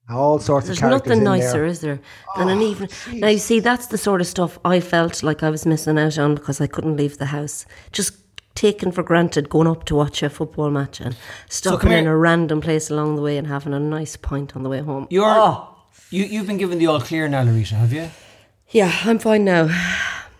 uh, 0.09 0.17
all 0.17 0.39
sorts 0.39 0.67
There's 0.67 0.77
of 0.77 0.81
characters 0.81 1.07
There's 1.07 1.19
nothing 1.19 1.37
in 1.37 1.41
nicer, 1.45 1.59
there. 1.59 1.65
is 1.65 1.79
there, 1.81 1.99
than 2.35 2.49
an 2.49 2.59
oh, 2.59 2.61
evening? 2.61 2.89
Now 3.13 3.27
you 3.27 3.37
see, 3.37 3.59
that's 3.59 3.87
the 3.87 3.97
sort 3.97 4.21
of 4.21 4.27
stuff 4.27 4.57
I 4.65 4.79
felt 4.79 5.23
like 5.23 5.43
I 5.43 5.49
was 5.49 5.65
missing 5.65 5.97
out 5.99 6.17
on 6.17 6.35
because 6.35 6.59
I 6.59 6.67
couldn't 6.67 6.97
leave 6.97 7.17
the 7.17 7.27
house. 7.27 7.65
Just 7.91 8.17
taken 8.55 8.91
for 8.91 9.03
granted 9.03 9.49
going 9.49 9.67
up 9.67 9.85
to 9.85 9.95
watch 9.95 10.23
a 10.23 10.29
football 10.29 10.71
match 10.71 10.99
and 10.99 11.15
stopping 11.47 11.91
in 11.91 12.05
here. 12.05 12.13
a 12.13 12.17
random 12.17 12.59
place 12.59 12.89
along 12.89 13.15
the 13.15 13.21
way 13.21 13.37
and 13.37 13.47
having 13.47 13.73
a 13.73 13.79
nice 13.79 14.17
pint 14.17 14.55
on 14.55 14.63
the 14.63 14.69
way 14.69 14.79
home. 14.79 15.07
You're 15.09 15.25
Oh. 15.29 15.75
you 16.09 16.23
you've 16.23 16.47
been 16.47 16.57
given 16.57 16.79
the 16.79 16.87
all 16.87 16.99
clear 16.99 17.27
now, 17.27 17.43
Laurita, 17.43 17.75
have 17.75 17.93
you? 17.93 18.09
Yeah, 18.69 18.91
I'm 19.05 19.19
fine 19.19 19.45
now. 19.45 19.69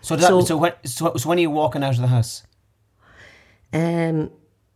So 0.08 0.15
that, 0.15 0.28
so, 0.28 0.41
So- 0.41 0.58
when 0.58 0.74
so, 0.86 1.13
so 1.17 1.30
when 1.30 1.38
are 1.38 1.41
you 1.41 1.50
walking 1.52 1.84
out 1.84 1.96
of 1.96 2.02
the 2.02 2.08
house? 2.08 2.43
Um, 3.74 4.32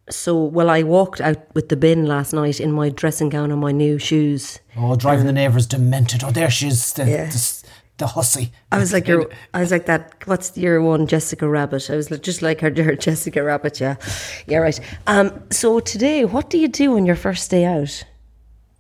so, 0.10 0.44
well, 0.44 0.70
I 0.70 0.84
walked 0.84 1.22
out 1.22 1.38
with 1.56 1.70
the 1.70 1.78
bin 1.78 2.06
last 2.06 2.34
night 2.34 2.60
in 2.60 2.72
my 2.74 2.90
dressing 2.90 3.30
gown 3.30 3.52
and 3.52 3.62
my 3.62 3.72
new 3.72 3.98
shoes. 3.98 4.60
Oh, 4.76 4.96
driving 4.96 5.26
the 5.26 5.32
neighbours 5.32 5.66
demented. 5.68 6.24
Oh, 6.24 6.32
there 6.32 6.50
she 6.52 6.68
is, 6.68 6.92
the, 6.94 7.06
Yeah. 7.10 7.26
the, 7.30 7.64
the 7.98 8.08
hussy. 8.08 8.52
I 8.72 8.78
was 8.78 8.92
like, 8.92 9.08
your, 9.12 9.30
I 9.54 9.62
was 9.62 9.72
like 9.72 9.86
that. 9.86 10.16
What's 10.26 10.58
your 10.58 10.82
one, 10.82 11.08
Jessica 11.08 11.48
Rabbit? 11.48 11.90
I 11.90 11.96
was 11.96 12.08
just 12.10 12.42
like 12.42 12.60
her, 12.60 12.74
her 12.84 12.96
Jessica 12.96 13.42
Rabbit. 13.42 13.80
Yeah, 13.80 13.96
yeah, 14.48 14.58
right. 14.58 14.80
Um, 15.08 15.44
so 15.50 15.80
today, 15.80 16.26
what 16.26 16.50
do 16.50 16.58
you 16.58 16.68
do 16.68 16.98
on 16.98 17.06
your 17.06 17.16
first 17.16 17.50
day 17.50 17.64
out? 17.64 18.04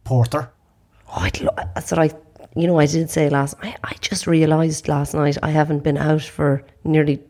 Porter. 0.03 0.51
Oh, 1.07 1.21
I'd 1.21 1.39
lo- 1.39 1.55
that's 1.75 1.91
what 1.91 1.99
I, 1.99 2.09
you 2.55 2.67
know, 2.67 2.79
I 2.79 2.85
did 2.85 3.09
say 3.09 3.29
last. 3.29 3.55
I, 3.61 3.75
I 3.83 3.93
just 4.01 4.27
realised 4.27 4.87
last 4.87 5.13
night 5.13 5.37
I 5.41 5.51
haven't 5.51 5.83
been 5.83 5.97
out 5.97 6.21
for 6.23 6.63
nearly. 6.83 7.21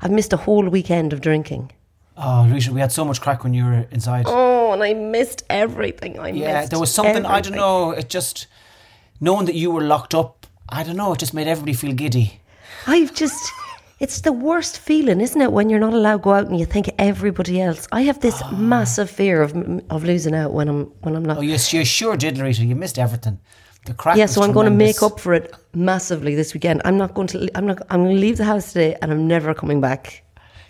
I've 0.00 0.10
missed 0.10 0.32
a 0.32 0.38
whole 0.38 0.68
weekend 0.68 1.12
of 1.12 1.20
drinking. 1.20 1.72
Oh, 2.16 2.46
Laurita, 2.48 2.68
we 2.68 2.80
had 2.80 2.92
so 2.92 3.04
much 3.04 3.20
crack 3.20 3.42
when 3.42 3.54
you 3.54 3.64
were 3.64 3.86
inside. 3.90 4.24
Oh, 4.28 4.72
and 4.72 4.82
I 4.82 4.94
missed 4.94 5.44
everything. 5.50 6.18
I 6.18 6.30
missed. 6.30 6.42
yeah, 6.42 6.66
there 6.66 6.78
was 6.78 6.94
something, 6.94 7.26
I 7.26 7.40
don't 7.40 7.56
know, 7.56 7.90
it 7.90 8.08
just, 8.08 8.46
knowing 9.20 9.46
that 9.46 9.56
you 9.56 9.72
were 9.72 9.82
locked 9.82 10.14
up, 10.14 10.46
I 10.68 10.84
don't 10.84 10.96
know, 10.96 11.12
it 11.12 11.18
just 11.18 11.34
made 11.34 11.48
everybody 11.48 11.72
feel 11.72 11.92
giddy. 11.92 12.40
I've 12.86 13.14
just. 13.14 13.50
It's 14.00 14.20
the 14.20 14.32
worst 14.32 14.78
feeling, 14.80 15.20
isn't 15.20 15.40
it, 15.40 15.52
when 15.52 15.70
you're 15.70 15.80
not 15.80 15.94
allowed 15.94 16.18
to 16.18 16.22
go 16.22 16.32
out 16.34 16.46
and 16.48 16.58
you 16.58 16.66
think 16.66 16.90
everybody 16.98 17.60
else. 17.60 17.86
I 17.92 18.02
have 18.02 18.20
this 18.20 18.42
ah. 18.42 18.50
massive 18.50 19.08
fear 19.08 19.40
of 19.40 19.56
of 19.88 20.04
losing 20.04 20.34
out 20.34 20.52
when 20.52 20.68
I'm 20.68 20.84
when 21.02 21.14
I'm 21.14 21.24
not. 21.24 21.38
Oh, 21.38 21.40
you, 21.40 21.52
you 21.52 21.84
sure 21.84 22.16
did, 22.16 22.34
Laurita, 22.34 22.66
you 22.66 22.74
missed 22.74 22.98
everything. 22.98 23.38
The 23.86 23.94
crack 23.94 24.16
yeah, 24.16 24.26
so 24.26 24.42
I'm 24.42 24.52
going 24.52 24.64
to 24.64 24.70
make 24.70 25.02
up 25.02 25.20
for 25.20 25.34
it 25.34 25.54
massively 25.74 26.34
this 26.34 26.54
weekend. 26.54 26.80
I'm 26.84 26.96
not 26.96 27.12
going 27.14 27.28
to. 27.28 27.48
I'm 27.54 27.66
not. 27.66 27.82
I'm 27.90 28.02
going 28.04 28.14
to 28.16 28.20
leave 28.20 28.38
the 28.38 28.44
house 28.44 28.72
today, 28.72 28.96
and 29.02 29.12
I'm 29.12 29.26
never 29.28 29.52
coming 29.54 29.80
back. 29.80 30.22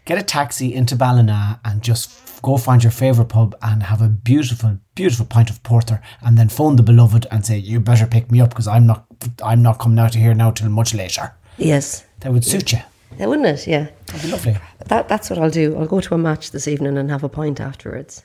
Get 0.05 0.18
a 0.18 0.22
taxi 0.22 0.74
into 0.74 0.96
Ballina 0.96 1.61
and 1.64 1.81
just 1.83 2.42
go 2.42 2.57
find 2.59 2.83
your 2.83 2.90
favourite 2.90 3.29
pub 3.31 3.55
and 3.62 3.83
have 3.85 4.03
a 4.03 4.09
beautiful, 4.09 4.79
beautiful 4.94 5.24
pint 5.27 5.48
of 5.48 5.62
porter, 5.62 6.03
and 6.22 6.37
then 6.37 6.48
phone 6.48 6.77
the 6.77 6.83
beloved 6.83 7.27
and 7.31 7.46
say, 7.46 7.57
"You 7.57 7.79
better 7.81 8.07
pick 8.07 8.31
me 8.33 8.40
up 8.40 8.50
because 8.50 8.66
I'm 8.66 8.85
not, 8.87 9.07
I'm 9.44 9.62
not 9.62 9.79
coming 9.79 9.98
out 10.00 10.14
of 10.16 10.20
here 10.20 10.35
now 10.35 10.50
till 10.50 10.68
much 10.68 10.92
later." 10.92 11.33
Yes, 11.57 12.05
That 12.20 12.33
would 12.33 12.44
suit 12.44 12.72
you. 12.72 12.81
yeah, 13.16 13.27
wouldn't 13.27 13.46
it? 13.46 13.66
Yeah, 13.68 13.87
That'd 14.07 14.22
be 14.22 14.29
lovely. 14.33 14.57
that 14.88 15.09
that's 15.09 15.31
what 15.31 15.38
I'll 15.38 15.50
do. 15.50 15.77
I'll 15.79 15.87
go 15.87 16.00
to 16.00 16.14
a 16.14 16.18
match 16.18 16.50
this 16.50 16.66
evening 16.66 16.98
and 16.98 17.11
have 17.12 17.22
a 17.22 17.29
pint 17.29 17.61
afterwards. 17.61 18.24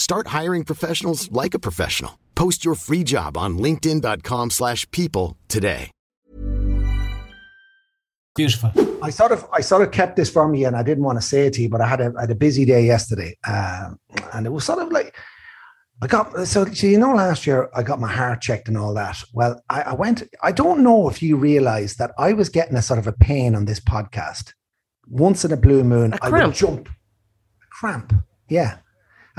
Start 0.00 0.28
hiring 0.28 0.64
professionals 0.64 1.30
like 1.30 1.52
a 1.52 1.58
professional. 1.58 2.18
Post 2.34 2.64
your 2.64 2.74
free 2.74 3.04
job 3.04 3.36
on 3.36 3.58
linkedin.com 3.58 4.48
slash 4.48 4.90
people 4.92 5.36
today. 5.46 5.90
Beautiful. 8.34 8.72
I 9.02 9.10
sort 9.10 9.30
of 9.30 9.46
I 9.52 9.60
sort 9.60 9.82
of 9.82 9.90
kept 9.90 10.16
this 10.16 10.30
from 10.30 10.54
you, 10.54 10.66
and 10.66 10.74
I 10.74 10.82
didn't 10.82 11.04
want 11.04 11.20
to 11.20 11.26
say 11.26 11.46
it 11.46 11.52
to 11.54 11.62
you, 11.62 11.68
but 11.68 11.82
I 11.82 11.86
had 11.86 12.00
a 12.00 12.14
I 12.16 12.22
had 12.22 12.30
a 12.30 12.34
busy 12.34 12.64
day 12.64 12.86
yesterday, 12.86 13.36
um, 13.46 13.98
and 14.32 14.46
it 14.46 14.50
was 14.50 14.64
sort 14.64 14.78
of 14.78 14.90
like 14.90 15.14
I 16.00 16.06
got 16.06 16.46
so, 16.46 16.64
so 16.64 16.86
you 16.86 16.98
know 16.98 17.12
last 17.12 17.46
year 17.46 17.68
I 17.74 17.82
got 17.82 18.00
my 18.00 18.10
heart 18.10 18.40
checked 18.40 18.68
and 18.68 18.78
all 18.78 18.94
that. 18.94 19.22
Well, 19.34 19.62
I, 19.68 19.82
I 19.82 19.92
went. 19.92 20.22
I 20.42 20.52
don't 20.52 20.82
know 20.82 21.10
if 21.10 21.22
you 21.22 21.36
realize 21.36 21.96
that 21.96 22.12
I 22.16 22.32
was 22.32 22.48
getting 22.48 22.76
a 22.76 22.82
sort 22.82 22.98
of 22.98 23.06
a 23.06 23.12
pain 23.12 23.54
on 23.54 23.66
this 23.66 23.80
podcast. 23.80 24.54
Once 25.08 25.44
in 25.44 25.52
a 25.52 25.58
blue 25.58 25.84
moon, 25.84 26.14
A 26.14 26.24
I 26.24 26.30
cramp? 26.30 26.46
would 26.46 26.54
jump. 26.56 26.88
A 26.88 27.68
cramp, 27.70 28.14
yeah. 28.48 28.78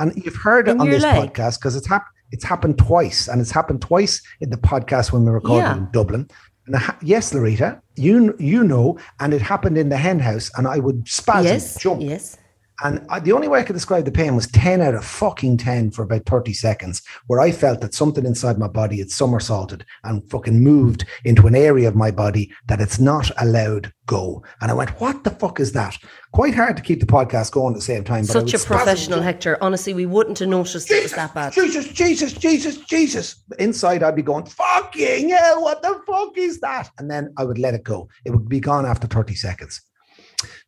And 0.02 0.12
you've 0.24 0.36
heard 0.36 0.68
it 0.68 0.72
In 0.72 0.82
on 0.82 0.90
this 0.90 1.04
leg? 1.04 1.16
podcast 1.34 1.60
because 1.60 1.76
it's 1.76 1.88
happened. 1.88 2.16
It's 2.32 2.44
happened 2.46 2.78
twice, 2.78 3.28
and 3.28 3.42
it's 3.42 3.52
happened 3.52 3.82
twice 3.82 4.22
in 4.40 4.50
the 4.50 4.58
podcast 4.58 5.12
when 5.12 5.26
we 5.26 5.32
recorded 5.32 5.64
Yeah. 5.66 5.78
in 5.78 5.88
Dublin. 5.92 6.30
And 6.66 6.76
ha- 6.76 6.98
yes, 7.02 7.34
Laurita, 7.34 7.82
you 7.96 8.36
you 8.40 8.64
know, 8.64 8.98
and 9.20 9.34
it 9.34 9.42
happened 9.42 9.78
in 9.78 9.90
the 9.90 9.98
hen 9.98 10.20
house, 10.20 10.50
and 10.58 10.66
I 10.68 10.78
would 10.80 11.08
spasm, 11.08 11.46
yes, 11.54 11.78
jump, 11.80 12.02
yes. 12.02 12.38
And 12.84 13.06
I, 13.10 13.20
the 13.20 13.32
only 13.32 13.48
way 13.48 13.60
I 13.60 13.64
could 13.64 13.74
describe 13.74 14.06
the 14.06 14.12
pain 14.12 14.36
was 14.36 14.48
10 14.48 14.82
out 14.82 14.96
of 14.96 15.06
fucking 15.06 15.58
10 15.58 15.92
for 15.92 16.04
about 16.04 16.26
30 16.26 16.54
seconds, 16.54 17.02
where 17.28 17.40
I 17.40 17.52
felt 17.52 17.82
that 17.82 17.94
something 17.94 18.26
inside 18.26 18.58
my 18.58 18.68
body 18.68 19.00
had 19.00 19.12
somersaulted 19.12 19.86
and 20.04 20.30
fucking 20.30 20.60
moved 20.60 21.06
into 21.26 21.48
an 21.48 21.56
area 21.56 21.88
of 21.88 21.96
my 21.96 22.12
body 22.12 22.52
that 22.68 22.82
it's 22.82 23.00
not 23.00 23.32
allowed 23.40 23.92
go. 24.12 24.44
And 24.60 24.70
I 24.70 24.74
went, 24.74 24.90
what 25.00 25.24
the 25.24 25.30
fuck 25.30 25.60
is 25.60 25.72
that? 25.72 25.98
Quite 26.34 26.54
hard 26.54 26.76
to 26.76 26.84
keep 26.84 27.00
the 27.00 27.06
podcast 27.06 27.52
going 27.52 27.74
at 27.74 27.78
the 27.78 27.82
same 27.82 28.04
time. 28.04 28.26
Such 28.26 28.54
a 28.54 28.60
professional. 28.60 29.22
Hector. 29.22 29.58
Honestly, 29.62 29.94
we 29.94 30.06
wouldn't 30.06 30.40
have 30.40 30.50
noticed 30.50 30.92
it 30.92 31.04
was 31.04 31.14
that 31.14 31.34
bad. 31.34 31.54
Jesus, 31.54 31.88
Jesus, 31.88 32.34
Jesus, 32.34 32.78
Jesus. 32.78 33.44
Inside, 33.60 34.04
I'd 34.04 34.16
be 34.16 34.22
going, 34.22 34.46
fucking 34.46 35.30
hell, 35.30 35.62
what 35.62 35.82
the 35.82 36.02
fuck 36.06 36.38
is 36.38 36.60
that? 36.60 36.90
And 36.98 37.10
then 37.10 37.34
I 37.38 37.46
would 37.46 37.58
let 37.58 37.74
it 37.74 37.84
go. 37.84 38.10
It 38.26 38.32
would 38.32 38.50
be 38.50 38.60
gone 38.60 38.86
after 38.86 39.08
30 39.08 39.36
seconds. 39.36 39.82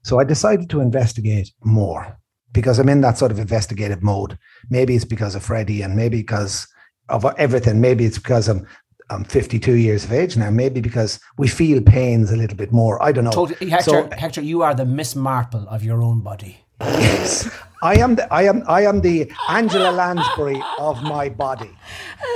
So 0.03 0.19
I 0.19 0.23
decided 0.23 0.69
to 0.69 0.81
investigate 0.81 1.51
more 1.63 2.17
because 2.51 2.77
I'm 2.79 2.89
in 2.89 3.01
that 3.01 3.17
sort 3.17 3.31
of 3.31 3.39
investigative 3.39 4.03
mode. 4.03 4.37
Maybe 4.69 4.95
it's 4.95 5.05
because 5.05 5.35
of 5.35 5.43
Freddie 5.43 5.81
and 5.81 5.95
maybe 5.95 6.17
because 6.17 6.67
of 7.09 7.25
everything. 7.37 7.81
Maybe 7.81 8.05
it's 8.05 8.17
because 8.17 8.47
I'm 8.47 8.67
I'm 9.09 9.23
52 9.25 9.73
years 9.73 10.05
of 10.05 10.11
age 10.13 10.37
now. 10.37 10.49
Maybe 10.49 10.81
because 10.81 11.19
we 11.37 11.47
feel 11.47 11.81
pains 11.81 12.31
a 12.31 12.35
little 12.37 12.57
bit 12.57 12.71
more. 12.71 13.01
I 13.03 13.11
don't 13.11 13.25
know. 13.25 13.31
Totally, 13.31 13.69
Hector, 13.69 13.89
So- 13.91 14.09
Hector, 14.17 14.41
you 14.41 14.61
are 14.61 14.73
the 14.73 14.85
Miss 14.85 15.15
Marple 15.15 15.67
of 15.69 15.83
your 15.83 16.01
own 16.01 16.21
body. 16.21 16.57
Yes, 16.81 17.49
I 17.81 17.95
am. 17.95 18.15
The, 18.15 18.33
I 18.33 18.43
am. 18.43 18.63
I 18.67 18.81
am 18.85 18.99
the 19.01 19.31
Angela 19.49 19.91
Lansbury 19.91 20.61
of 20.79 21.01
my 21.03 21.29
body. 21.29 21.69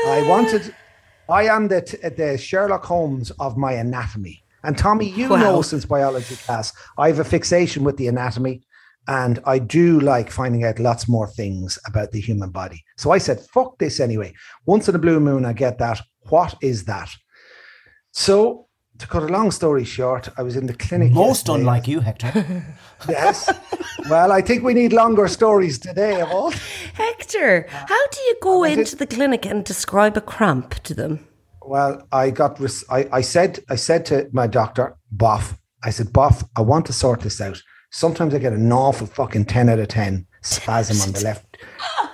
I 0.07 0.25
wanted. 0.27 0.73
I 1.29 1.43
am 1.47 1.67
the 1.67 1.81
the 2.15 2.37
Sherlock 2.37 2.85
Holmes 2.85 3.31
of 3.39 3.57
my 3.57 3.73
anatomy. 3.73 4.43
And 4.63 4.77
Tommy, 4.77 5.09
you 5.09 5.29
Wow. 5.31 5.37
know 5.37 5.61
since 5.61 5.85
biology 5.85 6.35
class, 6.35 6.73
I 6.97 7.07
have 7.07 7.19
a 7.19 7.23
fixation 7.23 7.83
with 7.83 7.97
the 7.97 8.07
anatomy. 8.07 8.63
And 9.09 9.39
I 9.45 9.59
do 9.59 10.01
like 10.01 10.29
finding 10.29 10.65
out 10.65 10.79
lots 10.79 11.07
more 11.07 11.27
things 11.27 11.79
about 11.87 12.11
the 12.11 12.19
human 12.19 12.49
body. 12.49 12.83
So 12.97 13.11
I 13.11 13.19
said, 13.19 13.39
fuck 13.53 13.77
this 13.77 14.01
anyway. 14.01 14.33
Once 14.65 14.89
in 14.89 14.95
a 14.95 14.99
blue 14.99 15.21
moon, 15.21 15.45
I 15.45 15.53
get 15.53 15.77
that. 15.77 16.01
What 16.29 16.55
is 16.61 16.83
that? 16.85 17.09
So, 18.11 18.67
to 18.97 19.07
cut 19.07 19.23
a 19.23 19.27
long 19.27 19.51
story 19.51 19.85
short, 19.85 20.27
I 20.37 20.41
was 20.43 20.57
in 20.57 20.65
the 20.65 20.73
clinic. 20.73 21.11
Most 21.13 21.47
yesterday. 21.47 21.59
unlike 21.59 21.87
you, 21.87 21.99
Hector. 22.01 22.65
Yes. 23.07 23.47
well, 24.09 24.31
I 24.31 24.41
think 24.41 24.63
we 24.63 24.73
need 24.73 24.91
longer 24.91 25.27
stories 25.27 25.77
today, 25.77 26.19
of 26.19 26.29
all. 26.31 26.51
Hector, 26.95 27.67
how 27.69 28.07
do 28.07 28.19
you 28.21 28.35
go 28.41 28.63
into 28.63 28.95
the 28.95 29.05
clinic 29.05 29.45
and 29.45 29.63
describe 29.63 30.17
a 30.17 30.21
cramp 30.21 30.73
to 30.83 30.95
them? 30.95 31.25
Well, 31.67 32.07
I 32.11 32.29
got. 32.29 32.59
Res- 32.59 32.85
I, 32.89 33.07
I 33.11 33.21
said. 33.21 33.59
I 33.69 33.75
said 33.75 34.05
to 34.07 34.29
my 34.31 34.47
doctor, 34.47 34.95
Boff. 35.15 35.57
I 35.83 35.89
said, 35.89 36.07
Boff. 36.07 36.47
I 36.55 36.61
want 36.61 36.85
to 36.87 36.93
sort 36.93 37.21
this 37.21 37.41
out. 37.41 37.61
Sometimes 37.91 38.33
I 38.33 38.39
get 38.39 38.53
an 38.53 38.71
awful 38.71 39.07
fucking 39.07 39.45
ten 39.45 39.69
out 39.69 39.79
of 39.79 39.87
ten 39.87 40.27
spasm 40.41 41.01
on 41.01 41.11
the 41.13 41.21
left, 41.21 41.57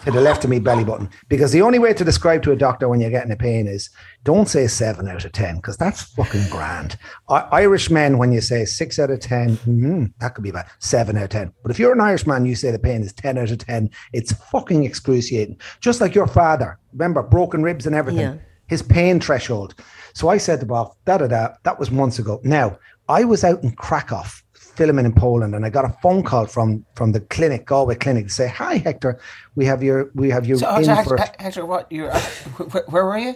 to 0.04 0.12
the 0.12 0.22
left 0.22 0.44
of 0.44 0.50
me 0.50 0.60
belly 0.60 0.84
button. 0.84 1.10
Because 1.30 1.52
the 1.52 1.62
only 1.62 1.78
way 1.78 1.94
to 1.94 2.04
describe 2.04 2.42
to 2.44 2.52
a 2.52 2.56
doctor 2.56 2.88
when 2.90 3.00
you're 3.00 3.10
getting 3.12 3.32
a 3.32 3.36
pain 3.36 3.68
is 3.68 3.90
don't 4.24 4.48
say 4.48 4.66
seven 4.68 5.08
out 5.08 5.26
of 5.26 5.32
ten, 5.34 5.58
because 5.58 5.78
that's 5.78 6.02
fucking 6.02 6.46
grand. 6.50 6.98
I- 7.30 7.48
Irish 7.52 7.90
men, 7.90 8.18
when 8.18 8.32
you 8.32 8.42
say 8.42 8.66
six 8.66 8.98
out 9.00 9.10
of 9.12 9.20
ten, 9.20 9.58
mm, 9.58 10.14
that 10.20 10.36
could 10.36 10.44
be 10.44 10.52
bad. 10.52 10.68
Seven 10.80 11.18
out 11.18 11.24
of 11.24 11.30
ten. 11.30 11.52
But 11.64 11.72
if 11.72 11.80
you're 11.80 11.94
an 11.94 12.02
Irish 12.02 12.22
Irishman, 12.22 12.46
you 12.46 12.56
say 12.56 12.72
the 12.72 12.80
pain 12.80 13.02
is 13.02 13.14
ten 13.14 13.38
out 13.38 13.52
of 13.52 13.58
ten. 13.60 13.90
It's 14.14 14.32
fucking 14.34 14.84
excruciating. 14.84 15.60
Just 15.80 16.02
like 16.02 16.16
your 16.16 16.28
father. 16.28 16.80
Remember, 16.94 17.22
broken 17.24 17.62
ribs 17.64 17.86
and 17.88 17.96
everything 17.96 18.22
Yeah. 18.22 18.36
His 18.68 18.82
pain 18.82 19.20
threshold. 19.20 19.76
So 20.14 20.30
I 20.30 20.38
said 20.38 20.60
to 20.60 20.66
Bob, 20.66 20.96
da 21.06 21.18
da 21.18 21.28
da, 21.28 21.50
that 21.64 21.80
was 21.80 21.92
months 21.92 22.20
ago. 22.20 22.40
Now, 22.44 22.78
I 23.10 23.24
was 23.24 23.44
out 23.44 23.64
in 23.64 23.72
Krakow 23.76 24.24
filming 24.54 25.06
in 25.06 25.14
Poland 25.14 25.54
and 25.56 25.66
I 25.66 25.70
got 25.70 25.86
a 25.86 25.96
phone 26.02 26.24
call 26.24 26.46
from 26.46 26.86
from 26.96 27.12
the 27.12 27.20
clinic, 27.20 27.66
Galway 27.66 27.96
clinic, 27.96 28.28
to 28.28 28.34
say, 28.34 28.48
Hi 28.48 28.78
Hector, 28.78 29.20
we 29.56 29.66
have 29.66 29.84
your 29.84 30.12
we 30.16 30.30
have 30.30 30.46
your 30.46 30.58
So, 30.58 30.84
so 30.84 31.04
for 31.04 31.18
Hector, 31.18 31.66
what? 31.66 31.92
You're, 31.92 32.12
uh, 32.12 32.20
where, 32.20 32.84
where 32.88 33.06
were 33.06 33.18
you? 33.18 33.36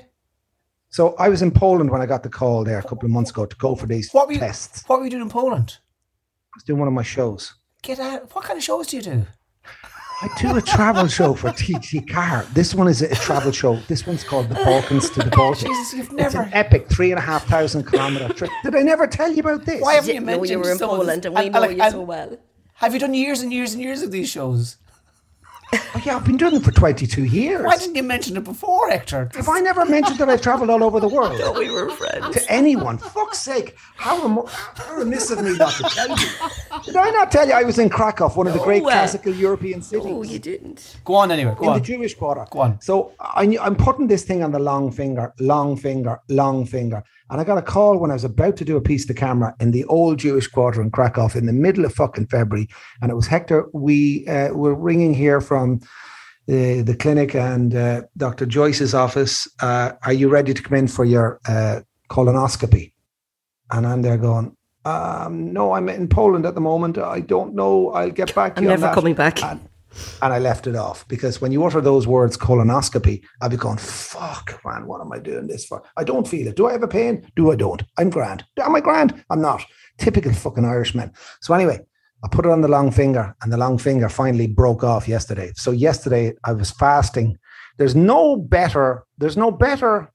So 0.89 1.15
I 1.19 1.29
was 1.29 1.41
in 1.41 1.51
Poland 1.51 1.91
when 1.91 2.01
I 2.01 2.05
got 2.05 2.23
the 2.23 2.29
call 2.29 2.63
there 2.63 2.79
a 2.79 2.83
couple 2.83 3.05
of 3.05 3.11
months 3.11 3.31
ago 3.31 3.45
to 3.45 3.55
go 3.57 3.75
for 3.75 3.87
these 3.87 4.11
What 4.11 4.27
were 4.27 4.33
you, 4.33 4.39
tests. 4.39 4.83
What 4.87 4.99
were 4.99 5.05
you 5.05 5.11
doing 5.11 5.23
in 5.23 5.29
Poland? 5.29 5.77
I 6.53 6.57
was 6.57 6.63
doing 6.63 6.79
one 6.79 6.87
of 6.87 6.93
my 6.93 7.03
shows. 7.03 7.53
Get 7.83 7.99
out. 7.99 8.33
What 8.33 8.45
kind 8.45 8.57
of 8.57 8.63
shows 8.63 8.87
do 8.87 8.97
you 8.97 9.03
do? 9.03 9.25
I 10.19 10.29
do 10.39 10.57
a 10.57 10.61
travel 10.61 11.05
show 11.07 11.35
for 11.35 11.49
TG4. 11.49 12.51
This 12.51 12.73
one 12.73 12.87
is 12.87 13.03
a 13.03 13.13
travel 13.13 13.51
show. 13.51 13.75
This 13.87 14.07
one's 14.07 14.23
called 14.23 14.49
the 14.49 14.55
Balkans 14.55 15.11
to 15.11 15.19
the 15.19 15.29
Baltics. 15.29 15.67
Jesus, 15.67 15.93
you've 15.93 16.11
It's 16.17 16.33
an 16.33 16.49
epic 16.53 16.89
three 16.89 17.11
and 17.11 17.19
a 17.19 17.21
half 17.21 17.45
thousand 17.45 17.83
kilometer 17.83 18.33
trip. 18.33 18.49
Did 18.63 18.75
I 18.75 18.81
never 18.81 19.05
tell 19.05 19.31
you 19.31 19.41
about 19.41 19.65
this? 19.65 19.79
Why 19.79 19.93
haven't 19.93 20.07
you 20.07 20.13
Didn't 20.15 20.25
mentioned 20.25 20.49
know 20.49 20.53
you 20.53 20.59
were 20.59 20.71
in 20.71 20.77
some 20.79 20.89
of 20.89 20.97
this? 20.97 21.05
Poland 21.05 21.25
and 21.27 21.35
we 21.35 21.49
know 21.49 21.59
like, 21.59 21.77
you 21.77 21.91
so 21.91 22.01
well. 22.01 22.35
Have 22.73 22.93
you 22.95 22.99
done 22.99 23.13
years 23.13 23.41
and 23.41 23.53
years 23.53 23.73
and 23.73 23.81
years 23.83 24.01
of 24.01 24.09
these 24.09 24.27
shows? 24.27 24.77
Oh, 25.95 26.01
yeah, 26.05 26.15
I've 26.17 26.25
been 26.25 26.37
doing 26.37 26.55
it 26.55 26.63
for 26.63 26.71
22 26.71 27.25
years. 27.25 27.63
Why 27.65 27.77
didn't 27.77 27.95
you 27.95 28.03
mention 28.03 28.37
it 28.37 28.43
before, 28.43 28.89
Hector? 28.89 29.29
Have 29.35 29.49
I 29.49 29.59
never 29.59 29.85
mentioned 29.85 30.17
that 30.19 30.29
I've 30.29 30.41
traveled 30.41 30.69
all 30.69 30.83
over 30.83 30.99
the 30.99 31.07
world? 31.07 31.39
We 31.57 31.69
were 31.71 31.89
friends. 31.91 32.35
To 32.35 32.51
anyone. 32.51 32.97
Fuck's 32.97 33.39
sake. 33.39 33.75
How, 33.95 34.21
remo- 34.21 34.45
how 34.47 34.95
remiss 34.95 35.31
of 35.31 35.43
me 35.43 35.57
not 35.57 35.73
to 35.73 35.83
tell 35.83 36.09
you. 36.09 36.27
Did 36.85 36.95
I 36.95 37.09
not 37.11 37.31
tell 37.31 37.47
you 37.47 37.53
I 37.53 37.63
was 37.63 37.79
in 37.79 37.89
Krakow, 37.89 38.29
one 38.29 38.47
of 38.47 38.53
the 38.53 38.59
great 38.59 38.83
No. 38.83 38.89
classical 38.89 39.33
European 39.33 39.81
cities? 39.81 40.07
Oh, 40.07 40.23
you 40.23 40.39
didn't. 40.39 40.97
Go 41.03 41.15
on 41.15 41.31
anyway. 41.31 41.55
Go 41.57 41.63
in 41.65 41.69
on. 41.69 41.79
the 41.79 41.85
Jewish 41.85 42.13
quarter. 42.15 42.45
Go 42.51 42.59
on. 42.59 42.79
So 42.81 43.13
I, 43.19 43.43
I'm 43.61 43.75
putting 43.75 44.07
this 44.07 44.23
thing 44.23 44.43
on 44.43 44.51
the 44.51 44.59
long 44.59 44.91
finger, 44.91 45.33
long 45.39 45.75
finger, 45.75 46.19
long 46.29 46.65
finger. 46.65 47.03
And 47.29 47.41
I 47.41 47.43
got 47.43 47.57
a 47.57 47.61
call 47.61 47.97
when 47.97 48.09
I 48.09 48.13
was 48.13 48.23
about 48.23 48.55
to 48.57 48.63
do 48.65 48.77
a 48.77 48.81
piece 48.81 49.05
to 49.07 49.13
camera 49.13 49.53
in 49.59 49.71
the 49.71 49.83
old 49.85 50.19
Jewish 50.19 50.47
quarter 50.47 50.81
in 50.81 50.91
Krakow 50.91 51.27
in 51.35 51.45
the 51.45 51.51
middle 51.51 51.83
of 51.83 51.93
fucking 51.93 52.27
February. 52.27 52.69
And 53.01 53.11
it 53.11 53.15
was 53.15 53.27
Hector. 53.27 53.65
We 53.73 54.25
uh, 54.27 54.53
were 54.53 54.73
ringing 54.73 55.13
here 55.13 55.41
from 55.41 55.66
the, 56.47 56.81
the 56.81 56.95
clinic 56.95 57.35
and 57.35 57.75
uh, 57.75 58.03
Dr. 58.15 58.45
Joyce's 58.45 58.93
office. 58.93 59.47
Uh, 59.61 59.91
are 60.03 60.13
you 60.13 60.29
ready 60.29 60.53
to 60.53 60.61
come 60.61 60.77
in 60.77 60.87
for 60.87 61.05
your 61.05 61.39
uh, 61.47 61.81
colonoscopy? 62.09 62.93
And 63.71 63.85
I'm 63.85 64.01
there 64.01 64.17
going, 64.17 64.55
um, 64.85 65.51
no, 65.51 65.73
I'm 65.73 65.89
in 65.89 66.07
Poland 66.07 66.45
at 66.45 66.55
the 66.55 66.61
moment. 66.61 66.97
I 66.97 67.19
don't 67.19 67.53
know. 67.53 67.91
I'll 67.91 68.11
get 68.11 68.33
back 68.33 68.55
to 68.55 68.59
I'm 68.59 68.63
you. 68.63 68.69
on 68.69 68.79
never 68.79 68.87
that." 68.87 68.95
coming 68.95 69.13
back. 69.13 69.43
And, 69.43 69.67
and 70.21 70.33
I 70.33 70.39
left 70.39 70.67
it 70.67 70.75
off 70.75 71.05
because 71.07 71.41
when 71.41 71.51
you 71.51 71.65
utter 71.65 71.81
those 71.81 72.07
words 72.07 72.37
colonoscopy, 72.37 73.23
I'd 73.41 73.51
be 73.51 73.57
going, 73.57 73.77
fuck, 73.77 74.61
man, 74.63 74.87
what 74.87 75.01
am 75.01 75.11
I 75.11 75.19
doing 75.19 75.47
this 75.47 75.65
for? 75.65 75.83
I 75.97 76.03
don't 76.03 76.27
feel 76.27 76.47
it. 76.47 76.55
Do 76.55 76.67
I 76.67 76.71
have 76.71 76.83
a 76.83 76.87
pain? 76.87 77.29
Do 77.35 77.51
I 77.51 77.55
don't? 77.55 77.83
I'm 77.97 78.09
grand. 78.09 78.45
Am 78.59 78.75
I 78.75 78.79
grand? 78.79 79.23
I'm 79.29 79.41
not. 79.41 79.65
Typical 79.97 80.31
fucking 80.31 80.65
Irishman. 80.65 81.11
So 81.41 81.53
anyway, 81.53 81.79
I 82.23 82.27
put 82.29 82.45
it 82.45 82.51
on 82.51 82.61
the 82.61 82.67
long 82.67 82.91
finger 82.91 83.35
and 83.41 83.51
the 83.51 83.57
long 83.57 83.77
finger 83.77 84.09
finally 84.09 84.47
broke 84.47 84.83
off 84.83 85.07
yesterday. 85.07 85.51
So 85.55 85.71
yesterday 85.71 86.33
I 86.43 86.53
was 86.53 86.71
fasting. 86.71 87.37
There's 87.77 87.95
no 87.95 88.35
better, 88.35 89.05
there's 89.17 89.37
no 89.37 89.51
better 89.51 90.11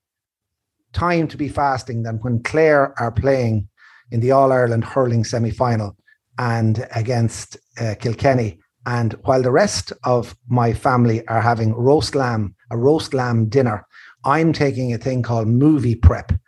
time 0.93 1.29
to 1.29 1.37
be 1.37 1.49
fasting 1.49 2.03
than 2.03 2.17
when 2.19 2.43
Clare 2.43 2.99
are 3.01 3.13
playing 3.13 3.69
in 4.11 4.21
the 4.21 4.33
All 4.33 4.53
Ireland 4.53 4.85
hurling 4.85 5.25
semi 5.25 5.51
final 5.51 5.97
and 6.39 6.87
against 6.95 7.57
uh, 7.81 7.95
Kilkenny. 7.99 8.59
And 8.85 9.13
while 9.23 9.43
the 9.43 9.53
rest 9.53 9.93
of 10.03 10.37
my 10.49 10.73
family 10.73 11.27
are 11.29 11.41
having 11.41 11.73
roast 11.73 12.17
lamb, 12.17 12.57
a 12.71 12.77
roast 12.77 13.15
lamb 13.15 13.49
dinner, 13.49 13.87
I'm 14.25 14.53
taking 14.53 14.93
a 14.93 14.99
thing 14.99 15.23
called 15.23 15.47
MoviPrep, 15.47 16.39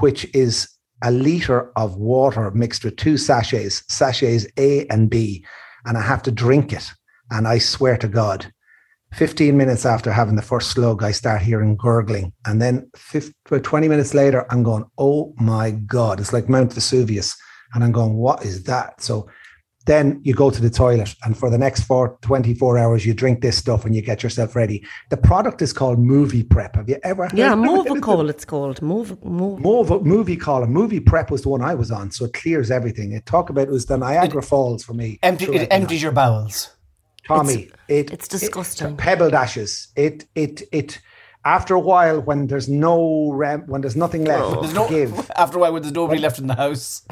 which 0.00 0.26
is 0.34 0.68
a 1.02 1.10
liter 1.10 1.72
of 1.76 1.96
water 1.96 2.50
mixed 2.52 2.84
with 2.84 2.96
two 2.96 3.16
sachets, 3.16 3.82
sachets 3.88 4.46
A 4.58 4.86
and 4.86 5.10
B, 5.10 5.44
and 5.84 5.98
I 5.98 6.02
have 6.02 6.22
to 6.22 6.32
drink 6.32 6.72
it. 6.72 6.90
And 7.30 7.48
I 7.48 7.58
swear 7.58 7.96
to 7.98 8.08
God, 8.08 8.52
15 9.14 9.56
minutes 9.56 9.84
after 9.84 10.10
having 10.10 10.36
the 10.36 10.42
first 10.42 10.70
slug, 10.70 11.02
I 11.02 11.10
start 11.10 11.42
hearing 11.42 11.76
gurgling. 11.76 12.32
And 12.46 12.62
then 12.62 12.90
50, 12.96 13.32
20 13.60 13.88
minutes 13.88 14.14
later, 14.14 14.46
I'm 14.50 14.62
going, 14.62 14.84
oh 14.96 15.34
my 15.38 15.72
God, 15.72 16.18
it's 16.18 16.32
like 16.32 16.48
Mount 16.48 16.72
Vesuvius. 16.72 17.36
And 17.74 17.84
I'm 17.84 17.92
going, 17.92 18.14
what 18.14 18.44
is 18.44 18.64
that? 18.64 19.02
So 19.02 19.28
then 19.86 20.20
you 20.22 20.34
go 20.34 20.50
to 20.50 20.60
the 20.60 20.70
toilet, 20.70 21.14
and 21.24 21.36
for 21.36 21.50
the 21.50 21.58
next 21.58 21.82
four, 21.82 22.16
24 22.22 22.78
hours, 22.78 23.04
you 23.04 23.14
drink 23.14 23.40
this 23.40 23.56
stuff 23.58 23.84
and 23.84 23.94
you 23.94 24.02
get 24.02 24.22
yourself 24.22 24.54
ready. 24.54 24.84
The 25.10 25.16
product 25.16 25.60
is 25.62 25.72
called 25.72 25.98
MoviPrep. 25.98 26.76
Have 26.76 26.88
you 26.88 26.98
ever 27.02 27.24
heard 27.24 27.38
Yeah, 27.38 27.52
of 27.52 27.58
it? 27.58 27.68
Movicol 27.68 28.30
it's 28.30 28.44
called. 28.44 28.80
Move, 28.80 29.22
move. 29.24 29.60
Move, 29.60 30.04
movie 30.04 30.36
column. 30.36 30.72
MoviPrep 30.72 31.30
was 31.30 31.42
the 31.42 31.48
one 31.48 31.62
I 31.62 31.74
was 31.74 31.90
on, 31.90 32.10
so 32.10 32.24
it 32.26 32.32
clears 32.32 32.70
everything. 32.70 33.12
It 33.12 33.26
talk 33.26 33.50
about 33.50 33.68
it 33.68 33.70
was 33.70 33.86
the 33.86 33.98
Niagara 33.98 34.42
Falls 34.42 34.84
for 34.84 34.94
me. 34.94 35.18
Empty, 35.22 35.46
it 35.46 35.68
empties 35.72 36.02
your 36.02 36.12
bowels. 36.12 36.70
Tommy, 37.26 37.70
it 37.88 38.10
it's 38.12 38.26
disgusting. 38.28 38.92
It, 38.92 38.98
pebble 38.98 39.30
dashes. 39.30 39.88
It 39.96 40.26
it 40.34 40.62
it. 40.72 41.00
After 41.44 41.74
a 41.74 41.80
while, 41.80 42.20
when 42.20 42.46
there's 42.46 42.68
no 42.68 43.30
rem, 43.32 43.64
when 43.66 43.80
there's 43.80 43.96
nothing 43.96 44.24
left 44.24 44.60
There's 44.60 44.68
to 44.68 44.74
no, 44.74 44.88
give, 44.88 45.30
after 45.36 45.58
a 45.58 45.60
while, 45.60 45.72
when 45.72 45.82
there's 45.82 45.92
nobody 45.94 46.20
left 46.20 46.38
in 46.38 46.46
the 46.46 46.54
house. 46.54 47.02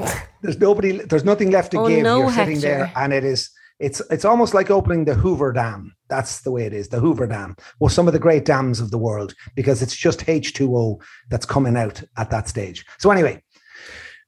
there's 0.42 0.58
nobody, 0.58 0.98
there's 0.98 1.24
nothing 1.24 1.50
left 1.50 1.72
to 1.72 1.78
Oh, 1.80 1.88
give. 1.88 2.02
no, 2.04 2.18
You're 2.20 2.32
sitting 2.32 2.60
there, 2.60 2.92
and 2.94 3.12
it 3.12 3.24
is. 3.24 3.50
It's 3.80 4.00
it's 4.10 4.26
almost 4.26 4.52
like 4.52 4.70
opening 4.70 5.06
the 5.06 5.14
Hoover 5.14 5.52
Dam. 5.54 5.96
That's 6.08 6.42
the 6.42 6.50
way 6.50 6.64
it 6.66 6.74
is. 6.74 6.88
The 6.88 7.00
Hoover 7.00 7.26
Dam. 7.26 7.56
Well, 7.80 7.88
some 7.88 8.06
of 8.06 8.12
the 8.12 8.18
great 8.18 8.44
dams 8.44 8.78
of 8.78 8.90
the 8.90 8.98
world 8.98 9.34
because 9.56 9.80
it's 9.80 9.96
just 9.96 10.20
H2O 10.26 11.00
that's 11.30 11.46
coming 11.46 11.78
out 11.78 12.02
at 12.18 12.28
that 12.30 12.46
stage. 12.46 12.84
So 12.98 13.10
anyway, 13.10 13.42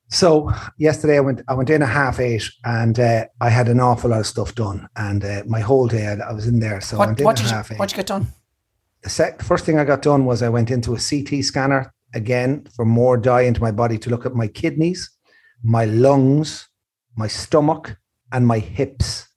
so 0.08 0.50
yesterday 0.78 1.18
I 1.18 1.20
went 1.20 1.42
I 1.48 1.54
went 1.54 1.68
in 1.70 1.82
at 1.82 1.90
half 1.90 2.18
eight 2.18 2.48
and 2.64 2.98
uh, 2.98 3.26
I 3.42 3.50
had 3.50 3.68
an 3.68 3.78
awful 3.78 4.08
lot 4.10 4.20
of 4.20 4.26
stuff 4.26 4.54
done 4.54 4.88
and 4.96 5.22
uh, 5.22 5.42
my 5.46 5.60
whole 5.60 5.86
day 5.86 6.06
I, 6.06 6.30
I 6.30 6.32
was 6.32 6.46
in 6.46 6.58
there. 6.60 6.80
So 6.80 6.96
I 6.96 7.00
What, 7.00 7.08
went 7.08 7.20
in 7.20 7.24
what, 7.26 7.38
at 7.38 7.42
did 7.42 7.50
you, 7.50 7.56
half 7.56 7.72
eight. 7.72 7.78
what 7.78 7.88
did 7.90 7.96
you 7.96 7.98
get 7.98 8.06
done? 8.06 8.26
The 9.02 9.10
sec- 9.10 9.42
first 9.42 9.64
thing 9.64 9.78
I 9.78 9.84
got 9.84 10.02
done 10.02 10.24
was 10.24 10.42
I 10.42 10.48
went 10.48 10.70
into 10.70 10.94
a 10.94 10.98
CT 10.98 11.44
scanner 11.44 11.92
again 12.14 12.66
for 12.74 12.84
more 12.84 13.16
dye 13.16 13.42
into 13.42 13.60
my 13.60 13.72
body 13.72 13.98
to 13.98 14.10
look 14.10 14.24
at 14.24 14.34
my 14.34 14.46
kidneys, 14.46 15.10
my 15.62 15.86
lungs, 15.86 16.68
my 17.16 17.26
stomach, 17.26 17.96
and 18.32 18.46
my 18.46 18.58
hips. 18.58 19.28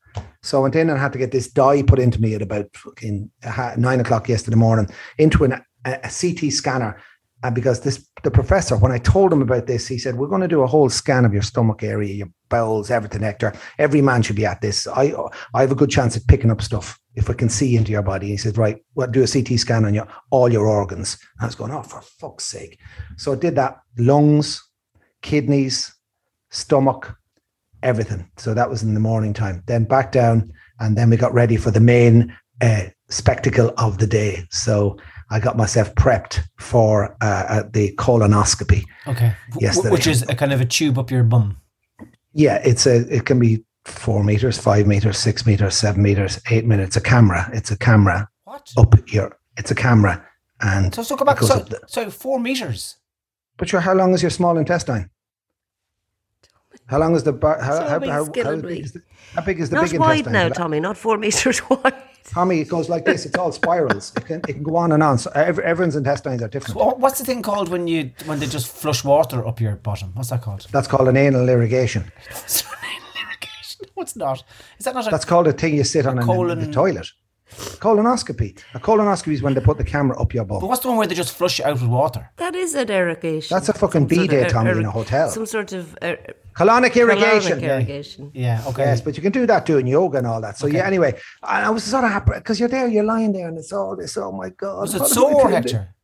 So 0.44 0.60
I 0.60 0.62
went 0.62 0.76
in 0.76 0.90
and 0.90 1.00
had 1.00 1.14
to 1.14 1.20
get 1.20 1.32
this 1.32 1.52
dye 1.52 1.82
put 1.82 2.00
into 2.00 2.22
me 2.22 2.36
at 2.36 2.44
about 2.44 2.68
fucking 2.76 3.32
uh, 3.44 3.74
nine 3.78 4.00
o'clock 4.00 4.30
yesterday 4.30 4.58
morning 4.58 4.88
into 5.18 5.44
an, 5.44 5.54
a, 5.86 6.00
a 6.04 6.10
CT 6.10 6.54
scanner. 6.54 7.02
And 7.46 7.54
because 7.54 7.82
this, 7.82 8.04
the 8.24 8.32
professor, 8.32 8.76
when 8.76 8.92
I 8.92 8.98
told 8.98 9.32
him 9.32 9.44
about 9.44 9.68
this, 9.68 9.88
he 9.88 10.00
said, 10.00 10.16
We're 10.16 10.28
going 10.28 10.42
to 10.42 10.48
do 10.48 10.64
a 10.64 10.68
whole 10.68 10.90
scan 10.90 11.26
of 11.26 11.34
your 11.34 11.44
stomach 11.44 11.84
area, 11.84 12.12
your 12.12 12.30
bowels, 12.50 12.90
everything, 12.90 13.22
Hector. 13.22 13.54
Every 13.78 14.02
man 14.02 14.24
should 14.24 14.36
be 14.36 14.48
at 14.48 14.62
this. 14.62 14.88
I, 14.88 15.14
I 15.54 15.62
have 15.62 15.72
a 15.72 15.76
good 15.76 15.92
chance 15.92 16.18
at 16.18 16.26
picking 16.26 16.50
up 16.50 16.60
stuff 16.60 17.00
if 17.14 17.30
I 17.30 17.34
can 17.34 17.50
see 17.50 17.76
into 17.76 17.92
your 17.92 18.02
body. 18.02 18.30
He 18.30 18.38
said, 18.38 18.58
Right, 18.58 18.84
well, 18.96 19.08
do 19.08 19.22
a 19.22 19.28
CT 19.28 19.60
scan 19.60 19.86
on 19.86 19.94
your 19.94 20.08
all 20.32 20.52
your 20.52 20.66
organs. 20.66 21.20
I 21.40 21.46
was 21.46 21.54
going, 21.54 21.72
Oh, 21.72 21.84
for 21.84 22.02
fuck's 22.02 22.46
sake. 22.46 22.80
So 23.16 23.34
I 23.34 23.36
did 23.36 23.54
that 23.58 23.80
lungs, 23.96 24.68
kidneys, 25.22 25.94
stomach, 26.50 27.16
everything. 27.84 28.28
So 28.38 28.56
that 28.56 28.72
was 28.72 28.82
in 28.82 28.96
the 28.96 29.00
morning 29.00 29.34
time. 29.34 29.62
Then 29.68 29.84
back 29.84 30.12
down, 30.12 30.52
and 30.80 30.98
then 30.98 31.12
we 31.12 31.18
got 31.18 31.36
ready 31.36 31.58
for 31.58 31.70
the 31.70 31.80
main 31.80 32.36
uh, 32.60 32.86
spectacle 33.10 33.72
of 33.78 34.00
the 34.00 34.08
day. 34.08 34.48
So 34.50 34.98
I 35.30 35.40
got 35.40 35.58
myself 35.58 35.94
prepped 35.96 36.42
for 36.60 37.16
uh, 37.22 37.26
uh, 37.50 37.64
the 37.72 37.94
colonoscopy. 37.96 38.84
Okay. 39.08 39.34
W- 39.52 39.68
Yesterday. 39.68 39.90
Which 39.90 40.08
is 40.08 40.22
a 40.30 40.36
kind 40.36 40.54
of 40.54 40.62
a 40.62 40.66
tube 40.66 40.98
up 41.00 41.10
your 41.12 41.24
bum. 41.24 41.58
Yeah, 42.34 42.62
it's 42.64 42.86
a 42.86 42.98
it 43.14 43.26
can 43.26 43.40
be 43.40 43.64
four 43.86 44.24
meters, 44.24 44.58
five 44.58 44.86
meters, 44.88 45.18
six 45.18 45.46
meters, 45.46 45.76
seven 45.76 46.02
meters, 46.04 46.40
eight 46.52 46.66
minutes. 46.66 46.96
A 46.96 47.02
camera. 47.02 47.50
It's 47.54 47.72
a 47.72 47.78
camera 47.78 48.30
What? 48.44 48.72
up 48.78 48.94
here. 49.10 49.36
It's 49.58 49.72
a 49.72 49.76
camera, 49.76 50.24
and 50.62 50.94
So, 50.94 51.02
so 51.02 51.16
go 51.16 51.24
back. 51.26 51.40
So, 51.40 51.60
the- 51.60 51.80
so 51.88 52.10
four 52.12 52.40
meters. 52.40 52.98
but 53.58 53.70
sure, 53.70 53.80
how 53.80 53.94
long 53.94 54.14
is 54.14 54.22
your 54.22 54.32
small 54.32 54.58
intestine? 54.58 55.10
How 56.88 57.00
long 57.00 57.16
is 57.16 57.24
the 57.24 57.34
bar, 57.34 57.60
how, 57.62 57.80
how, 57.80 58.00
how, 58.00 58.00
how, 58.00 58.26
big 58.26 58.46
is 58.84 58.92
the, 58.92 59.02
how 59.34 59.42
big 59.42 59.60
is 59.60 59.70
the 59.70 59.78
Not 59.78 59.90
big 59.90 60.00
wide 60.00 60.18
intestine? 60.28 60.34
now, 60.34 60.50
Tommy. 60.50 60.80
Not 60.80 60.98
four 60.98 61.18
meters 61.26 61.60
wide. 61.70 61.94
Tommy, 62.32 62.60
it 62.60 62.70
goes 62.70 62.90
like 62.90 63.06
this. 63.06 63.26
It's 63.26 63.38
all 63.38 63.52
spirals. 63.52 64.12
It 64.18 64.26
can, 64.26 64.38
it 64.48 64.54
can 64.54 64.64
go 64.64 64.76
on 64.78 64.92
and 64.92 65.02
on. 65.04 65.18
So 65.18 65.32
every, 65.36 65.64
everyone's 65.64 65.96
intestines 65.96 66.42
are 66.42 66.48
different. 66.48 66.76
Wha- 66.78 66.96
What's 66.96 67.20
the 67.20 67.26
thing 67.26 67.42
called 67.42 67.70
when 67.70 67.88
you 67.88 68.12
when 68.26 68.40
they 68.40 68.48
just 68.48 68.68
flush 68.68 69.04
water 69.04 69.46
up 69.48 69.62
your 69.62 69.76
bottom? 69.76 70.12
What's 70.16 70.30
that 70.30 70.42
called? 70.42 70.66
That's 70.72 70.88
called 70.88 71.08
an 71.08 71.18
anal 71.18 71.48
irrigation. 71.48 72.12
anal 72.30 73.10
No, 73.96 74.02
it's 74.02 74.16
not. 74.16 74.44
Is 74.80 74.86
that 74.86 74.96
not 74.96 75.08
a 75.08 75.12
That's 75.12 75.26
called 75.26 75.48
a 75.48 75.54
thing 75.54 75.76
you 75.76 75.84
sit 75.84 76.06
on 76.06 76.18
in 76.20 76.26
the- 76.28 76.56
the, 76.66 76.72
toilet. 76.72 77.08
Colonoscopy. 77.80 78.58
A 78.74 78.80
colonoscopy 78.80 79.34
is 79.34 79.42
when 79.42 79.54
they 79.54 79.62
put 79.62 79.78
the 79.78 79.84
camera 79.84 80.20
up 80.20 80.34
your 80.34 80.46
butt. 80.46 80.62
But 80.62 80.68
what's 80.68 80.82
the 80.82 80.88
one 80.90 80.98
where 80.98 81.08
they 81.08 81.16
just 81.16 81.36
flush 81.36 81.60
it 81.60 81.66
out 81.66 81.74
with 81.74 81.84
water? 81.90 82.30
That 82.38 82.56
is 82.56 82.76
an 82.76 82.90
irrigation. 82.90 83.56
That's 83.56 83.70
a 83.70 83.74
fucking 83.74 84.08
Some 84.08 84.16
sort 84.16 84.26
of 84.26 84.30
B-day, 84.30 84.44
ir- 84.46 84.50
Tommy, 84.50 84.72
in 84.72 84.86
a 84.86 84.92
hotel. 84.92 85.30
Some 85.30 85.46
sort 85.46 85.72
of 85.74 85.98
uh, 86.02 86.16
Colonic 86.56 86.96
irrigation. 86.96 87.60
colonic 87.60 87.64
irrigation. 87.64 88.32
Yeah. 88.34 88.64
Okay. 88.68 88.84
Yes, 88.84 89.02
but 89.02 89.18
you 89.18 89.22
can 89.24 89.32
do 89.34 89.46
that 89.46 89.66
doing 89.66 89.88
yoga 89.88 90.20
and 90.20 90.28
all 90.28 90.40
that. 90.42 90.58
So 90.58 90.68
yeah, 90.68 90.86
anyway, 90.88 91.20
I 91.44 91.64
I 91.64 91.70
was 91.70 91.84
sort 91.84 92.06
of 92.06 92.12
happy 92.12 92.32
because 92.36 92.60
you're 92.62 92.70
there, 92.70 92.88
you're 92.88 93.04
lying 93.04 93.34
there, 93.34 93.48
and 93.50 93.58
it's 93.58 93.74
all 93.74 93.96
this. 93.98 94.16
Oh 94.16 94.32
my 94.32 94.50
god! 94.50 94.80
Was 94.82 94.96
it 94.96 95.02
what 95.02 95.12
am 95.12 95.18
I 95.18 95.32
sore. 95.32 95.50
Hector? 95.50 95.95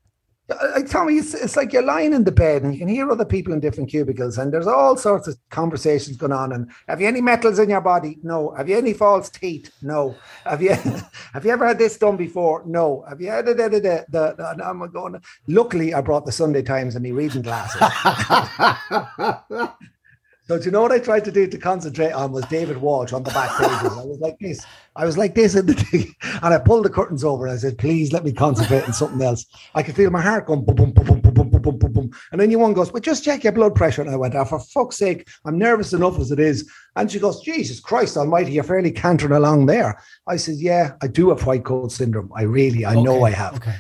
I, 0.52 1.06
me, 1.06 1.18
it's, 1.18 1.34
it's 1.34 1.56
like 1.56 1.74
you're 1.74 1.84
lying 1.84 2.14
in 2.14 2.24
the 2.24 2.32
bed 2.32 2.64
and 2.64 2.74
you 2.74 2.80
can 2.80 2.88
hear 2.88 3.12
other 3.12 3.26
people 3.26 3.54
in 3.54 3.60
different 3.60 3.90
cubicles, 3.90 4.38
and 4.38 4.54
there's 4.54 4.68
all 4.68 4.98
sorts 4.98 5.28
of 5.28 5.38
conversations 5.50 6.18
going 6.18 6.32
on. 6.32 6.54
And 6.54 6.72
have 6.88 7.02
you 7.02 7.08
any 7.08 7.22
metals 7.22 7.60
in 7.60 7.70
your 7.70 7.82
body? 7.82 8.18
No. 8.24 8.52
Have 8.52 8.70
you 8.70 8.78
any 8.78 8.94
false 8.94 9.30
teeth? 9.30 9.72
No. 9.82 10.16
Have 10.46 10.62
you 10.62 10.72
have 11.34 11.46
you 11.46 11.52
ever 11.52 11.68
had 11.68 11.78
this 11.78 11.98
done 11.98 12.18
before? 12.18 12.64
No. 12.66 13.04
Have 13.08 13.22
you 13.22 13.30
had 13.30 13.46
da, 13.46 14.52
and 14.52 14.62
I'm 14.62 14.92
going. 14.92 15.22
Luckily, 15.48 15.94
I 15.94 16.02
brought 16.02 16.26
the 16.26 16.32
Sunday 16.32 16.62
Times 16.62 16.96
and 16.96 17.04
me 17.04 17.12
reading 17.12 17.42
glasses. 17.42 17.82
So 20.52 20.60
do 20.60 20.66
you 20.66 20.72
know 20.72 20.82
what 20.82 20.92
I 20.92 21.00
tried 21.00 21.24
to 21.24 21.32
do 21.32 21.48
to 21.48 21.58
concentrate 21.58 22.12
on 22.12 22.34
was 22.34 22.44
David 22.48 22.76
Walsh 22.76 23.14
on 23.14 23.24
the 23.24 23.32
back 23.32 23.58
pages. 23.58 23.98
I 23.98 24.04
was 24.04 24.20
like 24.20 24.38
this. 24.40 24.66
I 24.98 25.06
was 25.06 25.18
like 25.18 25.34
this 25.34 25.56
in 25.56 25.66
the 25.66 25.76
thing. 25.76 26.14
And 26.44 26.54
I 26.54 26.58
pulled 26.58 26.84
the 26.84 26.90
curtains 26.90 27.24
over 27.24 27.46
and 27.46 27.56
I 27.56 27.58
said, 27.58 27.78
please 27.78 28.12
let 28.12 28.26
me 28.26 28.34
concentrate 28.34 28.84
on 28.84 28.92
something 28.92 29.22
else. 29.22 29.46
I 29.76 29.82
could 29.82 29.96
feel 29.96 30.10
my 30.10 30.20
heart 30.20 30.48
going 30.48 30.66
boom, 30.66 30.76
boom, 30.76 30.92
boom, 30.92 31.06
boom, 31.06 31.22
boom, 31.22 31.34
boom, 31.34 31.50
boom, 31.50 31.62
boom, 31.62 31.78
boom, 31.78 31.94
boom. 31.94 32.12
And 32.34 32.42
then 32.42 32.52
your 32.52 32.60
one 32.60 32.74
goes, 32.74 32.92
well, 32.92 33.00
just 33.00 33.24
check 33.24 33.46
your 33.46 33.54
blood 33.54 33.76
pressure. 33.76 34.02
And 34.02 34.12
I 34.12 34.18
went, 34.18 34.36
oh, 34.36 34.44
for 34.44 34.60
fuck's 34.60 34.98
sake, 34.98 35.30
I'm 35.46 35.58
nervous 35.58 35.94
enough 35.94 36.20
as 36.20 36.32
it 36.32 36.40
is. 36.42 36.70
And 36.98 37.10
she 37.10 37.20
goes, 37.20 37.40
Jesus 37.40 37.80
Christ 37.80 38.18
almighty, 38.18 38.52
you're 38.52 38.66
fairly 38.66 38.92
cantering 38.92 39.32
along 39.32 39.68
there. 39.68 40.02
I 40.28 40.36
said, 40.36 40.56
yeah, 40.58 40.96
I 41.02 41.08
do 41.08 41.30
have 41.30 41.46
white 41.46 41.64
coat 41.64 41.94
syndrome. 41.94 42.30
I 42.36 42.42
really, 42.42 42.86
I 42.86 42.96
know 42.96 43.24
I 43.24 43.30
have. 43.30 43.56
Okay. 43.56 43.76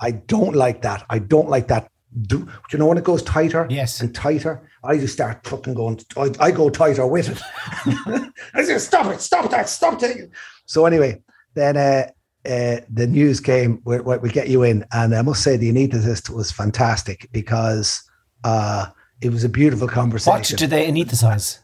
I 0.00 0.12
don't 0.12 0.56
like 0.56 0.80
that. 0.82 1.04
I 1.10 1.18
don't 1.18 1.50
like 1.50 1.68
that. 1.68 1.90
Do, 2.22 2.38
do 2.44 2.48
you 2.70 2.78
know 2.78 2.86
when 2.86 2.98
it 2.98 3.04
goes 3.04 3.22
tighter 3.22 3.66
Yes. 3.68 4.00
and 4.00 4.14
tighter? 4.14 4.68
I 4.84 4.98
just 4.98 5.14
start 5.14 5.44
fucking 5.46 5.74
going. 5.74 6.00
I, 6.16 6.30
I 6.38 6.50
go 6.52 6.70
tighter 6.70 7.06
with 7.06 7.28
it. 7.30 7.40
I 8.54 8.62
say, 8.62 8.78
"Stop 8.78 9.12
it! 9.12 9.20
Stop 9.20 9.50
that! 9.50 9.68
Stop 9.68 10.02
it!" 10.02 10.30
So 10.66 10.86
anyway, 10.86 11.22
then 11.54 11.76
uh, 11.76 12.06
uh, 12.48 12.80
the 12.92 13.06
news 13.08 13.40
came. 13.40 13.80
We 13.84 13.98
we 14.00 14.28
get 14.30 14.48
you 14.48 14.62
in, 14.62 14.84
and 14.92 15.14
I 15.14 15.22
must 15.22 15.42
say 15.42 15.56
the 15.56 15.72
anaesthetist 15.72 16.30
was 16.30 16.52
fantastic 16.52 17.28
because 17.32 18.02
uh, 18.44 18.86
it 19.20 19.30
was 19.30 19.42
a 19.42 19.48
beautiful 19.48 19.88
conversation. 19.88 20.30
What 20.30 20.36
conversation. 20.46 20.56
do 20.58 20.66
they 20.68 20.86
anaesthetize? 20.92 21.58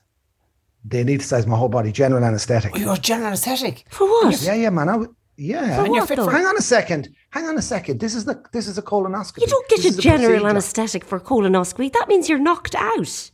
they 0.83 1.03
anaesthetized 1.05 1.47
my 1.47 1.57
whole 1.59 1.69
body, 1.69 1.93
general 1.93 2.25
anesthetic. 2.25 2.73
Oh, 2.75 2.79
you're 2.79 2.97
general 2.97 3.29
anaesthetic. 3.29 3.85
For 3.91 4.07
what? 4.09 4.41
Yeah, 4.41 4.55
yeah, 4.55 4.71
man. 4.71 4.89
I, 4.89 4.93
w- 4.93 5.15
yeah. 5.41 5.83
And 5.85 5.95
you're 5.95 6.07
fit 6.07 6.19
for 6.19 6.31
Hang 6.31 6.45
on 6.47 6.57
a 6.57 6.63
second. 6.63 7.09
Hang 7.31 7.47
on 7.47 7.57
a 7.57 7.63
second. 7.63 7.99
This 8.01 8.15
is 8.15 8.25
the 8.25 8.43
this 8.53 8.69
is 8.69 8.77
a 8.79 8.83
colonoscopy. 8.83 9.41
You 9.41 9.47
don't 9.47 9.69
get 9.69 9.83
This 9.83 9.99
a 9.99 10.01
general 10.01 10.47
anaesthetic 10.47 11.05
for 11.05 11.19
colonoscopy. 11.19 11.93
That 11.93 12.09
means 12.09 12.29
you're 12.29 12.39
knocked 12.39 12.75
out. 12.75 13.31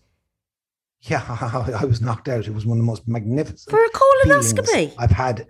Yeah, 1.02 1.22
I 1.80 1.84
was 1.84 2.00
knocked 2.00 2.28
out. 2.28 2.46
It 2.46 2.54
was 2.54 2.64
one 2.66 2.78
of 2.78 2.82
the 2.82 2.86
most 2.86 3.06
magnificent 3.06 3.70
For 3.70 3.84
a 3.84 3.90
colonoscopy? 3.90 4.94
I've 4.98 5.10
had. 5.10 5.46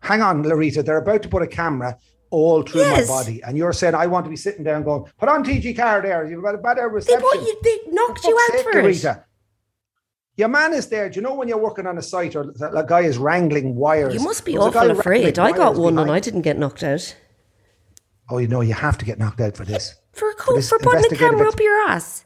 Hang 0.00 0.22
on, 0.22 0.44
Laurita. 0.44 0.84
They're 0.84 0.98
about 0.98 1.22
to 1.22 1.28
put 1.28 1.42
a 1.42 1.46
camera 1.46 1.96
all 2.30 2.62
through 2.62 2.82
Yes. 2.82 3.08
my 3.08 3.14
body, 3.14 3.42
and 3.42 3.56
you're 3.56 3.72
saying 3.72 3.94
I 3.94 4.06
want 4.06 4.24
to 4.26 4.30
be 4.30 4.36
sitting 4.36 4.62
there 4.64 4.76
and 4.76 4.84
going, 4.84 5.04
"Put 5.18 5.28
on 5.28 5.42
TG4 5.44 6.02
there. 6.02 6.26
You've 6.28 6.42
got 6.44 6.54
a 6.54 6.58
better 6.58 6.88
They, 6.88 6.94
reception." 6.94 7.20
put 7.22 7.40
you, 7.40 7.60
they 7.64 7.78
knocked 7.90 8.20
For 8.20 8.28
you 8.30 8.38
out 8.38 8.52
sake, 8.56 8.62
for 8.64 8.78
it. 8.78 8.84
Laurita. 8.84 9.24
Your 10.38 10.48
man 10.48 10.72
is 10.72 10.86
there. 10.86 11.10
Do 11.10 11.16
you 11.16 11.22
know 11.22 11.34
when 11.34 11.48
you're 11.48 11.58
working 11.58 11.84
on 11.84 11.98
a 11.98 12.02
site 12.02 12.36
or 12.36 12.52
that 12.60 12.70
a 12.72 12.84
guy 12.84 13.00
is 13.00 13.18
wrangling 13.18 13.74
wires? 13.74 14.14
You 14.14 14.20
must 14.20 14.44
be 14.44 14.52
There 14.52 14.60
was 14.60 14.68
a 14.68 14.72
guy 14.72 14.84
awful 14.84 15.00
afraid. 15.00 15.36
I 15.36 15.50
got 15.50 15.74
one 15.74 15.98
and 15.98 16.08
I 16.10 16.20
didn't 16.20 16.42
get 16.42 16.56
knocked 16.56 16.84
out. 16.84 17.16
Oh, 18.30 18.38
you 18.38 18.46
know, 18.46 18.60
you 18.60 18.72
have 18.72 18.96
to 18.98 19.04
get 19.04 19.18
knocked 19.18 19.40
out 19.40 19.56
for 19.56 19.64
this. 19.64 19.96
For 20.12 20.30
a 20.30 20.34
co- 20.34 20.54
this 20.54 20.68
for 20.68 20.78
putting 20.78 21.10
the 21.10 21.16
camera 21.16 21.48
up 21.48 21.58
your 21.58 21.88
ass. 21.88 22.24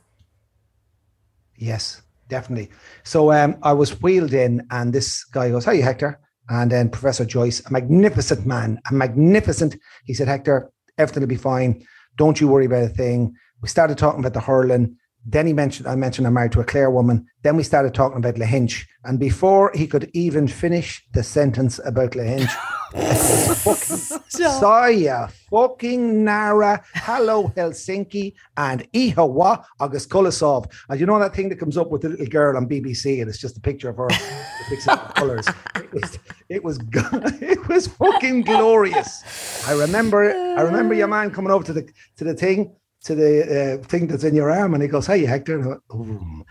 Yes, 1.56 2.02
definitely. 2.28 2.68
So 3.02 3.32
um, 3.32 3.56
I 3.62 3.72
was 3.72 4.02
wheeled 4.02 4.34
in, 4.34 4.66
and 4.70 4.92
this 4.92 5.24
guy 5.24 5.48
goes, 5.48 5.64
"Hey, 5.64 5.80
Hector." 5.80 6.20
And 6.50 6.70
then 6.70 6.90
Professor 6.90 7.24
Joyce, 7.24 7.64
a 7.64 7.72
magnificent 7.72 8.44
man, 8.44 8.78
a 8.90 8.92
magnificent. 8.92 9.76
He 10.04 10.12
said, 10.12 10.28
"Hector, 10.28 10.70
everything 10.98 11.22
will 11.22 11.28
be 11.28 11.36
fine. 11.36 11.86
Don't 12.16 12.40
you 12.40 12.48
worry 12.48 12.66
about 12.66 12.82
a 12.82 12.88
thing." 12.88 13.34
We 13.62 13.68
started 13.68 13.96
talking 13.96 14.20
about 14.20 14.34
the 14.34 14.40
hurling. 14.40 14.96
Then 15.24 15.46
he 15.46 15.52
mentioned, 15.52 15.86
I 15.86 15.94
mentioned 15.94 16.26
I'm 16.26 16.34
married 16.34 16.52
to 16.52 16.60
a 16.60 16.64
Clare 16.64 16.90
woman. 16.90 17.26
Then 17.42 17.56
we 17.56 17.62
started 17.62 17.94
talking 17.94 18.18
about 18.18 18.34
Lahinch. 18.34 18.86
And 19.04 19.18
before 19.18 19.70
he 19.74 19.86
could 19.86 20.10
even 20.14 20.48
finish 20.48 21.04
the 21.12 21.22
sentence 21.22 21.80
about 21.84 22.12
Lahinch, 22.12 22.50
Saya, 24.28 25.28
fucking 25.50 26.24
Nara, 26.24 26.84
hello 26.94 27.48
Helsinki, 27.56 28.34
and 28.56 28.86
Ihawa 28.92 29.64
August 29.80 30.10
Kulisov. 30.10 30.70
And 30.88 31.00
you 31.00 31.06
know 31.06 31.18
that 31.18 31.34
thing 31.34 31.48
that 31.48 31.56
comes 31.56 31.78
up 31.78 31.90
with 31.90 32.02
the 32.02 32.10
little 32.10 32.26
girl 32.26 32.56
on 32.56 32.68
BBC, 32.68 33.20
and 33.20 33.28
it's 33.28 33.38
just 33.38 33.56
a 33.56 33.60
picture 33.60 33.88
of 33.88 33.96
her 33.96 34.06
with 34.06 34.70
big 34.70 34.80
set 34.80 34.98
of 34.98 35.14
colours. 35.14 35.46
It 35.76 35.92
was, 35.92 36.18
it 36.48 36.64
was, 36.64 36.78
it 37.40 37.68
was 37.68 37.86
fucking 37.86 38.42
glorious. 38.42 39.66
I 39.68 39.72
remember, 39.72 40.30
I 40.30 40.62
remember 40.62 40.94
your 40.94 41.08
man 41.08 41.30
coming 41.30 41.50
over 41.52 41.64
to 41.64 41.72
the 41.72 41.88
to 42.16 42.24
the 42.24 42.34
thing. 42.34 42.74
To 43.06 43.14
the 43.16 43.80
uh, 43.82 43.86
thing 43.88 44.06
that's 44.06 44.22
in 44.22 44.34
your 44.36 44.48
arm, 44.50 44.74
and 44.74 44.82
he 44.82 44.88
goes, 44.88 45.06
"Hey, 45.08 45.24
Hector." 45.24 45.56
And 45.58 45.64
I 45.64 45.68
went, 45.68 45.82
"Ooh." 45.92 46.44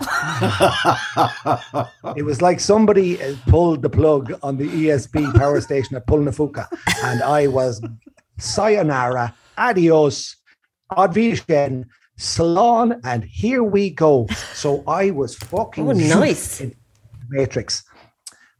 it 2.17 2.23
was 2.23 2.41
like 2.41 2.59
somebody 2.59 3.21
uh, 3.21 3.35
pulled 3.47 3.81
the 3.81 3.89
plug 3.89 4.33
on 4.43 4.57
the 4.57 4.67
ESB 4.67 5.33
power 5.35 5.61
station 5.61 5.95
at 5.95 6.05
Poulaphouca, 6.07 6.67
and 7.05 7.23
I 7.23 7.47
was 7.47 7.81
sayonara, 8.37 9.33
adios, 9.57 10.35
advishen, 10.97 11.85
salon, 12.17 12.99
and 13.05 13.23
here 13.23 13.63
we 13.63 13.89
go. 13.89 14.27
So 14.53 14.83
I 14.87 15.11
was 15.11 15.35
fucking 15.35 15.87
Oh, 15.87 15.93
nice. 15.93 16.59
in 16.61 16.75
Matrix. 17.29 17.83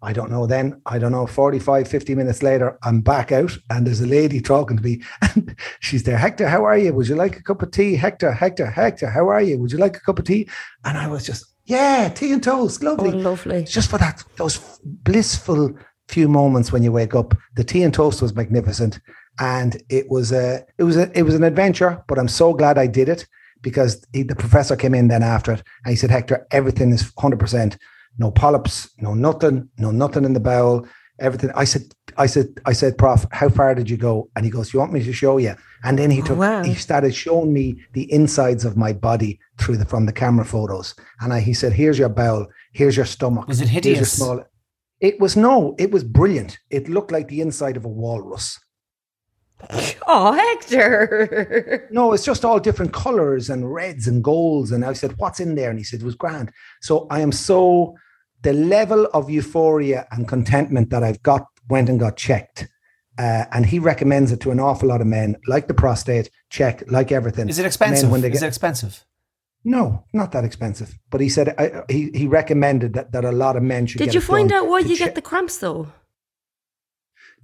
I 0.03 0.13
don't 0.13 0.31
know 0.31 0.47
then. 0.47 0.81
I 0.85 0.97
don't 0.97 1.11
know. 1.11 1.27
45, 1.27 1.87
50 1.87 2.15
minutes 2.15 2.41
later, 2.41 2.77
I'm 2.83 3.01
back 3.01 3.31
out 3.31 3.55
and 3.69 3.85
there's 3.85 4.01
a 4.01 4.07
lady 4.07 4.41
talking 4.41 4.77
to 4.77 4.83
me 4.83 5.01
and 5.21 5.55
she's 5.79 6.03
there. 6.03 6.17
Hector, 6.17 6.47
how 6.47 6.65
are 6.65 6.77
you? 6.77 6.93
Would 6.93 7.07
you 7.07 7.15
like 7.15 7.37
a 7.37 7.43
cup 7.43 7.61
of 7.61 7.71
tea? 7.71 7.95
Hector, 7.95 8.31
Hector, 8.31 8.65
Hector, 8.65 9.09
how 9.09 9.29
are 9.29 9.41
you? 9.41 9.59
Would 9.59 9.71
you 9.71 9.77
like 9.77 9.97
a 9.97 10.01
cup 10.01 10.17
of 10.19 10.25
tea? 10.25 10.49
And 10.85 10.97
I 10.97 11.07
was 11.07 11.25
just, 11.25 11.45
yeah, 11.65 12.09
tea 12.09 12.31
and 12.33 12.43
toast. 12.43 12.83
Oh, 12.83 12.93
Lovely. 12.93 13.11
lovely. 13.11 13.63
Just 13.63 13.89
for 13.91 13.99
that, 13.99 14.23
those 14.37 14.79
blissful 14.83 15.75
few 16.07 16.27
moments 16.27 16.71
when 16.71 16.83
you 16.83 16.91
wake 16.91 17.15
up. 17.15 17.35
The 17.55 17.63
tea 17.63 17.83
and 17.83 17.93
toast 17.93 18.21
was 18.21 18.35
magnificent. 18.35 18.99
And 19.39 19.81
it 19.89 20.09
was 20.09 20.31
a, 20.31 20.65
it 20.77 20.83
was 20.83 20.97
a, 20.97 21.17
it 21.17 21.23
was 21.23 21.35
an 21.35 21.43
adventure, 21.43 22.03
but 22.07 22.19
I'm 22.19 22.27
so 22.27 22.53
glad 22.53 22.77
I 22.77 22.87
did 22.87 23.07
it 23.07 23.27
because 23.61 24.05
he, 24.13 24.23
the 24.23 24.35
professor 24.35 24.75
came 24.75 24.93
in 24.95 25.07
then 25.07 25.23
after 25.23 25.53
it 25.53 25.63
and 25.85 25.91
he 25.91 25.95
said, 25.95 26.09
Hector, 26.09 26.47
everything 26.51 26.91
is 26.91 27.11
100%. 27.13 27.77
No 28.17 28.31
polyps, 28.31 28.89
no 28.99 29.13
nothing, 29.13 29.69
no 29.77 29.91
nothing 29.91 30.25
in 30.25 30.33
the 30.33 30.39
bowel, 30.39 30.87
everything. 31.19 31.51
I 31.55 31.63
said, 31.63 31.83
I 32.17 32.25
said, 32.25 32.47
I 32.65 32.73
said, 32.73 32.97
Prof, 32.97 33.25
how 33.31 33.49
far 33.49 33.73
did 33.75 33.89
you 33.89 33.97
go? 33.97 34.29
And 34.35 34.45
he 34.45 34.51
goes, 34.51 34.73
You 34.73 34.79
want 34.79 34.93
me 34.93 35.03
to 35.03 35.13
show 35.13 35.37
you? 35.37 35.55
And 35.83 35.97
then 35.97 36.11
he 36.11 36.21
took, 36.21 36.37
oh, 36.37 36.41
wow. 36.41 36.63
he 36.63 36.75
started 36.75 37.15
showing 37.15 37.53
me 37.53 37.81
the 37.93 38.11
insides 38.11 38.65
of 38.65 38.77
my 38.77 38.93
body 38.93 39.39
through 39.57 39.77
the 39.77 39.85
from 39.85 40.05
the 40.05 40.13
camera 40.13 40.45
photos. 40.45 40.93
And 41.21 41.33
I, 41.33 41.39
he 41.39 41.53
said, 41.53 41.73
Here's 41.73 41.97
your 41.97 42.09
bowel, 42.09 42.47
here's 42.73 42.97
your 42.97 43.05
stomach. 43.05 43.47
Was 43.47 43.61
it 43.61 43.69
here's 43.69 43.85
your 43.85 43.93
hideous? 43.93 44.17
small. 44.17 44.43
It 44.99 45.19
was 45.19 45.35
no, 45.35 45.75
it 45.79 45.91
was 45.91 46.03
brilliant. 46.03 46.59
It 46.69 46.89
looked 46.89 47.11
like 47.11 47.27
the 47.27 47.41
inside 47.41 47.77
of 47.77 47.85
a 47.85 47.89
walrus. 47.89 48.59
Oh, 50.07 50.33
Hector. 50.33 51.87
No, 51.91 52.13
it's 52.13 52.25
just 52.25 52.43
all 52.43 52.59
different 52.59 52.91
colors 52.93 53.49
and 53.49 53.71
reds 53.73 54.07
and 54.07 54.23
golds. 54.23 54.71
And 54.71 54.83
I 54.83 54.93
said, 54.93 55.17
What's 55.17 55.39
in 55.39 55.55
there? 55.55 55.69
And 55.69 55.79
he 55.79 55.83
said, 55.85 56.01
It 56.01 56.05
was 56.05 56.15
grand. 56.15 56.51
So 56.81 57.07
I 57.09 57.21
am 57.21 57.31
so, 57.31 57.95
the 58.41 58.53
level 58.53 59.07
of 59.13 59.29
euphoria 59.29 60.07
and 60.11 60.27
contentment 60.27 60.89
that 60.89 61.03
I've 61.03 61.21
got 61.23 61.45
went 61.69 61.87
and 61.89 61.99
got 61.99 62.17
checked. 62.17 62.67
Uh, 63.17 63.45
and 63.51 63.65
he 63.65 63.77
recommends 63.79 64.31
it 64.31 64.39
to 64.41 64.51
an 64.51 64.59
awful 64.59 64.89
lot 64.89 65.01
of 65.01 65.07
men, 65.07 65.35
like 65.47 65.67
the 65.67 65.73
prostate 65.73 66.29
check, 66.49 66.83
like 66.89 67.11
everything. 67.11 67.47
Is 67.49 67.59
it 67.59 67.61
Men, 67.63 67.67
expensive? 67.67 68.09
when 68.11 68.21
they 68.21 68.29
get, 68.29 68.35
Is 68.35 68.39
get, 68.41 68.45
it 68.47 68.49
expensive? 68.49 69.05
No, 69.63 70.05
not 70.11 70.31
that 70.31 70.43
expensive. 70.43 70.97
But 71.11 71.21
he 71.21 71.29
said 71.29 71.53
I, 71.59 71.83
he 71.87 72.09
he 72.15 72.25
recommended 72.27 72.93
that, 72.93 73.11
that 73.11 73.23
a 73.25 73.31
lot 73.31 73.55
of 73.55 73.63
men 73.63 73.85
should. 73.85 73.99
Did 73.99 74.05
get 74.05 74.13
you 74.15 74.19
it 74.21 74.23
find 74.23 74.49
done 74.49 74.63
out 74.63 74.69
why 74.69 74.79
you 74.79 74.95
check- 74.95 75.09
get 75.09 75.15
the 75.15 75.21
cramps 75.21 75.59
though? 75.59 75.87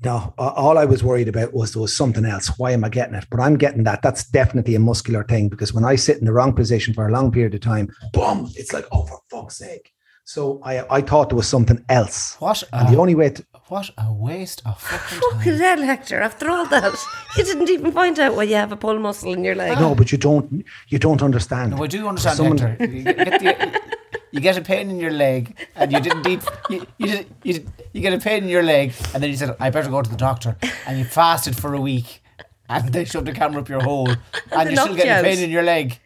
No, 0.03 0.33
all 0.37 0.77
I 0.77 0.85
was 0.85 1.03
worried 1.03 1.27
about 1.27 1.53
was 1.53 1.73
there 1.73 1.81
was 1.81 1.95
something 1.97 2.23
else. 2.23 2.51
Why 2.59 2.71
am 2.71 2.83
I 2.83 2.89
getting 2.89 3.15
it? 3.15 3.25
But 3.31 3.39
I'm 3.39 3.57
getting 3.57 3.83
that. 3.85 4.01
That's 4.03 4.23
definitely 4.29 4.75
a 4.75 4.79
muscular 4.79 5.23
thing 5.23 5.49
because 5.49 5.73
when 5.73 5.83
I 5.85 5.95
sit 5.95 6.17
in 6.19 6.25
the 6.25 6.33
wrong 6.33 6.53
position 6.53 6.93
for 6.93 7.07
a 7.07 7.11
long 7.11 7.31
period 7.31 7.55
of 7.55 7.61
time, 7.61 7.89
boom, 8.13 8.47
it's 8.55 8.73
like, 8.73 8.85
oh, 8.91 9.05
for 9.05 9.19
fuck's 9.31 9.57
sake. 9.57 9.91
So 10.23 10.59
I 10.63 10.85
I 10.97 11.01
thought 11.01 11.29
there 11.29 11.37
was 11.37 11.47
something 11.47 11.83
else. 11.89 12.35
What? 12.39 12.61
And 12.73 12.93
the 12.93 12.99
only 12.99 13.15
way 13.15 13.29
to, 13.31 13.43
What 13.69 13.89
a 13.97 14.13
waste 14.13 14.61
of 14.65 14.79
fucking 14.79 15.19
Fucking 15.31 15.57
time. 15.57 15.77
hell, 15.79 15.81
Hector! 15.83 16.19
After 16.21 16.49
all 16.49 16.65
that, 16.67 16.93
you 17.37 17.43
didn't 17.45 17.69
even 17.69 17.91
find 17.91 18.19
out 18.19 18.35
why 18.35 18.43
you 18.43 18.55
have 18.55 18.71
a 18.73 18.77
pull 18.77 18.99
muscle 18.99 19.33
in 19.33 19.43
your 19.43 19.55
leg. 19.55 19.79
no, 19.79 19.95
but 19.95 20.11
you 20.11 20.17
don't 20.17 20.63
you 20.89 20.99
don't 20.99 21.23
understand. 21.23 21.71
No, 21.71 21.83
I 21.83 21.87
do 21.87 22.07
understand, 22.07 22.37
Someone- 22.37 22.57
Hector. 22.57 23.71
You 24.31 24.39
get, 24.41 24.53
the, 24.53 24.53
you 24.53 24.53
get 24.53 24.57
a 24.57 24.61
pain 24.61 24.89
in 24.89 24.99
your 24.99 25.11
leg, 25.11 25.67
and 25.75 25.91
you 25.91 25.99
didn't 25.99 26.27
eat. 26.27 26.43
You, 26.69 26.85
you, 26.97 27.07
did, 27.07 27.27
you, 27.43 27.53
did- 27.53 27.71
you 27.93 28.01
get 28.01 28.13
a 28.13 28.19
pain 28.19 28.43
in 28.43 28.49
your 28.49 28.63
leg, 28.63 28.93
and 29.13 29.21
then 29.23 29.29
you 29.29 29.37
said, 29.37 29.55
"I 29.59 29.69
better 29.69 29.89
go 29.89 30.01
to 30.01 30.09
the 30.09 30.17
doctor," 30.17 30.55
and 30.85 30.97
you 30.99 31.05
fasted 31.05 31.55
for 31.57 31.73
a 31.73 31.81
week, 31.81 32.21
and 32.69 32.91
they 32.91 33.05
shoved 33.05 33.25
the 33.27 33.31
camera 33.33 33.61
up 33.61 33.69
your 33.69 33.81
hole, 33.81 34.09
and, 34.09 34.17
they 34.51 34.55
you're 34.55 34.71
still 34.73 34.85
knocked 34.87 34.97
getting 34.97 35.13
you 35.13 35.19
a 35.19 35.23
pain 35.23 35.43
in 35.43 35.49
your 35.49 35.63
leg. 35.63 35.99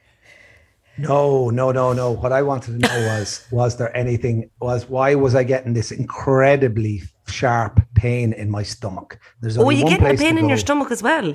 No, 0.98 1.50
no, 1.50 1.72
no, 1.72 1.94
no. 1.94 2.12
What 2.12 2.32
I 2.32 2.42
wanted 2.42 2.80
to 2.82 2.88
know 2.88 3.08
was 3.08 3.46
was 3.52 3.78
there 3.78 3.96
anything 3.96 4.50
was 4.60 4.88
why 4.88 5.16
was 5.16 5.34
I 5.36 5.44
getting 5.44 5.74
this 5.74 5.92
incredibly 5.92 7.02
sharp 7.28 7.80
pain 7.96 8.34
in 8.34 8.50
my 8.52 8.62
stomach? 8.64 9.18
There's 9.42 9.58
Oh, 9.58 9.64
only 9.64 9.78
you 9.78 9.84
one 9.84 9.94
getting 9.94 10.06
a 10.06 10.10
place 10.10 10.20
to 10.20 10.26
pain 10.26 10.38
in 10.38 10.50
your 10.50 10.58
stomach 10.58 10.92
as 10.92 11.02
well? 11.02 11.34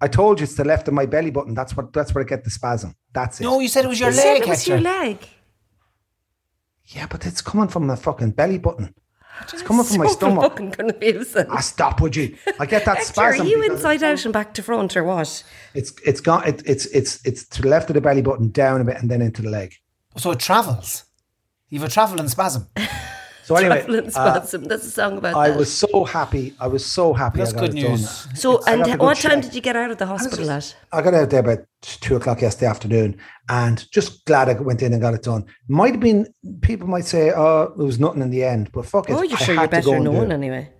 I 0.00 0.08
told 0.08 0.40
you 0.40 0.44
it's 0.44 0.56
the 0.56 0.64
left 0.64 0.88
of 0.88 0.94
my 0.94 1.06
belly 1.06 1.30
button. 1.30 1.54
That's 1.54 1.76
what 1.76 1.92
that's 1.92 2.12
where 2.14 2.24
I 2.24 2.26
get 2.26 2.44
the 2.44 2.50
spasm. 2.50 2.94
That's 3.14 3.40
it. 3.40 3.44
No, 3.44 3.60
you 3.60 3.68
said 3.68 3.84
it 3.84 3.88
was 3.88 4.00
your 4.00 4.10
You 4.10 4.16
leg, 4.16 4.42
it 4.42 4.48
was 4.48 4.58
Hector. 4.66 4.70
your 4.72 4.80
leg. 4.80 5.18
Yeah, 6.86 7.06
but 7.08 7.26
it's 7.26 7.40
coming 7.40 7.68
from 7.68 7.86
the 7.86 7.96
fucking 7.96 8.32
belly 8.32 8.58
button. 8.58 8.94
It's 9.40 9.62
coming 9.62 9.84
from 9.84 9.98
my 9.98 10.06
stomach. 10.08 10.42
fucking 10.42 10.72
confusing. 10.72 11.46
Ah, 11.48 11.60
stop, 11.60 12.00
would 12.00 12.14
you? 12.14 12.36
I 12.60 12.66
get 12.66 12.84
that 12.84 12.98
Hector, 12.98 13.20
are 13.20 13.36
you 13.36 13.62
inside 13.62 14.02
out 14.02 14.24
and 14.24 14.32
back 14.32 14.52
to 14.54 14.62
front 14.62 14.96
or 14.96 15.04
what? 15.04 15.42
It's 15.74 15.92
it's 16.04 16.20
gone. 16.20 16.46
It, 16.46 16.62
it's 16.66 16.86
it's 16.86 17.24
it's 17.24 17.46
to 17.48 17.62
the 17.62 17.68
left 17.68 17.88
of 17.90 17.94
the 17.94 18.00
belly 18.00 18.22
button, 18.22 18.50
down 18.50 18.80
a 18.80 18.84
bit, 18.84 18.98
and 18.98 19.10
then 19.10 19.22
into 19.22 19.42
the 19.42 19.48
leg. 19.50 19.74
So 20.16 20.30
it 20.32 20.38
travels. 20.38 21.04
You've 21.70 21.82
a 21.82 21.88
travelling 21.88 22.28
spasm. 22.28 22.68
So 23.44 23.56
anyway, 23.56 23.84
uh. 24.14 24.38
That's 24.38 24.54
a 24.54 24.90
song 24.90 25.18
about 25.18 25.34
I 25.34 25.50
that. 25.50 25.58
was 25.58 25.72
so 25.72 26.04
happy. 26.04 26.54
I 26.60 26.68
was 26.68 26.84
so 26.86 27.12
happy. 27.12 27.38
That's 27.40 27.52
I 27.52 27.54
got 27.54 27.60
good 27.60 27.78
it 27.78 27.82
done. 27.82 27.90
news. 27.92 28.28
so, 28.34 28.62
I 28.66 28.72
and 28.72 28.80
got 28.82 28.86
the 28.86 28.92
h- 28.94 28.98
what 29.00 29.16
time 29.18 29.32
check. 29.32 29.42
did 29.42 29.54
you 29.54 29.60
get 29.60 29.74
out 29.76 29.90
of 29.90 29.98
the 29.98 30.06
hospital 30.06 30.48
at? 30.50 30.74
I 30.92 31.02
got 31.02 31.14
out 31.14 31.30
there 31.30 31.40
about 31.40 31.58
two 31.80 32.14
o'clock 32.16 32.40
yesterday 32.40 32.66
afternoon, 32.70 33.18
and 33.48 33.90
just 33.90 34.24
glad 34.26 34.48
I 34.48 34.54
went 34.54 34.82
in 34.82 34.92
and 34.92 35.02
got 35.02 35.14
it 35.14 35.22
done. 35.22 35.44
Might 35.68 35.92
have 35.94 36.00
been 36.00 36.32
people 36.60 36.86
might 36.88 37.04
say, 37.04 37.32
"Oh, 37.34 37.72
it 37.76 37.82
was 37.82 37.98
nothing 37.98 38.22
in 38.22 38.30
the 38.30 38.44
end," 38.44 38.70
but 38.72 38.86
fuck 38.86 39.10
it. 39.10 39.14
Oh, 39.14 39.22
you're 39.22 39.36
I 39.38 39.40
sure 39.40 39.54
you're 39.56 39.68
better 39.68 39.94
and 39.96 40.04
do 40.04 40.12
known 40.12 40.30
anyway. 40.30 40.70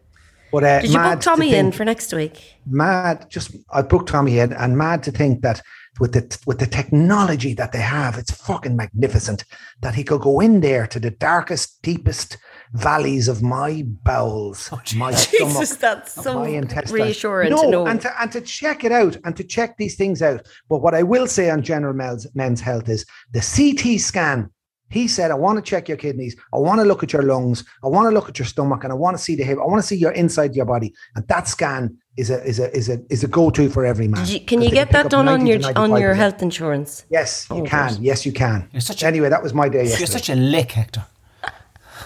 But 0.53 0.65
uh, 0.65 0.81
Did 0.83 0.91
you 0.91 0.99
mad 0.99 1.15
book 1.15 1.21
to 1.21 1.25
Tommy 1.25 1.55
in 1.55 1.73
for 1.73 1.85
next 1.85 2.13
week? 2.13 2.55
mad 2.67 3.27
just 3.31 3.57
I 3.73 3.83
booked 3.83 4.11
Tommy 4.11 4.39
in 4.39 4.53
and 4.53 4.77
mad 4.77 5.03
to 5.05 5.11
think 5.11 5.41
that 5.43 5.63
with 5.99 6.13
the 6.13 6.39
with 6.47 6.59
the 6.59 6.67
technology 6.67 7.55
that 7.55 7.73
they 7.73 7.81
have 7.81 8.17
it's 8.19 8.31
fucking 8.31 8.77
magnificent 8.77 9.45
that 9.81 9.95
he 9.95 10.05
could 10.05 10.21
go 10.21 10.41
in 10.41 10.61
there 10.61 10.87
to 10.87 10.99
the 11.01 11.11
darkest 11.11 11.81
deepest 11.83 12.37
valleys 12.73 13.29
of 13.29 13.43
my 13.43 13.83
bowels 14.03 14.71
oh, 14.73 14.81
my 14.97 15.13
stomach 15.13 15.53
Jesus, 15.53 15.77
that's 15.77 16.13
so 16.13 16.41
my 16.41 16.49
intestines 16.49 16.93
reassuring 16.93 17.51
no, 17.51 17.63
to 17.63 17.71
know. 17.71 17.87
and 17.87 18.01
to 18.01 18.23
and 18.23 18.33
to 18.33 18.41
check 18.41 18.83
it 18.85 18.93
out 18.93 19.17
and 19.25 19.37
to 19.37 19.45
check 19.45 19.77
these 19.77 19.95
things 19.95 20.23
out 20.23 20.47
but 20.69 20.79
what 20.79 20.95
I 20.95 21.03
will 21.03 21.27
say 21.27 21.51
on 21.51 21.63
general 21.63 21.95
men's, 21.95 22.27
men's 22.35 22.61
health 22.61 22.89
is 22.89 23.05
the 23.33 23.41
CT 23.41 24.01
scan 24.01 24.51
he 24.93 25.09
said, 25.09 25.31
I 25.31 25.35
want 25.35 25.57
to 25.57 25.63
check 25.63 25.89
your 25.89 25.97
kidneys. 25.97 26.37
I 26.53 26.59
want 26.59 26.79
to 26.81 26.85
look 26.85 27.03
at 27.03 27.15
your 27.15 27.23
lungs. 27.23 27.65
I 27.83 27.89
want 27.89 28.11
to 28.11 28.15
look 28.15 28.29
at 28.29 28.39
your 28.39 28.45
stomach 28.45 28.85
and 28.85 28.93
I 28.93 28.97
want 28.97 29.17
to 29.17 29.23
see 29.23 29.35
the 29.35 29.43
hip. 29.43 29.59
I 29.59 29.65
want 29.65 29.81
to 29.81 29.87
see 29.87 29.97
your 29.97 30.13
inside 30.13 30.55
your 30.55 30.67
body. 30.67 30.93
And 31.17 31.27
that 31.29 31.49
scan 31.49 31.97
is 32.19 32.29
a 32.29 32.45
is 32.45 32.59
a 32.59 32.71
is 32.77 32.91
a 32.91 33.01
is 33.09 33.25
a 33.25 33.27
go-to 33.27 33.71
for 33.71 33.87
every 33.87 34.07
man. 34.07 34.27
You, 34.27 34.41
can 34.41 34.61
you 34.61 34.71
get 34.71 34.91
that 34.91 35.09
done 35.09 35.29
on 35.29 35.47
your 35.47 35.61
on 35.79 35.99
your 35.99 36.13
health 36.13 36.43
insurance? 36.43 37.07
Yes, 37.09 37.47
you 37.49 37.63
Oh, 37.63 37.65
can. 37.65 37.97
Yes, 38.03 38.27
you 38.27 38.33
can. 38.33 38.69
You're 38.73 38.83
such 38.83 39.03
a- 39.03 39.07
anyway, 39.07 39.31
that 39.31 39.43
was 39.43 39.55
my 39.55 39.71
day 39.71 39.85
yesterday. 39.85 40.01
You're 40.01 40.19
such 40.19 40.29
a 40.29 40.35
lick, 40.35 40.73
Hector. 40.73 41.07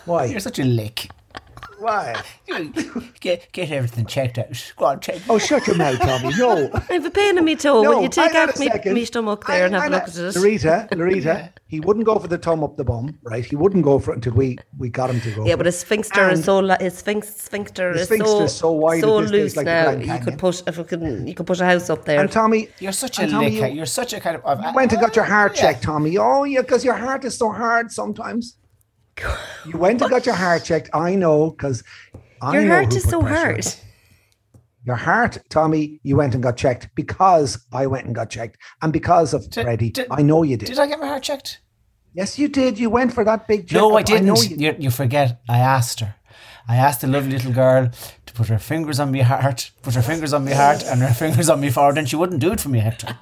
Why? 0.06 0.24
You're 0.26 0.40
such 0.40 0.58
a 0.58 0.64
lick. 0.64 1.10
Why? 1.78 2.14
Get, 3.20 3.52
get 3.52 3.70
everything 3.70 4.06
checked 4.06 4.38
out. 4.38 4.72
Go 4.78 4.86
on, 4.86 5.00
check. 5.00 5.20
Oh, 5.28 5.36
shut 5.36 5.66
your 5.66 5.76
mouth, 5.76 5.98
Tommy. 5.98 6.34
No. 6.38 6.70
I 6.72 6.94
have 6.94 7.04
a 7.04 7.10
pain 7.10 7.36
in 7.36 7.44
my 7.44 7.52
toe. 7.54 7.82
Will 7.82 8.02
you 8.02 8.08
take 8.08 8.34
out 8.34 8.56
a 8.56 8.58
me, 8.58 8.68
second. 8.68 8.94
me 8.94 9.04
stomach 9.04 9.44
there 9.46 9.66
and 9.66 9.74
have 9.74 9.82
Hang 9.82 9.92
a 9.92 9.96
look 9.96 10.04
at 10.04 10.16
it? 10.16 10.34
Larita, 10.36 10.88
Larita, 10.90 11.50
he 11.66 11.80
wouldn't 11.80 12.06
go 12.06 12.18
for 12.18 12.28
the 12.28 12.38
thumb 12.38 12.64
up 12.64 12.76
the 12.78 12.84
bum, 12.84 13.18
right? 13.24 13.44
He 13.44 13.56
wouldn't 13.56 13.84
go 13.84 13.98
for 13.98 14.12
it 14.12 14.16
until 14.16 14.32
we, 14.34 14.56
we 14.78 14.88
got 14.88 15.10
him 15.10 15.20
to 15.20 15.30
go. 15.32 15.44
Yeah, 15.46 15.56
but 15.56 15.66
his 15.66 15.78
sphincter 15.78 16.30
is 16.30 16.44
so 16.44 16.62
his 16.80 16.96
sphinx, 16.96 17.28
sphincter 17.36 17.92
His 17.92 18.02
is 18.02 18.06
sphincter 18.08 18.26
so 18.26 18.42
is 18.44 18.54
so 18.56 18.72
wide 18.72 19.00
so 19.02 19.18
at 19.20 19.28
stage, 19.28 19.40
loose 19.40 19.56
like 19.56 19.66
now. 19.66 19.90
You 19.90 20.18
could 20.20 20.38
push 20.38 20.62
if 20.66 20.78
we 20.78 20.84
could, 20.84 21.02
you 21.28 21.34
could 21.34 21.46
push 21.46 21.60
a 21.60 21.66
house 21.66 21.90
up 21.90 22.04
there. 22.06 22.20
And 22.20 22.32
Tommy, 22.32 22.68
You're 22.78 22.92
such 22.92 23.18
a 23.18 23.26
Tommy, 23.26 23.50
lick. 23.60 23.70
you, 23.72 23.76
you're 23.78 23.86
such 23.86 24.14
a 24.14 24.20
kind 24.20 24.40
of. 24.42 24.64
You 24.64 24.72
went 24.72 24.92
and 24.92 25.00
got 25.00 25.14
your 25.16 25.26
heart 25.26 25.56
Yeah. 25.56 25.72
checked, 25.72 25.82
Tommy. 25.82 26.16
Oh, 26.16 26.44
yeah, 26.44 26.62
because 26.62 26.84
your 26.86 26.94
heart 26.94 27.24
is 27.26 27.36
so 27.36 27.50
hard 27.50 27.92
sometimes. 27.92 28.56
You 29.66 29.78
went 29.78 30.00
and 30.02 30.10
got 30.10 30.26
your 30.26 30.34
heart 30.34 30.64
checked. 30.64 30.90
I 30.94 31.14
know, 31.14 31.50
because 31.50 31.82
Your 32.42 32.62
know 32.62 32.74
heart 32.74 32.94
is 32.94 33.04
so 33.04 33.20
on 33.20 33.26
hard. 33.26 33.66
Your 34.84 34.96
heart, 34.96 35.38
Tommy, 35.48 35.98
you 36.04 36.16
went 36.16 36.34
and 36.34 36.42
got 36.42 36.56
checked 36.56 36.90
because 36.94 37.58
I 37.72 37.86
went 37.86 38.06
and 38.06 38.14
got 38.14 38.30
checked. 38.30 38.58
And 38.82 38.92
because 38.92 39.34
of 39.34 39.50
Did- 39.50 39.64
Freddie, 39.64 39.90
did- 39.90 40.06
I 40.10 40.22
know 40.22 40.44
you 40.44 40.56
did. 40.56 40.66
Did 40.66 40.78
I 40.78 40.86
get 40.86 41.00
my 41.00 41.08
heart 41.08 41.24
checked? 41.24 41.60
Yes, 42.14 42.38
you 42.38 42.48
did. 42.48 42.78
You 42.78 42.88
went 42.88 43.12
for 43.12 43.24
that 43.24 43.48
big 43.48 43.66
check. 43.68 43.76
No, 43.76 43.96
I 43.96 44.02
didn't. 44.02 44.26
know 44.26 44.40
you 44.40 44.56
you, 44.56 44.76
you 44.78 44.90
forget. 44.90 45.40
I 45.48 45.58
asked 45.58 46.00
her. 46.00 46.14
I 46.68 46.76
asked 46.76 47.00
the 47.00 47.06
lovely 47.08 47.32
little 47.32 47.52
girl 47.52 47.90
to 48.26 48.32
put 48.32 48.48
her 48.48 48.58
fingers 48.58 48.98
on 48.98 49.12
my 49.12 49.20
heart, 49.22 49.70
put 49.82 49.94
her 49.94 50.02
fingers 50.02 50.32
on 50.32 50.44
my 50.44 50.52
heart, 50.52 50.82
and 50.84 51.00
her 51.00 51.12
fingers 51.14 51.48
on 51.48 51.60
me 51.60 51.70
forward, 51.70 51.98
and 51.98 52.08
she 52.08 52.16
wouldn't 52.16 52.40
do 52.40 52.52
it 52.52 52.60
for 52.60 52.68
me, 52.70 52.78
Hector. 52.80 53.18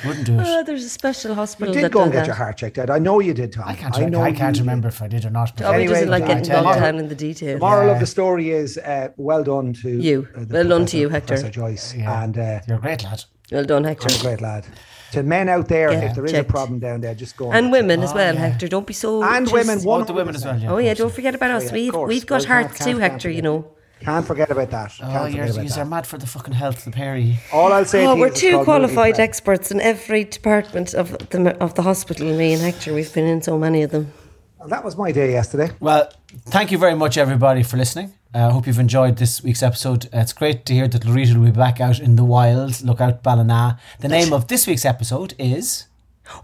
She 0.00 0.06
wouldn't 0.08 0.26
do 0.26 0.36
Oh, 0.38 0.60
it. 0.60 0.66
there's 0.66 0.84
a 0.84 0.88
special 0.90 1.34
hospital. 1.34 1.74
You 1.74 1.74
hospital 1.74 1.74
did 1.74 1.84
that 1.84 1.92
go 1.92 2.02
and 2.02 2.12
get 2.12 2.18
that. 2.20 2.26
your 2.26 2.34
heart 2.36 2.56
checked 2.58 2.78
out. 2.78 2.90
I 2.90 2.98
know 2.98 3.20
you 3.20 3.32
did, 3.32 3.52
Tommy. 3.52 3.70
I 3.72 3.74
can't. 3.74 3.96
I 3.96 4.02
I, 4.02 4.08
know 4.08 4.20
I 4.20 4.32
can't 4.32 4.56
you 4.56 4.62
remember 4.62 4.88
if 4.88 5.00
I 5.00 5.08
did 5.08 5.24
or 5.24 5.30
not. 5.30 5.56
but- 5.56 5.62
Tommy 5.64 5.76
Anyway, 5.78 5.94
doesn't 5.94 6.10
like 6.10 6.22
I 6.24 6.26
getting 6.28 6.42
tell 6.44 6.64
bogged 6.64 6.80
down 6.80 6.98
in 6.98 7.08
the 7.08 7.14
detail. 7.14 7.54
The 7.54 7.60
moral 7.60 7.86
Yeah. 7.88 7.92
of 7.94 8.00
the 8.00 8.06
story 8.06 8.50
is 8.50 8.76
uh, 8.78 9.08
well 9.16 9.42
done 9.42 9.72
to 9.82 9.88
You. 9.90 10.28
uh, 10.36 10.44
Well 10.50 10.68
done 10.68 10.86
to 10.86 10.98
you, 10.98 11.08
Hector. 11.08 11.28
Professor 11.34 11.50
Joyce. 11.50 11.94
Yeah. 11.94 12.22
And 12.24 12.36
uh, 12.38 12.60
You're 12.68 12.76
a 12.78 12.80
great 12.80 13.04
lad. 13.04 13.24
Well 13.50 13.64
done, 13.64 13.84
Hector. 13.84 14.08
you're 14.10 14.18
a 14.18 14.22
great 14.22 14.40
lad. 14.42 14.66
To 15.12 15.22
men 15.22 15.48
out 15.48 15.68
there, 15.68 15.92
Yeah, 15.92 16.00
if 16.10 16.14
there 16.16 16.24
is 16.24 16.32
checked. 16.32 16.50
a 16.50 16.52
problem 16.52 16.80
down 16.80 17.00
there, 17.00 17.14
just 17.14 17.36
go 17.36 17.52
And 17.52 17.66
get 17.66 17.72
women 17.72 18.02
as 18.02 18.10
Oh, 18.12 18.16
well, 18.16 18.34
yeah. 18.34 18.40
Hector. 18.40 18.66
Don't 18.68 18.86
be 18.86 18.92
so. 18.92 19.22
And 19.22 19.46
just- 19.46 19.54
women, 19.54 19.78
Oh, 19.82 19.88
one 19.88 20.04
the 20.04 20.12
women 20.12 20.34
as 20.34 20.44
well. 20.44 20.58
Yeah, 20.58 20.72
Oh 20.72 20.78
yeah, 20.78 20.94
don't 20.94 21.12
forget 21.14 21.34
about 21.34 21.52
us. 21.52 21.66
yeah, 21.66 21.72
we've 21.72 21.94
we've 21.94 22.26
got 22.26 22.40
Well, 22.40 22.44
can't- 22.46 22.66
hearts 22.66 22.78
can't- 22.78 22.90
too, 22.90 22.98
can't 22.98 23.12
Hector. 23.12 23.28
You 23.30 23.36
forget. 23.36 23.44
know. 23.44 23.70
Can't 24.00 24.26
forget 24.26 24.50
about 24.50 24.70
that. 24.70 24.92
Oh, 25.02 25.06
Can't 25.06 25.34
you're, 25.34 25.62
you're 25.64 25.84
mad 25.84 26.06
for 26.06 26.18
the 26.18 26.26
fucking 26.26 26.54
health, 26.54 26.84
the 26.84 26.90
Perry. 26.90 27.38
All 27.52 27.72
I'll 27.72 27.84
say 27.84 28.04
Oh, 28.06 28.14
to 28.14 28.20
we're 28.20 28.30
two 28.30 28.62
qualified 28.62 29.18
experts 29.18 29.70
in 29.70 29.80
every 29.80 30.24
department 30.24 30.94
of 30.94 31.16
the 31.30 31.56
of 31.62 31.74
the 31.74 31.82
hospital. 31.82 32.26
Me 32.36 32.52
and 32.52 32.62
Hector, 32.62 32.92
we've 32.94 33.12
been 33.12 33.26
in 33.26 33.40
so 33.42 33.58
many 33.58 33.82
of 33.82 33.90
them. 33.90 34.12
Well, 34.58 34.68
that 34.68 34.84
was 34.84 34.96
my 34.96 35.12
day 35.12 35.32
yesterday. 35.32 35.70
Well, 35.80 36.12
thank 36.46 36.70
you 36.72 36.78
very 36.78 36.94
much, 36.94 37.16
everybody, 37.16 37.62
for 37.62 37.76
listening. 37.76 38.12
I 38.34 38.40
uh, 38.40 38.50
hope 38.50 38.66
you've 38.66 38.78
enjoyed 38.78 39.16
this 39.16 39.42
week's 39.42 39.62
episode. 39.62 40.06
Uh, 40.06 40.18
it's 40.18 40.34
great 40.34 40.66
to 40.66 40.74
hear 40.74 40.88
that 40.88 41.02
Laurita 41.02 41.34
will 41.36 41.46
be 41.46 41.50
back 41.50 41.80
out 41.80 41.98
in 41.98 42.16
the 42.16 42.24
wild. 42.24 42.82
Look 42.82 43.00
out, 43.00 43.22
Ballina. 43.22 43.78
The 44.00 44.08
name 44.08 44.32
of 44.32 44.48
this 44.48 44.66
week's 44.66 44.84
episode 44.84 45.34
is. 45.38 45.86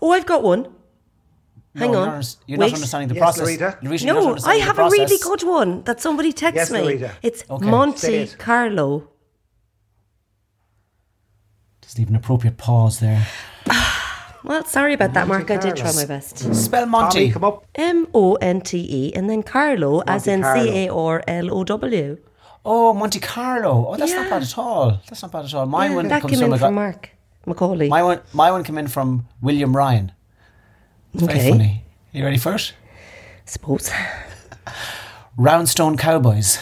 Oh, 0.00 0.12
I've 0.12 0.24
got 0.24 0.42
one. 0.42 0.68
Hang 1.74 1.92
No, 1.92 1.98
on. 2.00 2.04
You're, 2.06 2.12
not- 2.16 2.36
you're 2.46 2.58
not 2.58 2.74
understanding 2.74 3.08
the 3.08 3.14
Yes, 3.14 3.22
process. 3.22 3.48
Laurita. 3.48 3.80
Laurita, 3.82 4.04
you're 4.04 4.14
No, 4.14 4.36
I 4.44 4.56
have 4.56 4.78
a 4.78 4.88
really 4.90 5.16
good 5.22 5.42
one 5.42 5.82
that 5.84 6.00
somebody 6.00 6.32
texts 6.32 6.70
Yes, 6.70 6.70
me. 6.70 6.80
Laurita. 6.80 7.12
It's 7.22 7.44
Okay. 7.48 7.64
Monte 7.66 8.14
it. 8.14 8.36
Carlo. 8.38 9.08
Just 11.82 11.98
leave 11.98 12.08
an 12.08 12.16
appropriate 12.16 12.56
pause 12.58 13.00
there. 13.00 13.26
Well, 14.44 14.64
sorry 14.64 14.92
about 14.94 15.14
that, 15.14 15.28
Mark. 15.28 15.48
I 15.52 15.56
did 15.56 15.76
try 15.76 15.92
my 15.92 16.04
best. 16.04 16.38
Spell 16.52 16.84
Tommy, 16.90 17.30
come 17.30 17.44
up. 17.44 17.64
M 17.76 18.08
O 18.12 18.34
N 18.34 18.60
T 18.60 18.84
E 18.90 19.12
and 19.14 19.30
then 19.30 19.44
Carlo, 19.44 20.02
as 20.08 20.26
in 20.26 20.42
C 20.42 20.86
A 20.86 20.88
R 20.92 21.22
L 21.28 21.54
O 21.54 21.62
W. 21.62 22.18
Oh, 22.64 22.92
Monte 22.92 23.20
Carlo. 23.20 23.86
Oh, 23.90 23.96
that's 23.96 24.10
not 24.12 24.28
bad 24.28 24.42
at 24.42 24.58
all. 24.58 25.00
That's 25.08 25.22
not 25.22 25.30
bad 25.30 25.44
at 25.44 25.54
all. 25.54 25.66
Mine 25.66 25.94
one 25.94 26.08
That 26.08 26.22
comes 26.22 26.32
came 26.32 26.40
from 26.40 26.52
in 26.54 26.58
from 26.58 26.74
Mark 26.74 27.10
Macaulay. 27.46 27.88
My 27.88 28.02
one, 28.02 28.20
my 28.32 28.50
one 28.50 28.64
came 28.64 28.78
in 28.78 28.88
from 28.88 29.28
William 29.40 29.76
Ryan. 29.76 30.10
Very 31.14 31.32
Okay. 31.38 31.50
funny. 31.50 31.84
you 32.12 32.24
ready 32.24 32.38
for 32.38 32.54
it? 32.54 32.72
Suppose 33.44 33.90
Roundstone 35.38 35.98
Cowboys. 35.98 36.58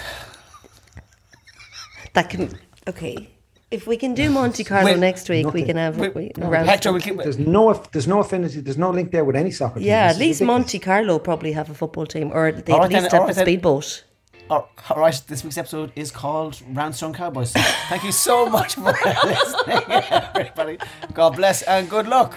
that 2.14 2.30
can. 2.30 2.58
Okay, 2.88 3.30
if 3.70 3.86
we 3.86 3.96
can 3.96 4.14
do 4.14 4.30
Monte 4.30 4.64
Carlo 4.64 4.86
Wait, 4.86 4.98
next 4.98 5.28
week, 5.28 5.52
we 5.52 5.62
can 5.64 5.76
have 5.76 5.98
Wait, 5.98 6.14
we, 6.14 6.32
no, 6.36 6.48
round- 6.48 6.68
Hector, 6.68 6.92
we 6.92 7.00
keep. 7.00 7.16
There's 7.18 7.38
no, 7.38 7.74
there's 7.92 8.08
no 8.08 8.20
affinity. 8.20 8.60
There's 8.60 8.78
no 8.78 8.90
link 8.90 9.10
there 9.12 9.24
with 9.24 9.36
any 9.36 9.50
soccer 9.50 9.78
team. 9.78 9.86
Yeah, 9.86 10.08
This 10.08 10.16
at 10.16 10.20
least. 10.20 10.42
Monte 10.42 10.78
Carlo 10.78 11.18
probably 11.18 11.52
have 11.52 11.70
a 11.70 11.74
football 11.74 12.06
team, 12.06 12.30
or 12.32 12.50
they 12.52 12.72
All 12.72 12.78
at 12.78 12.82
right 12.84 12.90
then, 12.92 13.02
least 13.04 13.14
all 13.14 13.20
have 13.26 13.30
a 13.30 13.34
then. 13.34 13.44
speedboat. 13.44 14.04
All 14.48 14.68
right, 14.96 15.22
this 15.28 15.44
week's 15.44 15.58
episode 15.58 15.92
is 15.94 16.10
called 16.10 16.54
Roundstone 16.72 17.14
Cowboys. 17.14 17.52
Thank 17.52 18.02
you 18.02 18.10
so 18.10 18.48
much 18.48 18.74
for 18.74 18.82
listening, 19.24 19.84
everybody. 20.10 20.78
God 21.14 21.36
bless 21.36 21.62
and 21.62 21.88
good 21.88 22.08
luck. 22.08 22.36